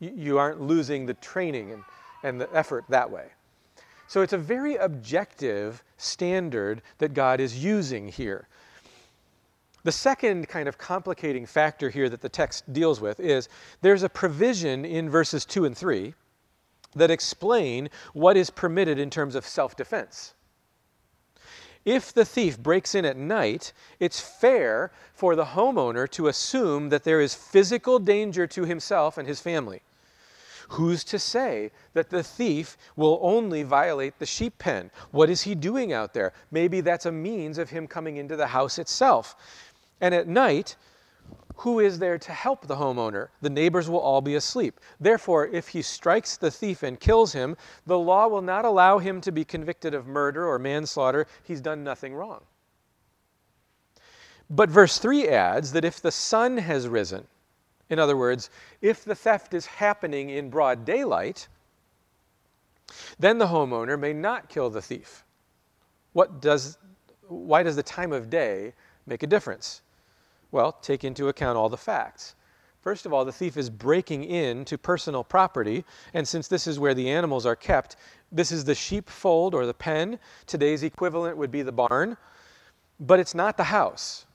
You, 0.00 0.12
you 0.14 0.38
aren't 0.38 0.60
losing 0.60 1.06
the 1.06 1.14
training 1.14 1.72
and, 1.72 1.82
and 2.22 2.40
the 2.40 2.48
effort 2.54 2.84
that 2.88 3.10
way. 3.10 3.26
So 4.08 4.22
it's 4.22 4.32
a 4.32 4.38
very 4.38 4.76
objective 4.76 5.82
standard 5.96 6.82
that 6.98 7.14
God 7.14 7.40
is 7.40 7.62
using 7.62 8.08
here. 8.08 8.48
The 9.84 9.92
second 9.92 10.48
kind 10.48 10.68
of 10.68 10.78
complicating 10.78 11.44
factor 11.44 11.90
here 11.90 12.08
that 12.08 12.20
the 12.20 12.28
text 12.28 12.72
deals 12.72 13.00
with 13.00 13.18
is 13.18 13.48
there's 13.80 14.02
a 14.02 14.08
provision 14.08 14.84
in 14.84 15.10
verses 15.10 15.44
2 15.44 15.64
and 15.64 15.76
3 15.76 16.14
that 16.94 17.10
explain 17.10 17.88
what 18.12 18.36
is 18.36 18.50
permitted 18.50 18.98
in 18.98 19.10
terms 19.10 19.34
of 19.34 19.46
self 19.46 19.76
defense. 19.76 20.34
If 21.84 22.12
the 22.12 22.24
thief 22.24 22.58
breaks 22.58 22.94
in 22.94 23.04
at 23.04 23.16
night, 23.16 23.72
it's 23.98 24.20
fair 24.20 24.92
for 25.14 25.34
the 25.34 25.46
homeowner 25.46 26.08
to 26.10 26.28
assume 26.28 26.90
that 26.90 27.02
there 27.02 27.20
is 27.20 27.34
physical 27.34 27.98
danger 27.98 28.46
to 28.46 28.64
himself 28.64 29.18
and 29.18 29.26
his 29.26 29.40
family. 29.40 29.82
Who's 30.68 31.02
to 31.04 31.18
say 31.18 31.72
that 31.92 32.08
the 32.08 32.22
thief 32.22 32.78
will 32.96 33.18
only 33.20 33.62
violate 33.62 34.18
the 34.18 34.26
sheep 34.26 34.58
pen? 34.58 34.90
What 35.10 35.28
is 35.28 35.42
he 35.42 35.54
doing 35.54 35.92
out 35.92 36.14
there? 36.14 36.32
Maybe 36.50 36.80
that's 36.80 37.04
a 37.04 37.12
means 37.12 37.58
of 37.58 37.70
him 37.70 37.86
coming 37.86 38.16
into 38.16 38.36
the 38.36 38.46
house 38.46 38.78
itself. 38.78 39.34
And 40.00 40.14
at 40.14 40.28
night, 40.28 40.76
who 41.56 41.80
is 41.80 41.98
there 41.98 42.18
to 42.18 42.32
help 42.32 42.66
the 42.66 42.76
homeowner? 42.76 43.28
The 43.40 43.50
neighbors 43.50 43.88
will 43.88 44.00
all 44.00 44.20
be 44.20 44.34
asleep. 44.34 44.80
Therefore, 44.98 45.46
if 45.46 45.68
he 45.68 45.82
strikes 45.82 46.36
the 46.36 46.50
thief 46.50 46.82
and 46.82 46.98
kills 46.98 47.32
him, 47.32 47.56
the 47.86 47.98
law 47.98 48.26
will 48.28 48.42
not 48.42 48.64
allow 48.64 48.98
him 48.98 49.20
to 49.20 49.32
be 49.32 49.44
convicted 49.44 49.94
of 49.94 50.06
murder 50.06 50.46
or 50.46 50.58
manslaughter. 50.58 51.26
He's 51.44 51.60
done 51.60 51.84
nothing 51.84 52.14
wrong. 52.14 52.42
But 54.50 54.70
verse 54.70 54.98
3 54.98 55.28
adds 55.28 55.72
that 55.72 55.84
if 55.84 56.00
the 56.00 56.10
sun 56.10 56.58
has 56.58 56.88
risen, 56.88 57.26
in 57.88 57.98
other 57.98 58.16
words, 58.16 58.50
if 58.80 59.04
the 59.04 59.14
theft 59.14 59.54
is 59.54 59.66
happening 59.66 60.30
in 60.30 60.50
broad 60.50 60.84
daylight, 60.84 61.48
then 63.18 63.38
the 63.38 63.46
homeowner 63.46 63.98
may 63.98 64.12
not 64.12 64.48
kill 64.48 64.70
the 64.70 64.82
thief. 64.82 65.24
What 66.12 66.40
does, 66.40 66.78
why 67.28 67.62
does 67.62 67.76
the 67.76 67.82
time 67.82 68.12
of 68.12 68.28
day 68.28 68.74
make 69.06 69.22
a 69.22 69.26
difference? 69.26 69.82
Well, 70.52 70.72
take 70.72 71.02
into 71.02 71.28
account 71.28 71.56
all 71.56 71.70
the 71.70 71.76
facts. 71.76 72.36
First 72.82 73.06
of 73.06 73.12
all, 73.12 73.24
the 73.24 73.32
thief 73.32 73.56
is 73.56 73.70
breaking 73.70 74.24
into 74.24 74.76
personal 74.76 75.24
property, 75.24 75.84
and 76.14 76.26
since 76.26 76.46
this 76.46 76.66
is 76.66 76.78
where 76.78 76.94
the 76.94 77.08
animals 77.08 77.46
are 77.46 77.56
kept, 77.56 77.96
this 78.30 78.52
is 78.52 78.64
the 78.64 78.74
sheepfold 78.74 79.54
or 79.54 79.66
the 79.66 79.74
pen. 79.74 80.18
Today's 80.46 80.82
equivalent 80.82 81.36
would 81.36 81.50
be 81.50 81.62
the 81.62 81.72
barn, 81.72 82.16
but 83.00 83.18
it's 83.18 83.34
not 83.34 83.56
the 83.56 83.64
house. 83.64 84.26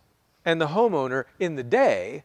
And 0.43 0.59
the 0.59 0.67
homeowner 0.67 1.25
in 1.39 1.55
the 1.55 1.63
day 1.63 2.23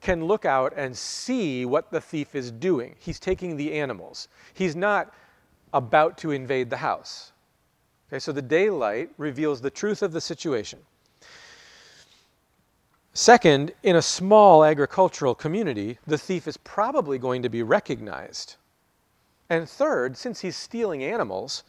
can 0.00 0.24
look 0.24 0.44
out 0.44 0.72
and 0.76 0.96
see 0.96 1.64
what 1.64 1.90
the 1.90 2.00
thief 2.00 2.34
is 2.34 2.50
doing. 2.50 2.94
He's 2.98 3.18
taking 3.18 3.56
the 3.56 3.74
animals, 3.74 4.28
he's 4.54 4.76
not 4.76 5.12
about 5.72 6.16
to 6.18 6.30
invade 6.30 6.70
the 6.70 6.76
house. 6.76 7.32
Okay, 8.08 8.20
so 8.20 8.30
the 8.30 8.42
daylight 8.42 9.10
reveals 9.18 9.60
the 9.60 9.70
truth 9.70 10.02
of 10.02 10.12
the 10.12 10.20
situation. 10.20 10.78
Second, 13.16 13.72
in 13.84 13.94
a 13.94 14.02
small 14.02 14.64
agricultural 14.64 15.36
community, 15.36 15.98
the 16.04 16.18
thief 16.18 16.48
is 16.48 16.56
probably 16.56 17.16
going 17.16 17.42
to 17.42 17.48
be 17.48 17.62
recognized. 17.62 18.56
And 19.48 19.68
third, 19.68 20.16
since 20.16 20.40
he's 20.40 20.56
stealing 20.56 21.04
animals, 21.04 21.62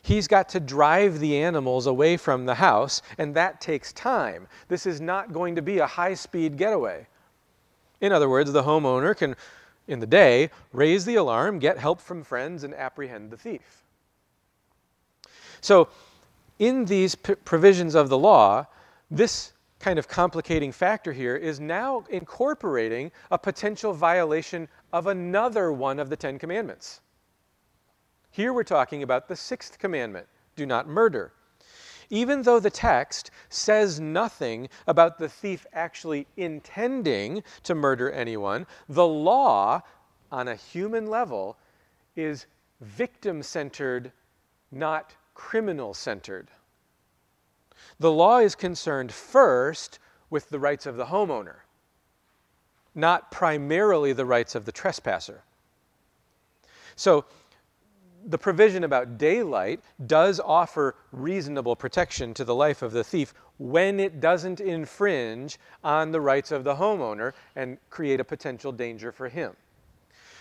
he's 0.00 0.26
got 0.26 0.48
to 0.48 0.60
drive 0.60 1.18
the 1.18 1.36
animals 1.36 1.86
away 1.86 2.16
from 2.16 2.46
the 2.46 2.54
house, 2.54 3.02
and 3.18 3.34
that 3.34 3.60
takes 3.60 3.92
time. 3.92 4.48
This 4.68 4.86
is 4.86 4.98
not 4.98 5.30
going 5.30 5.56
to 5.56 5.62
be 5.62 5.78
a 5.78 5.86
high 5.86 6.14
speed 6.14 6.56
getaway. 6.56 7.06
In 8.00 8.10
other 8.10 8.30
words, 8.30 8.50
the 8.50 8.62
homeowner 8.62 9.14
can, 9.14 9.36
in 9.88 10.00
the 10.00 10.06
day, 10.06 10.48
raise 10.72 11.04
the 11.04 11.16
alarm, 11.16 11.58
get 11.58 11.76
help 11.76 12.00
from 12.00 12.24
friends, 12.24 12.64
and 12.64 12.74
apprehend 12.74 13.30
the 13.30 13.36
thief. 13.36 13.82
So, 15.60 15.88
in 16.58 16.86
these 16.86 17.14
p- 17.14 17.34
provisions 17.34 17.94
of 17.94 18.08
the 18.08 18.18
law, 18.18 18.66
this 19.10 19.52
kind 19.80 19.98
of 19.98 20.08
complicating 20.08 20.72
factor 20.72 21.12
here 21.12 21.36
is 21.36 21.60
now 21.60 22.04
incorporating 22.10 23.12
a 23.30 23.38
potential 23.38 23.92
violation 23.92 24.68
of 24.92 25.06
another 25.06 25.72
one 25.72 25.98
of 25.98 26.10
the 26.10 26.16
Ten 26.16 26.38
Commandments. 26.38 27.00
Here 28.30 28.52
we're 28.52 28.64
talking 28.64 29.02
about 29.02 29.28
the 29.28 29.36
sixth 29.36 29.78
commandment 29.78 30.26
do 30.56 30.66
not 30.66 30.88
murder. 30.88 31.32
Even 32.10 32.42
though 32.42 32.58
the 32.58 32.70
text 32.70 33.30
says 33.48 34.00
nothing 34.00 34.68
about 34.86 35.18
the 35.18 35.28
thief 35.28 35.66
actually 35.72 36.26
intending 36.36 37.42
to 37.62 37.74
murder 37.74 38.10
anyone, 38.10 38.66
the 38.88 39.06
law, 39.06 39.82
on 40.32 40.48
a 40.48 40.54
human 40.54 41.06
level, 41.06 41.58
is 42.16 42.46
victim 42.80 43.42
centered, 43.42 44.12
not 44.70 45.14
criminal 45.34 45.94
centered. 45.94 46.50
The 48.00 48.12
law 48.12 48.38
is 48.38 48.54
concerned 48.54 49.12
first 49.12 49.98
with 50.30 50.50
the 50.50 50.58
rights 50.58 50.86
of 50.86 50.96
the 50.96 51.06
homeowner, 51.06 51.56
not 52.94 53.30
primarily 53.30 54.12
the 54.12 54.26
rights 54.26 54.54
of 54.54 54.64
the 54.64 54.72
trespasser. 54.72 55.42
So, 56.94 57.24
the 58.24 58.38
provision 58.38 58.84
about 58.84 59.16
daylight 59.16 59.80
does 60.06 60.40
offer 60.40 60.96
reasonable 61.12 61.76
protection 61.76 62.34
to 62.34 62.44
the 62.44 62.54
life 62.54 62.82
of 62.82 62.92
the 62.92 63.04
thief 63.04 63.32
when 63.58 63.98
it 63.98 64.20
doesn't 64.20 64.60
infringe 64.60 65.58
on 65.82 66.10
the 66.12 66.20
rights 66.20 66.52
of 66.52 66.64
the 66.64 66.74
homeowner 66.74 67.32
and 67.56 67.78
create 67.90 68.20
a 68.20 68.24
potential 68.24 68.72
danger 68.72 69.12
for 69.12 69.28
him. 69.28 69.56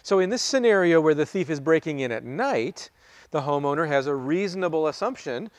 So, 0.04 0.20
in 0.20 0.30
this 0.30 0.42
scenario 0.42 1.02
where 1.02 1.16
the 1.16 1.26
thief 1.26 1.50
is 1.50 1.60
breaking 1.60 2.00
in 2.00 2.12
at 2.12 2.24
night, 2.24 2.90
the 3.32 3.42
homeowner 3.42 3.88
has 3.88 4.08
a 4.08 4.16
reasonable 4.16 4.88
assumption 4.88 5.50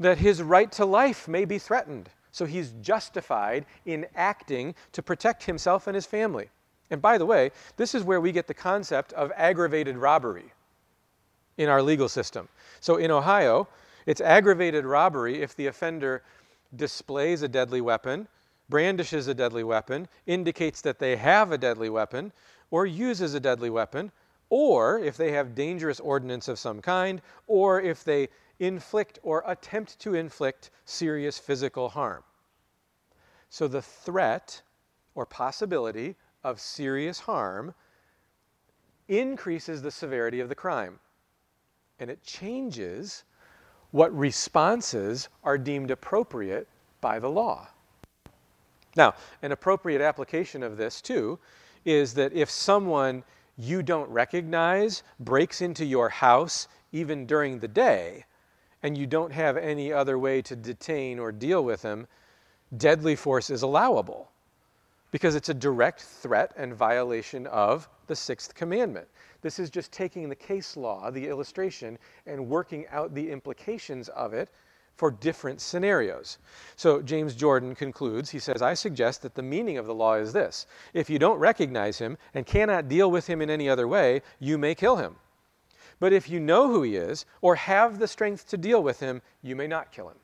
that 0.00 0.18
his 0.18 0.42
right 0.42 0.72
to 0.72 0.84
life 0.84 1.28
may 1.28 1.44
be 1.44 1.58
threatened. 1.58 2.10
So, 2.32 2.44
he's 2.44 2.72
justified 2.80 3.66
in 3.86 4.06
acting 4.16 4.74
to 4.92 5.02
protect 5.02 5.44
himself 5.44 5.86
and 5.86 5.94
his 5.94 6.06
family. 6.06 6.50
And 6.90 7.00
by 7.00 7.18
the 7.18 7.26
way, 7.26 7.52
this 7.76 7.94
is 7.94 8.02
where 8.02 8.20
we 8.20 8.32
get 8.32 8.46
the 8.46 8.54
concept 8.54 9.12
of 9.12 9.32
aggravated 9.36 9.96
robbery 9.96 10.52
in 11.56 11.68
our 11.68 11.82
legal 11.82 12.08
system. 12.08 12.48
So 12.80 12.96
in 12.96 13.10
Ohio, 13.10 13.68
it's 14.06 14.20
aggravated 14.20 14.84
robbery 14.84 15.42
if 15.42 15.54
the 15.54 15.66
offender 15.68 16.22
displays 16.74 17.42
a 17.42 17.48
deadly 17.48 17.80
weapon, 17.80 18.26
brandishes 18.68 19.28
a 19.28 19.34
deadly 19.34 19.62
weapon, 19.62 20.08
indicates 20.26 20.80
that 20.80 20.98
they 20.98 21.16
have 21.16 21.52
a 21.52 21.58
deadly 21.58 21.90
weapon, 21.90 22.32
or 22.70 22.86
uses 22.86 23.34
a 23.34 23.40
deadly 23.40 23.70
weapon, 23.70 24.10
or 24.48 24.98
if 24.98 25.16
they 25.16 25.32
have 25.32 25.54
dangerous 25.54 26.00
ordnance 26.00 26.48
of 26.48 26.58
some 26.58 26.80
kind, 26.80 27.20
or 27.46 27.80
if 27.80 28.04
they 28.04 28.28
inflict 28.60 29.18
or 29.22 29.42
attempt 29.46 29.98
to 29.98 30.14
inflict 30.14 30.70
serious 30.84 31.38
physical 31.38 31.88
harm. 31.88 32.22
So 33.48 33.66
the 33.66 33.82
threat 33.82 34.62
or 35.14 35.26
possibility 35.26 36.14
of 36.44 36.60
serious 36.60 37.18
harm 37.20 37.74
increases 39.08 39.82
the 39.82 39.90
severity 39.90 40.38
of 40.38 40.48
the 40.48 40.54
crime. 40.54 41.00
And 41.98 42.10
it 42.10 42.22
changes 42.22 43.24
what 43.90 44.16
responses 44.16 45.28
are 45.42 45.58
deemed 45.58 45.90
appropriate 45.90 46.68
by 47.00 47.18
the 47.18 47.28
law. 47.28 47.68
Now, 48.94 49.14
an 49.42 49.52
appropriate 49.52 50.00
application 50.00 50.62
of 50.62 50.76
this, 50.76 51.00
too, 51.00 51.38
is 51.84 52.14
that 52.14 52.32
if 52.32 52.50
someone 52.50 53.24
you 53.56 53.82
don't 53.82 54.08
recognize 54.10 55.02
breaks 55.18 55.60
into 55.60 55.84
your 55.84 56.08
house 56.08 56.68
even 56.92 57.26
during 57.26 57.58
the 57.58 57.68
day, 57.68 58.24
and 58.82 58.96
you 58.96 59.06
don't 59.06 59.32
have 59.32 59.56
any 59.56 59.92
other 59.92 60.18
way 60.18 60.42
to 60.42 60.56
detain 60.56 61.18
or 61.18 61.32
deal 61.32 61.64
with 61.64 61.82
them, 61.82 62.06
deadly 62.76 63.16
force 63.16 63.50
is 63.50 63.62
allowable 63.62 64.30
because 65.10 65.34
it's 65.34 65.48
a 65.48 65.54
direct 65.54 66.02
threat 66.02 66.52
and 66.56 66.74
violation 66.74 67.46
of 67.48 67.88
the 68.06 68.16
sixth 68.16 68.54
commandment. 68.54 69.08
This 69.42 69.58
is 69.58 69.70
just 69.70 69.92
taking 69.92 70.28
the 70.28 70.36
case 70.36 70.76
law, 70.76 71.10
the 71.10 71.26
illustration, 71.26 71.98
and 72.26 72.48
working 72.48 72.86
out 72.90 73.14
the 73.14 73.30
implications 73.30 74.08
of 74.10 74.32
it 74.34 74.50
for 74.96 75.10
different 75.10 75.60
scenarios. 75.60 76.38
So 76.76 77.00
James 77.00 77.34
Jordan 77.34 77.74
concludes, 77.74 78.28
he 78.30 78.38
says, 78.38 78.60
I 78.60 78.74
suggest 78.74 79.22
that 79.22 79.34
the 79.34 79.42
meaning 79.42 79.78
of 79.78 79.86
the 79.86 79.94
law 79.94 80.14
is 80.14 80.32
this 80.32 80.66
if 80.92 81.08
you 81.08 81.18
don't 81.18 81.38
recognize 81.38 81.98
him 81.98 82.18
and 82.34 82.44
cannot 82.44 82.88
deal 82.88 83.10
with 83.10 83.26
him 83.26 83.40
in 83.40 83.50
any 83.50 83.68
other 83.68 83.88
way, 83.88 84.22
you 84.38 84.58
may 84.58 84.74
kill 84.74 84.96
him. 84.96 85.16
But 86.00 86.12
if 86.12 86.28
you 86.28 86.40
know 86.40 86.68
who 86.68 86.82
he 86.82 86.96
is 86.96 87.26
or 87.42 87.54
have 87.54 87.98
the 87.98 88.08
strength 88.08 88.48
to 88.48 88.56
deal 88.56 88.82
with 88.82 89.00
him, 89.00 89.22
you 89.42 89.54
may 89.54 89.66
not 89.66 89.92
kill 89.92 90.08
him. 90.08 90.16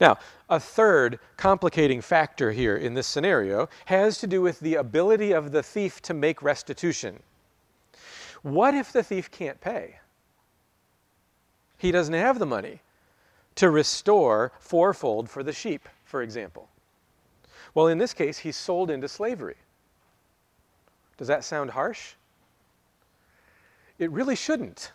Now, 0.00 0.18
a 0.48 0.60
third 0.60 1.18
complicating 1.36 2.00
factor 2.00 2.52
here 2.52 2.76
in 2.76 2.94
this 2.94 3.06
scenario 3.06 3.68
has 3.86 4.18
to 4.18 4.26
do 4.26 4.42
with 4.42 4.60
the 4.60 4.74
ability 4.74 5.32
of 5.32 5.52
the 5.52 5.62
thief 5.62 6.02
to 6.02 6.14
make 6.14 6.42
restitution. 6.42 7.22
What 8.42 8.74
if 8.74 8.92
the 8.92 9.02
thief 9.02 9.30
can't 9.30 9.60
pay? 9.60 10.00
He 11.78 11.92
doesn't 11.92 12.14
have 12.14 12.38
the 12.38 12.46
money 12.46 12.80
to 13.56 13.70
restore 13.70 14.52
fourfold 14.58 15.30
for 15.30 15.42
the 15.42 15.52
sheep, 15.52 15.88
for 16.04 16.22
example. 16.22 16.68
Well, 17.74 17.86
in 17.86 17.98
this 17.98 18.12
case, 18.12 18.38
he's 18.38 18.56
sold 18.56 18.90
into 18.90 19.08
slavery. 19.08 19.56
Does 21.16 21.28
that 21.28 21.44
sound 21.44 21.70
harsh? 21.70 22.14
It 24.00 24.10
really 24.10 24.34
shouldn't. 24.34 24.92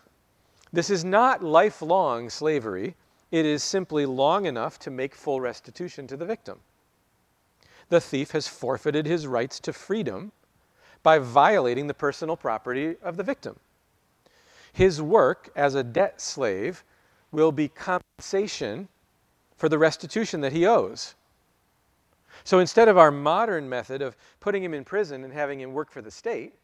This 0.72 0.90
is 0.90 1.04
not 1.04 1.42
lifelong 1.42 2.28
slavery. 2.28 2.96
It 3.30 3.46
is 3.46 3.62
simply 3.62 4.04
long 4.04 4.46
enough 4.46 4.80
to 4.80 4.90
make 4.90 5.14
full 5.14 5.40
restitution 5.40 6.08
to 6.08 6.16
the 6.16 6.26
victim. 6.26 6.58
The 7.88 8.00
thief 8.00 8.32
has 8.32 8.48
forfeited 8.48 9.06
his 9.06 9.28
rights 9.28 9.60
to 9.60 9.72
freedom 9.72 10.32
by 11.04 11.20
violating 11.20 11.86
the 11.86 11.94
personal 11.94 12.36
property 12.36 12.96
of 13.00 13.16
the 13.16 13.22
victim. 13.22 13.60
His 14.72 15.00
work 15.00 15.52
as 15.54 15.76
a 15.76 15.84
debt 15.84 16.20
slave 16.20 16.82
will 17.30 17.52
be 17.52 17.68
compensation 17.68 18.88
for 19.56 19.68
the 19.68 19.78
restitution 19.78 20.40
that 20.40 20.52
he 20.52 20.66
owes. 20.66 21.14
So 22.42 22.58
instead 22.58 22.88
of 22.88 22.98
our 22.98 23.12
modern 23.12 23.68
method 23.68 24.02
of 24.02 24.16
putting 24.40 24.64
him 24.64 24.74
in 24.74 24.84
prison 24.84 25.22
and 25.22 25.32
having 25.32 25.60
him 25.60 25.72
work 25.72 25.92
for 25.92 26.02
the 26.02 26.10
state, 26.10 26.54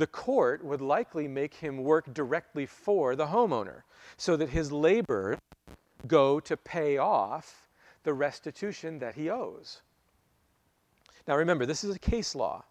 the 0.00 0.06
court 0.06 0.64
would 0.64 0.80
likely 0.80 1.28
make 1.28 1.52
him 1.52 1.84
work 1.84 2.12
directly 2.14 2.64
for 2.64 3.14
the 3.14 3.26
homeowner 3.26 3.82
so 4.16 4.34
that 4.34 4.48
his 4.48 4.72
labor 4.72 5.38
go 6.06 6.40
to 6.40 6.56
pay 6.56 6.96
off 6.96 7.68
the 8.02 8.14
restitution 8.14 8.98
that 8.98 9.14
he 9.14 9.28
owes. 9.28 9.82
Now 11.28 11.36
remember, 11.36 11.66
this 11.66 11.84
is 11.84 11.94
a 11.94 11.98
case 11.98 12.34
law. 12.34 12.64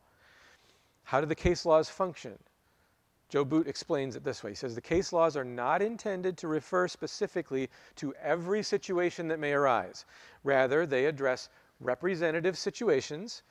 How 1.04 1.22
do 1.22 1.28
the 1.28 1.36
case 1.36 1.68
laws 1.68 1.88
function? 1.88 2.34
Joe 3.30 3.46
Boot 3.46 3.68
explains 3.68 4.16
it 4.16 4.24
this 4.24 4.44
way. 4.44 4.50
He 4.50 4.56
says 4.56 4.74
the 4.74 4.82
case 4.82 5.14
laws 5.14 5.38
are 5.38 5.46
not 5.46 5.84
intended 5.84 6.36
to 6.40 6.48
refer 6.48 6.88
specifically 6.88 7.70
to 7.98 8.12
every 8.24 8.64
situation 8.64 9.28
that 9.28 9.40
may 9.40 9.54
arise. 9.54 10.06
Rather, 10.44 10.88
they 10.88 11.06
address 11.06 11.50
representative 11.80 12.58
situations, 12.58 13.44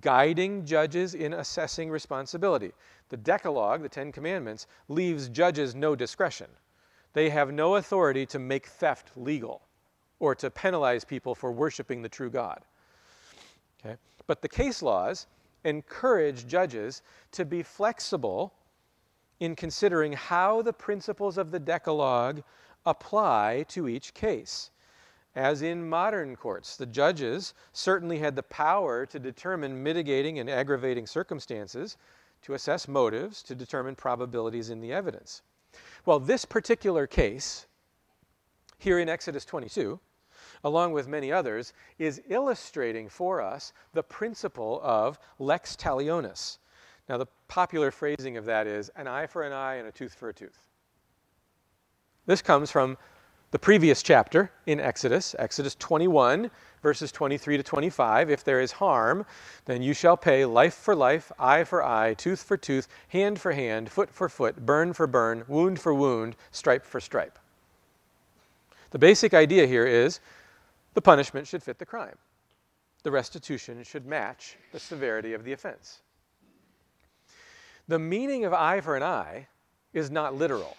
guiding 0.00 0.64
judges 0.64 1.14
in 1.14 1.34
assessing 1.34 1.90
responsibility. 1.90 2.72
The 3.08 3.16
Decalogue, 3.16 3.82
the 3.82 3.88
Ten 3.88 4.12
Commandments, 4.12 4.66
leaves 4.88 5.28
judges 5.28 5.74
no 5.74 5.94
discretion. 5.94 6.48
They 7.12 7.30
have 7.30 7.52
no 7.52 7.76
authority 7.76 8.26
to 8.26 8.38
make 8.38 8.66
theft 8.66 9.10
legal 9.16 9.62
or 10.18 10.34
to 10.34 10.50
penalize 10.50 11.04
people 11.04 11.34
for 11.34 11.52
worshiping 11.52 12.02
the 12.02 12.08
true 12.08 12.30
God. 12.30 12.60
Okay? 13.84 13.96
But 14.26 14.42
the 14.42 14.48
case 14.48 14.82
laws 14.82 15.26
encourage 15.64 16.46
judges 16.46 17.02
to 17.32 17.44
be 17.44 17.62
flexible 17.62 18.52
in 19.40 19.54
considering 19.54 20.12
how 20.12 20.62
the 20.62 20.72
principles 20.72 21.38
of 21.38 21.50
the 21.50 21.58
Decalogue 21.58 22.42
apply 22.86 23.64
to 23.68 23.88
each 23.88 24.14
case. 24.14 24.70
As 25.36 25.62
in 25.62 25.88
modern 25.88 26.36
courts, 26.36 26.76
the 26.76 26.86
judges 26.86 27.54
certainly 27.72 28.18
had 28.18 28.36
the 28.36 28.42
power 28.44 29.04
to 29.06 29.18
determine 29.18 29.82
mitigating 29.82 30.38
and 30.38 30.48
aggravating 30.48 31.06
circumstances, 31.06 31.96
to 32.42 32.54
assess 32.54 32.86
motives, 32.86 33.42
to 33.44 33.54
determine 33.54 33.96
probabilities 33.96 34.70
in 34.70 34.80
the 34.80 34.92
evidence. 34.92 35.42
Well, 36.06 36.20
this 36.20 36.44
particular 36.44 37.06
case, 37.06 37.66
here 38.78 38.98
in 39.00 39.08
Exodus 39.08 39.44
22, 39.44 39.98
along 40.62 40.92
with 40.92 41.08
many 41.08 41.32
others, 41.32 41.72
is 41.98 42.22
illustrating 42.28 43.08
for 43.08 43.40
us 43.40 43.72
the 43.92 44.02
principle 44.02 44.80
of 44.82 45.18
lex 45.38 45.74
talionis. 45.74 46.58
Now, 47.08 47.18
the 47.18 47.26
popular 47.48 47.90
phrasing 47.90 48.36
of 48.36 48.44
that 48.44 48.66
is 48.66 48.90
an 48.96 49.08
eye 49.08 49.26
for 49.26 49.42
an 49.42 49.52
eye 49.52 49.74
and 49.76 49.88
a 49.88 49.92
tooth 49.92 50.14
for 50.14 50.28
a 50.28 50.34
tooth. 50.34 50.68
This 52.26 52.40
comes 52.40 52.70
from 52.70 52.96
the 53.54 53.58
previous 53.60 54.02
chapter 54.02 54.50
in 54.66 54.80
Exodus, 54.80 55.36
Exodus 55.38 55.76
21, 55.76 56.50
verses 56.82 57.12
23 57.12 57.56
to 57.58 57.62
25. 57.62 58.28
If 58.28 58.42
there 58.42 58.60
is 58.60 58.72
harm, 58.72 59.24
then 59.66 59.80
you 59.80 59.94
shall 59.94 60.16
pay 60.16 60.44
life 60.44 60.74
for 60.74 60.96
life, 60.96 61.30
eye 61.38 61.62
for 61.62 61.80
eye, 61.80 62.14
tooth 62.14 62.42
for 62.42 62.56
tooth, 62.56 62.88
hand 63.10 63.40
for 63.40 63.52
hand, 63.52 63.88
foot 63.88 64.10
for 64.10 64.28
foot, 64.28 64.66
burn 64.66 64.92
for 64.92 65.06
burn, 65.06 65.44
wound 65.46 65.78
for 65.78 65.94
wound, 65.94 66.34
stripe 66.50 66.84
for 66.84 66.98
stripe. 66.98 67.38
The 68.90 68.98
basic 68.98 69.34
idea 69.34 69.68
here 69.68 69.86
is 69.86 70.18
the 70.94 71.00
punishment 71.00 71.46
should 71.46 71.62
fit 71.62 71.78
the 71.78 71.86
crime. 71.86 72.18
The 73.04 73.12
restitution 73.12 73.84
should 73.84 74.04
match 74.04 74.56
the 74.72 74.80
severity 74.80 75.32
of 75.32 75.44
the 75.44 75.52
offense. 75.52 76.00
The 77.86 78.00
meaning 78.00 78.46
of 78.46 78.52
eye 78.52 78.80
for 78.80 78.96
an 78.96 79.04
eye 79.04 79.46
is 79.92 80.10
not 80.10 80.34
literal. 80.34 80.76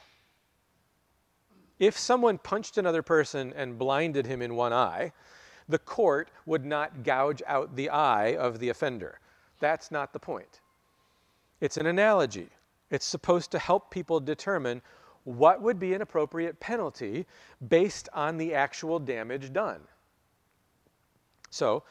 If 1.79 1.97
someone 1.97 2.37
punched 2.37 2.77
another 2.77 3.01
person 3.01 3.53
and 3.55 3.77
blinded 3.77 4.25
him 4.25 4.41
in 4.41 4.55
one 4.55 4.73
eye, 4.73 5.11
the 5.67 5.79
court 5.79 6.29
would 6.45 6.65
not 6.65 7.03
gouge 7.03 7.41
out 7.47 7.75
the 7.75 7.89
eye 7.89 8.35
of 8.35 8.59
the 8.59 8.69
offender. 8.69 9.19
That's 9.59 9.91
not 9.91 10.13
the 10.13 10.19
point. 10.19 10.61
It's 11.59 11.77
an 11.77 11.85
analogy. 11.85 12.49
It's 12.91 13.05
supposed 13.05 13.51
to 13.51 13.59
help 13.59 13.91
people 13.91 14.19
determine 14.19 14.81
what 15.23 15.61
would 15.61 15.79
be 15.79 15.93
an 15.93 16.01
appropriate 16.01 16.59
penalty 16.59 17.25
based 17.67 18.07
on 18.13 18.37
the 18.37 18.53
actual 18.53 18.99
damage 18.99 19.51
done. 19.51 19.81
So, 21.49 21.83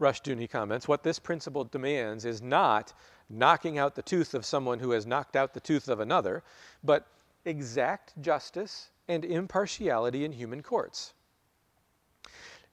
Rushdoony 0.00 0.48
comments 0.48 0.86
what 0.86 1.02
this 1.02 1.18
principle 1.18 1.64
demands 1.64 2.24
is 2.24 2.40
not 2.40 2.94
knocking 3.28 3.78
out 3.78 3.96
the 3.96 4.02
tooth 4.02 4.32
of 4.32 4.46
someone 4.46 4.78
who 4.78 4.92
has 4.92 5.06
knocked 5.06 5.34
out 5.34 5.54
the 5.54 5.60
tooth 5.60 5.88
of 5.88 5.98
another, 5.98 6.44
but 6.84 7.08
exact 7.48 8.20
justice 8.20 8.90
and 9.08 9.24
impartiality 9.24 10.24
in 10.24 10.32
human 10.32 10.62
courts. 10.62 11.14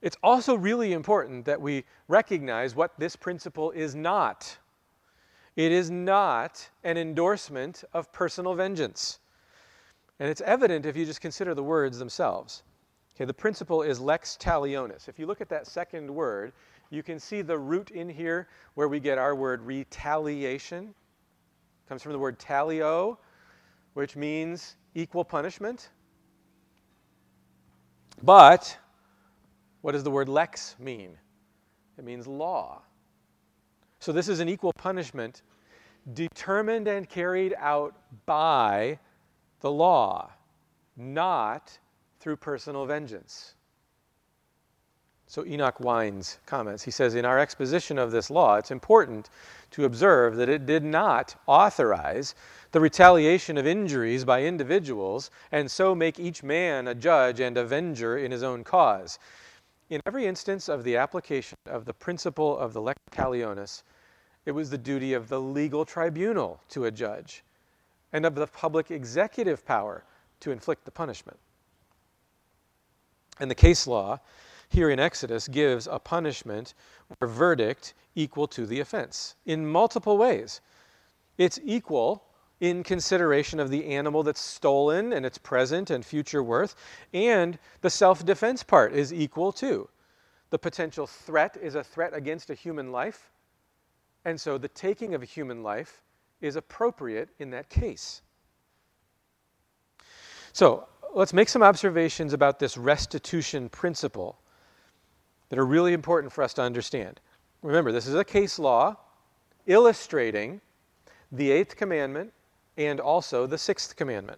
It's 0.02 0.18
also 0.22 0.56
really 0.56 0.94
important 0.94 1.46
that 1.46 1.60
we 1.60 1.86
recognize 2.08 2.76
what 2.76 3.00
this 3.00 3.16
principle 3.16 3.72
is 3.72 3.96
not. 3.96 4.58
It 5.56 5.72
is 5.72 5.90
not 5.90 6.70
an 6.84 6.98
endorsement 6.98 7.84
of 7.94 8.12
personal 8.12 8.54
vengeance. 8.54 9.20
And 10.20 10.30
it's 10.30 10.42
evident 10.42 10.86
if 10.86 10.96
you 10.96 11.06
just 11.06 11.22
consider 11.22 11.56
the 11.56 11.64
words 11.64 11.98
themselves. 11.98 12.64
Okay, 13.16 13.26
the 13.26 13.34
principle 13.34 13.82
is 13.82 14.00
lex 14.00 14.38
talionis. 14.40 15.08
If 15.08 15.18
you 15.18 15.26
look 15.26 15.40
at 15.40 15.50
that 15.50 15.68
second 15.68 16.10
word, 16.10 16.52
you 16.90 17.02
can 17.02 17.20
see 17.20 17.42
the 17.42 17.58
root 17.58 17.92
in 17.92 18.10
here 18.10 18.50
where 18.76 18.90
we 18.90 19.00
get 19.00 19.18
our 19.18 19.34
word 19.34 19.62
retaliation. 19.62 20.90
It 20.90 21.90
comes 21.90 22.04
from 22.04 22.12
the 22.12 22.20
word 22.20 22.38
talio, 22.38 23.18
which 23.96 24.16
means 24.16 24.76
equal 24.94 25.24
punishment. 25.24 25.90
But 28.22 28.78
what 29.82 29.94
does 29.94 30.04
the 30.04 30.12
word 30.12 30.30
lex 30.30 30.76
mean? 30.78 31.18
It 31.98 32.04
means 32.04 32.28
law. 32.28 32.82
So 34.00 34.12
this 34.12 34.28
is 34.28 34.42
an 34.42 34.50
equal 34.50 34.74
punishment 34.74 35.44
determined 36.14 36.88
and 36.90 37.10
carried 37.10 37.56
out 37.58 37.96
by 38.26 39.00
the 39.62 39.72
law, 39.72 40.30
not 40.98 41.78
through 42.20 42.36
personal 42.36 42.86
vengeance. 42.86 43.56
So 45.36 45.46
Enoch 45.46 45.82
Wines 45.82 46.40
comments. 46.46 46.82
He 46.82 46.92
says, 46.92 47.14
In 47.14 47.26
our 47.26 47.38
exposition 47.38 48.00
of 48.00 48.10
this 48.10 48.30
law, 48.30 48.56
it's 48.56 48.72
important 48.72 49.30
to 49.72 49.84
observe 49.84 50.38
that 50.38 50.48
it 50.48 50.66
did 50.66 50.82
not 50.82 51.36
authorize 51.46 52.36
the 52.72 52.80
retaliation 52.80 53.58
of 53.58 53.68
injuries 53.68 54.24
by 54.24 54.44
individuals 54.44 55.32
and 55.52 55.70
so 55.70 55.94
make 55.94 56.22
each 56.22 56.42
man 56.42 56.88
a 56.88 56.96
judge 56.96 57.42
and 57.42 57.58
avenger 57.58 58.18
in 58.18 58.32
his 58.32 58.44
own 58.44 58.64
cause. 58.64 59.20
In 59.90 60.00
every 60.06 60.26
instance 60.26 60.70
of 60.70 60.86
the 60.86 60.96
application 60.96 61.58
of 61.66 61.84
the 61.84 61.94
principle 61.94 62.58
of 62.58 62.72
the 62.72 62.80
lex 62.80 62.98
talionis, 63.12 63.84
it 64.46 64.54
was 64.54 64.70
the 64.70 64.78
duty 64.78 65.12
of 65.12 65.28
the 65.28 65.42
legal 65.42 65.84
tribunal 65.84 66.62
to 66.70 66.86
adjudge 66.86 67.44
and 68.14 68.26
of 68.26 68.36
the 68.36 68.48
public 68.48 68.90
executive 68.90 69.66
power 69.66 70.06
to 70.40 70.52
inflict 70.52 70.86
the 70.86 70.92
punishment. 70.92 71.38
And 73.38 73.52
the 73.52 73.56
case 73.56 73.86
law 73.86 74.22
here 74.70 74.90
in 74.90 75.00
Exodus 75.00 75.48
gives 75.48 75.88
a 75.88 76.00
punishment 76.00 76.74
or 77.20 77.28
verdict 77.28 77.94
equal 78.16 78.48
to 78.48 78.66
the 78.66 78.80
offense 78.80 79.36
in 79.46 79.66
multiple 79.66 80.18
ways. 80.18 80.62
It's 81.38 81.60
equal 81.64 82.24
in 82.60 82.84
consideration 82.84 83.60
of 83.60 83.70
the 83.70 83.86
animal 83.86 84.24
that's 84.24 84.42
stolen 84.42 85.14
and 85.14 85.26
its 85.26 85.38
present 85.38 85.90
and 85.90 86.06
future 86.06 86.42
worth. 86.42 86.76
And 87.14 87.60
the 87.82 87.90
self 87.90 88.26
defense 88.26 88.64
part 88.64 88.94
is 88.94 89.14
equal 89.14 89.52
too. 89.52 89.90
The 90.50 90.60
potential 90.60 91.08
threat 91.08 91.58
is 91.62 91.76
a 91.76 91.84
threat 91.84 92.14
against 92.14 92.50
a 92.50 92.56
human 92.56 92.92
life. 92.92 93.32
And 94.24 94.40
so 94.40 94.58
the 94.58 94.70
taking 94.70 95.14
of 95.14 95.22
a 95.22 95.26
human 95.26 95.64
life 95.64 96.02
is 96.42 96.56
appropriate 96.56 97.30
in 97.40 97.50
that 97.52 97.70
case. 97.70 98.22
So 100.54 100.88
let's 101.14 101.34
make 101.34 101.50
some 101.50 101.64
observations 101.64 102.34
about 102.34 102.60
this 102.60 102.78
restitution 102.78 103.68
principle 103.70 104.40
that 105.56 105.62
are 105.62 105.66
really 105.66 105.94
important 105.94 106.34
for 106.34 106.44
us 106.44 106.54
to 106.54 106.62
understand. 106.62 107.22
Remember, 107.62 107.94
this 107.94 108.08
is 108.08 108.16
a 108.16 108.26
case 108.26 108.60
law 108.60 108.98
illustrating 109.68 110.60
the 111.32 111.50
eighth 111.50 111.78
commandment 111.78 112.34
and 112.76 113.00
also 113.00 113.48
the 113.48 113.58
sixth 113.58 113.96
commandment. 113.96 114.38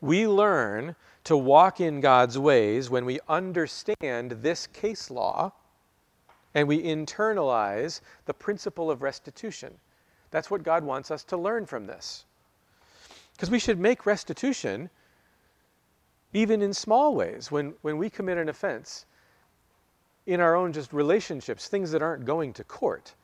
We 0.00 0.28
learn 0.28 0.94
to 1.24 1.36
walk 1.36 1.80
in 1.80 2.00
God's 2.00 2.38
ways 2.38 2.90
when 2.90 3.04
we 3.04 3.18
understand 3.28 4.30
this 4.40 4.68
case 4.68 5.10
law 5.10 5.50
and 6.54 6.68
we 6.68 6.84
internalize 6.84 8.02
the 8.26 8.34
principle 8.34 8.88
of 8.88 9.02
restitution. 9.02 9.74
That's 10.30 10.48
what 10.48 10.62
God 10.62 10.84
wants 10.84 11.10
us 11.10 11.24
to 11.24 11.36
learn 11.36 11.66
from 11.66 11.86
this. 11.86 12.24
Because 13.32 13.50
we 13.50 13.58
should 13.58 13.80
make 13.80 14.06
restitution 14.06 14.90
even 16.32 16.62
in 16.62 16.72
small 16.72 17.16
ways. 17.16 17.50
When, 17.50 17.74
when 17.82 17.98
we 17.98 18.08
commit 18.08 18.38
an 18.38 18.48
offense 18.48 19.06
in 20.26 20.40
our 20.40 20.56
own 20.56 20.72
just 20.72 20.92
relationships, 20.92 21.68
things 21.68 21.90
that 21.92 22.02
aren't 22.02 22.24
going 22.24 22.52
to 22.54 22.64
court, 22.64 23.14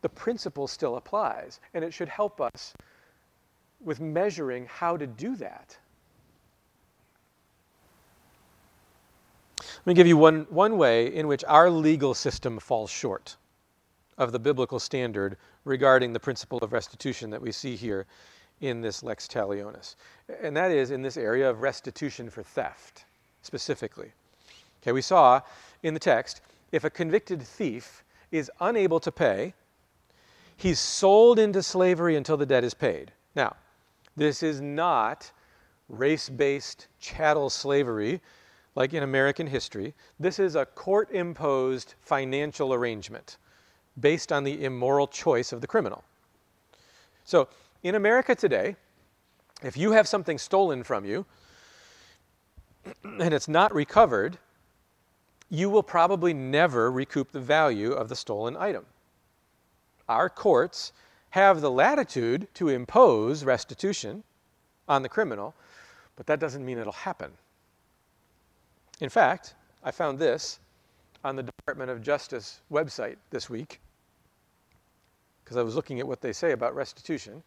the 0.00 0.08
principle 0.08 0.66
still 0.66 0.96
applies. 0.96 1.60
And 1.74 1.84
it 1.84 1.92
should 1.92 2.08
help 2.08 2.40
us 2.40 2.74
with 3.80 4.00
measuring 4.00 4.66
how 4.66 4.96
to 4.96 5.06
do 5.06 5.36
that. 5.36 5.76
Let 9.58 9.86
me 9.86 9.94
give 9.94 10.06
you 10.06 10.16
one, 10.16 10.46
one 10.50 10.76
way 10.76 11.12
in 11.12 11.26
which 11.26 11.44
our 11.48 11.68
legal 11.68 12.14
system 12.14 12.58
falls 12.60 12.90
short 12.90 13.36
of 14.18 14.30
the 14.30 14.38
biblical 14.38 14.78
standard 14.78 15.36
regarding 15.64 16.12
the 16.12 16.20
principle 16.20 16.58
of 16.58 16.72
restitution 16.72 17.30
that 17.30 17.42
we 17.42 17.50
see 17.50 17.74
here 17.74 18.06
in 18.60 18.80
this 18.80 19.02
lex 19.02 19.26
talionis. 19.26 19.96
And 20.40 20.56
that 20.56 20.70
is 20.70 20.92
in 20.92 21.02
this 21.02 21.16
area 21.16 21.50
of 21.50 21.62
restitution 21.62 22.30
for 22.30 22.44
theft, 22.44 23.04
specifically. 23.42 24.12
Okay, 24.82 24.92
we 24.92 25.02
saw 25.02 25.40
in 25.82 25.94
the 25.94 26.00
text 26.00 26.40
if 26.72 26.84
a 26.84 26.90
convicted 26.90 27.42
thief 27.42 28.02
is 28.30 28.50
unable 28.60 28.98
to 29.00 29.12
pay, 29.12 29.52
he's 30.56 30.80
sold 30.80 31.38
into 31.38 31.62
slavery 31.62 32.16
until 32.16 32.36
the 32.36 32.46
debt 32.46 32.64
is 32.64 32.74
paid. 32.74 33.12
Now, 33.36 33.56
this 34.16 34.42
is 34.42 34.60
not 34.60 35.30
race 35.88 36.28
based 36.28 36.88
chattel 36.98 37.50
slavery 37.50 38.20
like 38.74 38.94
in 38.94 39.02
American 39.02 39.46
history. 39.46 39.92
This 40.18 40.38
is 40.38 40.56
a 40.56 40.64
court 40.64 41.10
imposed 41.12 41.94
financial 42.00 42.72
arrangement 42.72 43.36
based 44.00 44.32
on 44.32 44.44
the 44.44 44.64
immoral 44.64 45.06
choice 45.06 45.52
of 45.52 45.60
the 45.60 45.66
criminal. 45.66 46.02
So, 47.24 47.48
in 47.82 47.94
America 47.94 48.34
today, 48.34 48.76
if 49.62 49.76
you 49.76 49.92
have 49.92 50.08
something 50.08 50.38
stolen 50.38 50.82
from 50.82 51.04
you 51.04 51.26
and 53.04 53.34
it's 53.34 53.48
not 53.48 53.74
recovered, 53.74 54.38
you 55.52 55.68
will 55.68 55.82
probably 55.82 56.32
never 56.32 56.90
recoup 56.90 57.30
the 57.30 57.38
value 57.38 57.92
of 57.92 58.08
the 58.08 58.16
stolen 58.16 58.56
item. 58.56 58.86
Our 60.08 60.30
courts 60.30 60.94
have 61.28 61.60
the 61.60 61.70
latitude 61.70 62.48
to 62.54 62.70
impose 62.70 63.44
restitution 63.44 64.24
on 64.88 65.02
the 65.02 65.10
criminal, 65.10 65.54
but 66.16 66.26
that 66.26 66.40
doesn't 66.40 66.64
mean 66.64 66.78
it'll 66.78 66.92
happen. 66.92 67.32
In 69.00 69.10
fact, 69.10 69.54
I 69.84 69.90
found 69.90 70.18
this 70.18 70.58
on 71.22 71.36
the 71.36 71.42
Department 71.42 71.90
of 71.90 72.00
Justice 72.00 72.62
website 72.72 73.16
this 73.28 73.50
week 73.50 73.78
because 75.44 75.58
I 75.58 75.62
was 75.62 75.76
looking 75.76 76.00
at 76.00 76.08
what 76.08 76.22
they 76.22 76.32
say 76.32 76.52
about 76.52 76.74
restitution. 76.74 77.42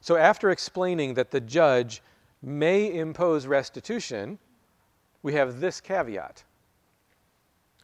So, 0.00 0.16
after 0.16 0.48
explaining 0.48 1.12
that 1.14 1.30
the 1.30 1.40
judge 1.40 2.00
may 2.40 2.98
impose 2.98 3.46
restitution, 3.46 4.38
we 5.22 5.34
have 5.34 5.60
this 5.60 5.78
caveat. 5.78 6.44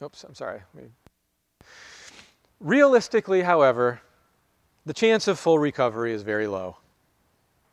Oops, 0.02 0.24
I'm 0.24 0.34
sorry. 0.34 0.60
Realistically, 2.60 3.42
however, 3.42 4.00
the 4.86 4.92
chance 4.92 5.28
of 5.28 5.38
full 5.38 5.58
recovery 5.58 6.12
is 6.12 6.22
very 6.22 6.46
low. 6.46 6.76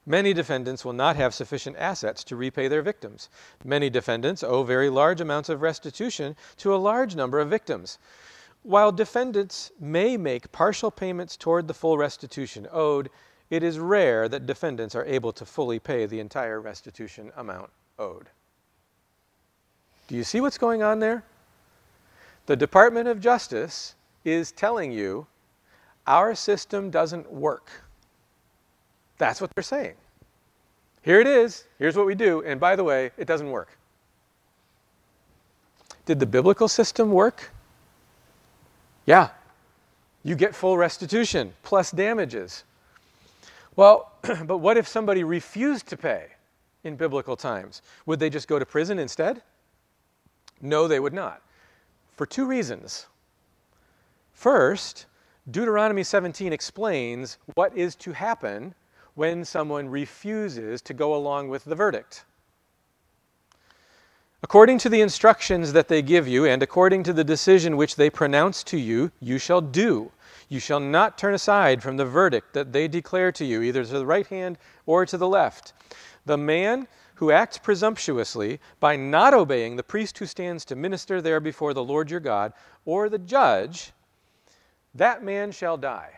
Many 0.05 0.33
defendants 0.33 0.83
will 0.83 0.93
not 0.93 1.15
have 1.15 1.33
sufficient 1.33 1.77
assets 1.77 2.23
to 2.25 2.35
repay 2.35 2.67
their 2.67 2.81
victims. 2.81 3.29
Many 3.63 3.89
defendants 3.89 4.43
owe 4.43 4.63
very 4.63 4.89
large 4.89 5.21
amounts 5.21 5.49
of 5.49 5.61
restitution 5.61 6.35
to 6.57 6.73
a 6.73 6.77
large 6.77 7.15
number 7.15 7.39
of 7.39 7.49
victims. 7.49 7.99
While 8.63 8.91
defendants 8.91 9.71
may 9.79 10.17
make 10.17 10.51
partial 10.51 10.91
payments 10.91 11.37
toward 11.37 11.67
the 11.67 11.73
full 11.73 11.97
restitution 11.97 12.67
owed, 12.71 13.09
it 13.49 13.63
is 13.63 13.77
rare 13.79 14.27
that 14.29 14.45
defendants 14.45 14.95
are 14.95 15.05
able 15.05 15.33
to 15.33 15.45
fully 15.45 15.79
pay 15.79 16.05
the 16.05 16.19
entire 16.19 16.61
restitution 16.61 17.31
amount 17.35 17.69
owed. 17.99 18.29
Do 20.07 20.15
you 20.15 20.23
see 20.23 20.41
what's 20.41 20.57
going 20.57 20.81
on 20.81 20.99
there? 20.99 21.23
The 22.51 22.57
Department 22.57 23.07
of 23.07 23.21
Justice 23.21 23.95
is 24.25 24.51
telling 24.51 24.91
you 24.91 25.25
our 26.05 26.35
system 26.35 26.89
doesn't 26.89 27.31
work. 27.31 27.71
That's 29.17 29.39
what 29.39 29.55
they're 29.55 29.63
saying. 29.63 29.93
Here 31.01 31.21
it 31.21 31.27
is. 31.27 31.63
Here's 31.79 31.95
what 31.95 32.05
we 32.05 32.13
do. 32.13 32.43
And 32.43 32.59
by 32.59 32.75
the 32.75 32.83
way, 32.83 33.11
it 33.17 33.25
doesn't 33.25 33.49
work. 33.49 33.77
Did 36.05 36.19
the 36.19 36.25
biblical 36.25 36.67
system 36.67 37.13
work? 37.13 37.51
Yeah. 39.05 39.29
You 40.25 40.35
get 40.35 40.53
full 40.53 40.77
restitution 40.77 41.53
plus 41.63 41.89
damages. 41.89 42.65
Well, 43.77 44.11
but 44.43 44.57
what 44.57 44.75
if 44.75 44.89
somebody 44.89 45.23
refused 45.23 45.87
to 45.87 45.95
pay 45.95 46.25
in 46.83 46.97
biblical 46.97 47.37
times? 47.37 47.81
Would 48.07 48.19
they 48.19 48.29
just 48.29 48.49
go 48.49 48.59
to 48.59 48.65
prison 48.65 48.99
instead? 48.99 49.41
No, 50.59 50.89
they 50.89 50.99
would 50.99 51.13
not. 51.13 51.41
For 52.21 52.27
two 52.27 52.45
reasons. 52.45 53.07
First, 54.31 55.07
Deuteronomy 55.49 56.03
17 56.03 56.53
explains 56.53 57.39
what 57.55 57.75
is 57.75 57.95
to 57.95 58.11
happen 58.11 58.75
when 59.15 59.43
someone 59.43 59.89
refuses 59.89 60.83
to 60.83 60.93
go 60.93 61.15
along 61.15 61.49
with 61.49 61.65
the 61.65 61.73
verdict. 61.73 62.25
According 64.43 64.77
to 64.77 64.89
the 64.89 65.01
instructions 65.01 65.73
that 65.73 65.87
they 65.87 66.03
give 66.03 66.27
you, 66.27 66.45
and 66.45 66.61
according 66.61 67.01
to 67.05 67.13
the 67.13 67.23
decision 67.23 67.75
which 67.75 67.95
they 67.95 68.11
pronounce 68.11 68.63
to 68.65 68.77
you, 68.77 69.11
you 69.19 69.39
shall 69.39 69.59
do. 69.59 70.11
You 70.47 70.59
shall 70.59 70.79
not 70.79 71.17
turn 71.17 71.33
aside 71.33 71.81
from 71.81 71.97
the 71.97 72.05
verdict 72.05 72.53
that 72.53 72.71
they 72.71 72.87
declare 72.87 73.31
to 73.31 73.43
you, 73.43 73.63
either 73.63 73.83
to 73.83 73.93
the 73.93 74.05
right 74.05 74.27
hand 74.27 74.59
or 74.85 75.07
to 75.07 75.17
the 75.17 75.27
left. 75.27 75.73
The 76.27 76.37
man 76.37 76.87
who 77.21 77.29
acts 77.29 77.59
presumptuously 77.59 78.59
by 78.79 78.95
not 78.95 79.31
obeying 79.31 79.75
the 79.75 79.83
priest 79.83 80.17
who 80.17 80.25
stands 80.25 80.65
to 80.65 80.75
minister 80.75 81.21
there 81.21 81.39
before 81.39 81.71
the 81.71 81.83
Lord 81.83 82.09
your 82.09 82.19
God, 82.19 82.51
or 82.83 83.09
the 83.09 83.19
judge, 83.19 83.91
that 84.95 85.23
man 85.23 85.51
shall 85.51 85.77
die. 85.77 86.13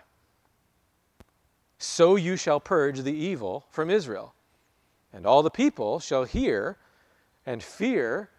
So 1.77 2.15
you 2.15 2.37
shall 2.37 2.61
purge 2.61 3.01
the 3.01 3.11
evil 3.11 3.65
from 3.69 3.89
Israel. 3.89 4.33
And 5.11 5.25
all 5.25 5.43
the 5.43 5.49
people 5.49 5.99
shall 5.99 6.23
hear 6.23 6.77
and 7.45 7.61
fear 7.61 8.29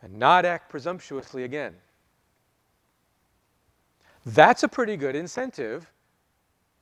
and 0.00 0.14
not 0.14 0.44
act 0.44 0.70
presumptuously 0.70 1.42
again. 1.42 1.74
That's 4.24 4.62
a 4.62 4.68
pretty 4.68 4.96
good 4.96 5.16
incentive 5.16 5.90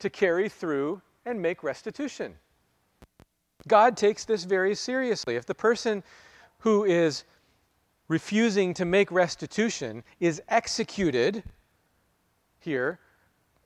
to 0.00 0.10
carry 0.10 0.50
through 0.50 1.00
and 1.24 1.40
make 1.40 1.62
restitution. 1.62 2.34
God 3.66 3.96
takes 3.96 4.24
this 4.24 4.44
very 4.44 4.74
seriously. 4.74 5.36
If 5.36 5.46
the 5.46 5.54
person 5.54 6.04
who 6.60 6.84
is 6.84 7.24
refusing 8.08 8.72
to 8.74 8.84
make 8.84 9.10
restitution 9.10 10.04
is 10.20 10.40
executed 10.48 11.42
here, 12.60 13.00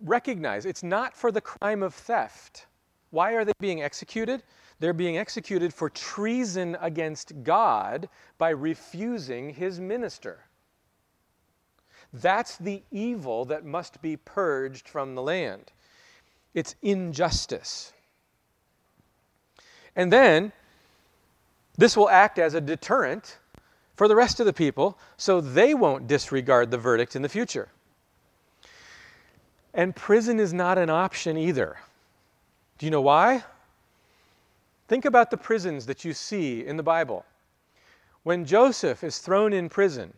recognize 0.00 0.66
it's 0.66 0.82
not 0.82 1.16
for 1.16 1.30
the 1.30 1.40
crime 1.40 1.82
of 1.82 1.94
theft. 1.94 2.66
Why 3.10 3.32
are 3.32 3.44
they 3.44 3.52
being 3.60 3.82
executed? 3.82 4.42
They're 4.80 4.92
being 4.92 5.18
executed 5.18 5.72
for 5.72 5.90
treason 5.90 6.76
against 6.80 7.44
God 7.44 8.08
by 8.38 8.50
refusing 8.50 9.50
his 9.50 9.78
minister. 9.78 10.46
That's 12.12 12.56
the 12.56 12.82
evil 12.90 13.44
that 13.46 13.64
must 13.64 14.02
be 14.02 14.16
purged 14.16 14.88
from 14.88 15.14
the 15.14 15.22
land. 15.22 15.72
It's 16.52 16.74
injustice. 16.82 17.92
And 19.94 20.12
then 20.12 20.52
this 21.76 21.96
will 21.96 22.08
act 22.08 22.38
as 22.38 22.54
a 22.54 22.60
deterrent 22.60 23.38
for 23.94 24.08
the 24.08 24.16
rest 24.16 24.40
of 24.40 24.46
the 24.46 24.52
people 24.52 24.98
so 25.16 25.40
they 25.40 25.74
won't 25.74 26.06
disregard 26.06 26.70
the 26.70 26.78
verdict 26.78 27.14
in 27.14 27.22
the 27.22 27.28
future. 27.28 27.68
And 29.74 29.96
prison 29.96 30.38
is 30.38 30.52
not 30.52 30.78
an 30.78 30.90
option 30.90 31.36
either. 31.36 31.78
Do 32.78 32.86
you 32.86 32.90
know 32.90 33.00
why? 33.00 33.44
Think 34.88 35.04
about 35.04 35.30
the 35.30 35.36
prisons 35.36 35.86
that 35.86 36.04
you 36.04 36.12
see 36.12 36.66
in 36.66 36.76
the 36.76 36.82
Bible. 36.82 37.24
When 38.22 38.44
Joseph 38.44 39.02
is 39.02 39.18
thrown 39.18 39.52
in 39.52 39.68
prison, 39.68 40.12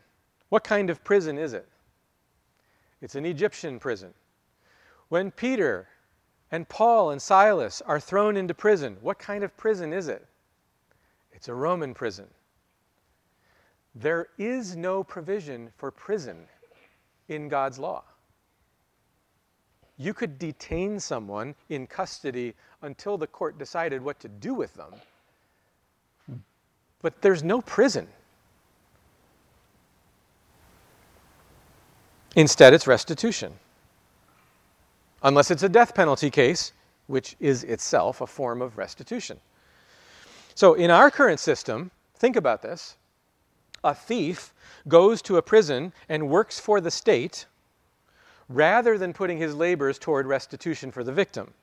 what 0.48 0.64
kind 0.64 0.90
of 0.90 1.04
prison 1.04 1.38
is 1.38 1.52
it? 1.52 1.68
It's 3.00 3.14
an 3.14 3.24
Egyptian 3.24 3.78
prison. 3.78 4.14
When 5.08 5.30
Peter 5.30 5.88
and 6.54 6.68
Paul 6.68 7.10
and 7.10 7.20
Silas 7.20 7.82
are 7.84 7.98
thrown 7.98 8.36
into 8.36 8.54
prison, 8.54 8.96
what 9.00 9.18
kind 9.18 9.42
of 9.42 9.56
prison 9.56 9.92
is 9.92 10.06
it? 10.06 10.24
It's 11.32 11.48
a 11.48 11.54
Roman 11.54 11.94
prison. 11.94 12.26
There 13.96 14.28
is 14.38 14.76
no 14.76 15.02
provision 15.02 15.70
for 15.76 15.90
prison 15.90 16.46
in 17.28 17.48
God's 17.48 17.80
law. 17.80 18.04
You 19.98 20.14
could 20.14 20.38
detain 20.38 21.00
someone 21.00 21.56
in 21.70 21.88
custody 21.88 22.54
until 22.82 23.18
the 23.18 23.26
court 23.26 23.58
decided 23.58 24.00
what 24.00 24.20
to 24.20 24.28
do 24.28 24.54
with 24.54 24.72
them. 24.74 24.94
But 27.02 27.20
there's 27.20 27.42
no 27.42 27.62
prison. 27.62 28.06
Instead, 32.36 32.74
it's 32.74 32.86
restitution. 32.86 33.54
Unless 35.24 35.50
it's 35.50 35.62
a 35.62 35.68
death 35.70 35.94
penalty 35.94 36.30
case, 36.30 36.72
which 37.06 37.34
is 37.40 37.64
itself 37.64 38.20
a 38.20 38.26
form 38.26 38.60
of 38.60 38.76
restitution. 38.78 39.40
So, 40.54 40.74
in 40.74 40.90
our 40.90 41.10
current 41.10 41.40
system, 41.40 41.90
think 42.14 42.36
about 42.36 42.62
this 42.62 42.96
a 43.82 43.94
thief 43.94 44.52
goes 44.86 45.22
to 45.22 45.36
a 45.36 45.42
prison 45.42 45.92
and 46.08 46.28
works 46.28 46.60
for 46.60 46.80
the 46.80 46.90
state 46.90 47.46
rather 48.48 48.98
than 48.98 49.12
putting 49.12 49.38
his 49.38 49.54
labors 49.54 49.98
toward 49.98 50.26
restitution 50.26 50.90
for 50.90 51.02
the 51.02 51.12
victim. 51.12 51.54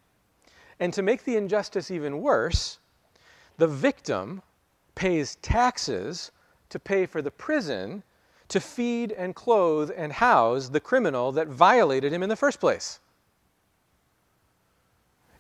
And 0.80 0.91
to 0.93 1.03
make 1.03 1.24
the 1.24 1.38
injustice 1.38 1.91
even 1.91 2.22
worse, 2.22 2.80
the 3.57 3.68
victim 3.68 4.41
pays 4.95 5.36
taxes 5.36 6.32
to 6.70 6.80
pay 6.80 7.05
for 7.05 7.22
the 7.22 7.32
prison 7.32 8.01
to 8.47 8.59
feed 8.59 9.12
and 9.12 9.36
clothe 9.36 9.91
and 9.95 10.12
house 10.12 10.70
the 10.70 10.80
criminal 10.80 11.32
that 11.34 11.47
violated 11.47 12.12
him 12.12 12.24
in 12.24 12.30
the 12.30 12.36
first 12.36 12.59
place. 12.59 12.99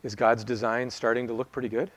Is 0.03 0.15
God's 0.15 0.43
design 0.43 0.89
starting 0.89 1.27
to 1.27 1.33
look 1.33 1.51
pretty 1.51 1.69
good? 1.69 1.91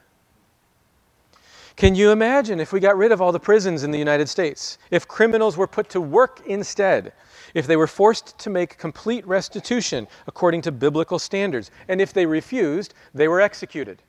Can 1.77 1.95
you 1.97 2.13
imagine 2.13 2.61
if 2.61 2.73
we 2.73 2.79
got 2.79 2.97
rid 2.97 3.11
of 3.11 3.21
all 3.21 3.33
the 3.33 3.41
prisons 3.41 3.83
in 3.83 3.91
the 3.91 3.99
United 3.99 4.29
States? 4.29 4.79
If 4.91 5.09
criminals 5.09 5.57
were 5.57 5.67
put 5.67 5.89
to 5.91 6.01
work 6.01 6.41
instead? 6.47 7.13
If 7.53 7.67
they 7.67 7.77
were 7.77 7.89
forced 7.89 8.39
to 8.39 8.51
make 8.51 8.79
complete 8.79 9.27
restitution 9.27 10.07
according 10.27 10.63
to 10.63 10.73
biblical 10.73 11.19
standards? 11.19 11.73
And 11.89 12.01
if 12.01 12.13
they 12.13 12.27
refused, 12.27 12.95
they 13.13 13.27
were 13.27 13.41
executed? 13.41 14.03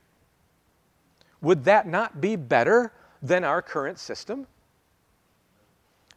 Would 1.41 1.63
that 1.63 1.87
not 1.87 2.21
be 2.21 2.35
better 2.35 2.93
than 3.21 3.43
our 3.43 3.61
current 3.61 3.97
system? 3.97 4.45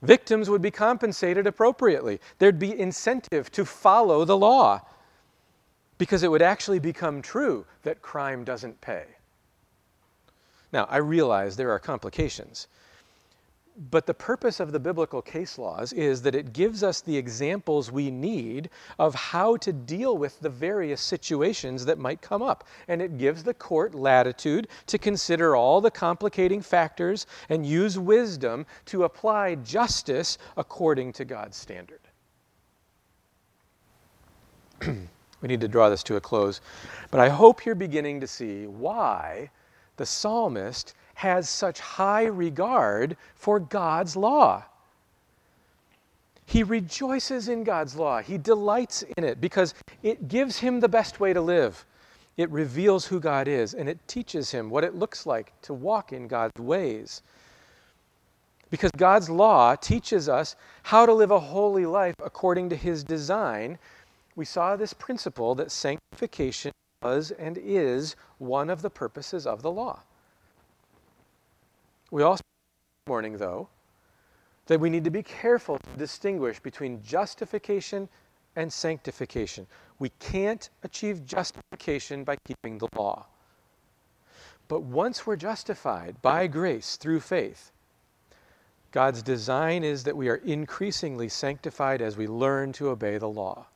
Victims 0.02 0.50
would 0.50 0.62
be 0.62 0.70
compensated 0.70 1.46
appropriately. 1.46 2.20
There'd 2.38 2.58
be 2.58 2.78
incentive 2.78 3.50
to 3.52 3.64
follow 3.64 4.24
the 4.24 4.36
law 4.36 4.82
because 5.98 6.22
it 6.22 6.30
would 6.30 6.42
actually 6.42 6.78
become 6.78 7.20
true 7.20 7.66
that 7.82 8.00
crime 8.00 8.44
doesn't 8.44 8.80
pay. 8.80 9.04
Now, 10.72 10.86
I 10.90 10.98
realize 10.98 11.56
there 11.56 11.70
are 11.72 11.78
complications. 11.78 12.68
But 13.90 14.06
the 14.06 14.14
purpose 14.14 14.58
of 14.58 14.72
the 14.72 14.80
biblical 14.80 15.22
case 15.22 15.56
laws 15.56 15.92
is 15.92 16.22
that 16.22 16.34
it 16.34 16.52
gives 16.52 16.82
us 16.82 17.00
the 17.00 17.16
examples 17.16 17.92
we 17.92 18.10
need 18.10 18.70
of 18.98 19.14
how 19.14 19.56
to 19.58 19.72
deal 19.72 20.18
with 20.18 20.40
the 20.40 20.50
various 20.50 21.00
situations 21.00 21.84
that 21.84 21.96
might 21.96 22.20
come 22.20 22.42
up. 22.42 22.64
And 22.88 23.00
it 23.00 23.18
gives 23.18 23.44
the 23.44 23.54
court 23.54 23.94
latitude 23.94 24.66
to 24.88 24.98
consider 24.98 25.54
all 25.54 25.80
the 25.80 25.92
complicating 25.92 26.60
factors 26.60 27.26
and 27.48 27.64
use 27.64 27.96
wisdom 28.00 28.66
to 28.86 29.04
apply 29.04 29.54
justice 29.56 30.38
according 30.56 31.12
to 31.12 31.24
God's 31.24 31.56
standard. 31.56 32.00
we 35.40 35.48
need 35.48 35.60
to 35.60 35.68
draw 35.68 35.88
this 35.88 36.02
to 36.04 36.16
a 36.16 36.20
close. 36.20 36.60
But 37.10 37.20
I 37.20 37.28
hope 37.28 37.64
you're 37.64 37.74
beginning 37.74 38.20
to 38.20 38.26
see 38.26 38.66
why 38.66 39.50
the 39.96 40.06
psalmist 40.06 40.94
has 41.14 41.48
such 41.48 41.80
high 41.80 42.24
regard 42.24 43.16
for 43.34 43.58
God's 43.58 44.16
law. 44.16 44.64
He 46.46 46.62
rejoices 46.62 47.48
in 47.48 47.62
God's 47.62 47.94
law. 47.94 48.22
He 48.22 48.38
delights 48.38 49.02
in 49.16 49.24
it 49.24 49.40
because 49.40 49.74
it 50.02 50.28
gives 50.28 50.58
him 50.58 50.80
the 50.80 50.88
best 50.88 51.20
way 51.20 51.32
to 51.32 51.40
live. 51.40 51.84
It 52.38 52.48
reveals 52.50 53.04
who 53.04 53.20
God 53.20 53.48
is 53.48 53.74
and 53.74 53.88
it 53.88 53.98
teaches 54.06 54.50
him 54.50 54.70
what 54.70 54.84
it 54.84 54.94
looks 54.94 55.26
like 55.26 55.52
to 55.62 55.74
walk 55.74 56.12
in 56.12 56.26
God's 56.28 56.58
ways. 56.58 57.20
Because 58.70 58.90
God's 58.96 59.28
law 59.28 59.74
teaches 59.74 60.28
us 60.28 60.56
how 60.84 61.04
to 61.04 61.12
live 61.12 61.30
a 61.30 61.40
holy 61.40 61.84
life 61.84 62.14
according 62.22 62.70
to 62.70 62.76
his 62.76 63.02
design. 63.02 63.78
We 64.38 64.44
saw 64.44 64.76
this 64.76 64.92
principle 64.92 65.56
that 65.56 65.72
sanctification 65.72 66.70
was 67.02 67.32
and 67.32 67.58
is 67.58 68.14
one 68.38 68.70
of 68.70 68.82
the 68.82 68.88
purposes 68.88 69.48
of 69.48 69.62
the 69.62 69.70
law. 69.72 69.98
We 72.12 72.22
also 72.22 72.42
morning 73.08 73.38
though 73.38 73.66
that 74.66 74.78
we 74.78 74.90
need 74.90 75.02
to 75.02 75.10
be 75.10 75.24
careful 75.24 75.78
to 75.78 75.98
distinguish 75.98 76.60
between 76.60 77.02
justification 77.02 78.08
and 78.54 78.72
sanctification. 78.72 79.66
We 79.98 80.10
can't 80.20 80.70
achieve 80.84 81.26
justification 81.26 82.22
by 82.22 82.36
keeping 82.46 82.78
the 82.78 82.88
law. 82.94 83.26
But 84.68 84.82
once 84.82 85.26
we're 85.26 85.34
justified 85.34 86.22
by 86.22 86.46
grace 86.46 86.94
through 86.94 87.20
faith, 87.20 87.72
God's 88.92 89.20
design 89.20 89.82
is 89.82 90.04
that 90.04 90.16
we 90.16 90.28
are 90.28 90.36
increasingly 90.36 91.28
sanctified 91.28 92.00
as 92.00 92.16
we 92.16 92.28
learn 92.28 92.72
to 92.74 92.90
obey 92.90 93.18
the 93.18 93.28
law. 93.28 93.66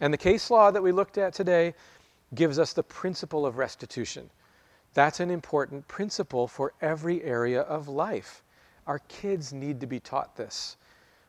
And 0.00 0.12
the 0.12 0.18
case 0.18 0.50
law 0.50 0.70
that 0.70 0.82
we 0.82 0.92
looked 0.92 1.18
at 1.18 1.32
today 1.32 1.74
gives 2.34 2.58
us 2.58 2.72
the 2.72 2.82
principle 2.82 3.46
of 3.46 3.58
restitution. 3.58 4.28
That's 4.94 5.20
an 5.20 5.30
important 5.30 5.86
principle 5.88 6.48
for 6.48 6.72
every 6.80 7.22
area 7.22 7.62
of 7.62 7.88
life. 7.88 8.42
Our 8.86 8.98
kids 9.08 9.52
need 9.52 9.80
to 9.80 9.86
be 9.86 10.00
taught 10.00 10.36
this. 10.36 10.76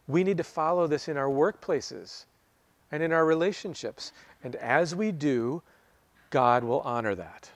We 0.08 0.24
need 0.24 0.38
to 0.38 0.44
follow 0.44 0.88
this 0.88 1.08
in 1.08 1.18
our 1.18 1.30
workplaces 1.30 2.26
and 2.92 3.04
in 3.04 3.12
our 3.12 3.26
relationships. 3.26 4.14
And 4.44 4.56
as 4.56 4.96
we 4.96 5.12
do, 5.12 5.62
God 6.30 6.64
will 6.64 6.82
honor 6.82 7.16
that. 7.16 7.50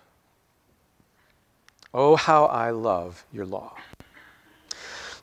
Oh, 1.93 2.16
how 2.16 2.45
I 2.45 2.72
love 2.72 3.26
your 3.32 3.45
law. 3.45 3.76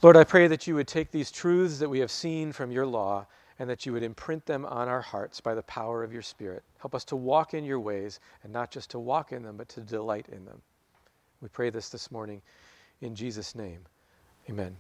Lord, 0.02 0.16
I 0.16 0.24
pray 0.24 0.46
that 0.48 0.66
you 0.66 0.74
would 0.74 0.86
take 0.86 1.10
these 1.10 1.30
truths 1.30 1.78
that 1.78 1.88
we 1.88 1.98
have 1.98 2.10
seen 2.10 2.52
from 2.52 2.70
your 2.70 2.86
law 2.86 3.26
and 3.58 3.68
that 3.68 3.84
you 3.84 3.92
would 3.92 4.02
imprint 4.02 4.46
them 4.46 4.64
on 4.66 4.88
our 4.88 5.00
hearts 5.00 5.40
by 5.40 5.54
the 5.54 5.62
power 5.62 6.04
of 6.04 6.12
your 6.12 6.22
Spirit. 6.22 6.62
Help 6.78 6.94
us 6.94 7.04
to 7.06 7.16
walk 7.16 7.54
in 7.54 7.64
your 7.64 7.80
ways 7.80 8.20
and 8.44 8.52
not 8.52 8.70
just 8.70 8.90
to 8.90 8.98
walk 8.98 9.32
in 9.32 9.42
them, 9.42 9.56
but 9.56 9.68
to 9.70 9.80
delight 9.80 10.26
in 10.30 10.44
them. 10.44 10.60
We 11.40 11.48
pray 11.48 11.70
this 11.70 11.88
this 11.88 12.10
morning 12.10 12.42
in 13.00 13.14
Jesus' 13.14 13.54
name. 13.54 13.80
Amen. 14.48 14.76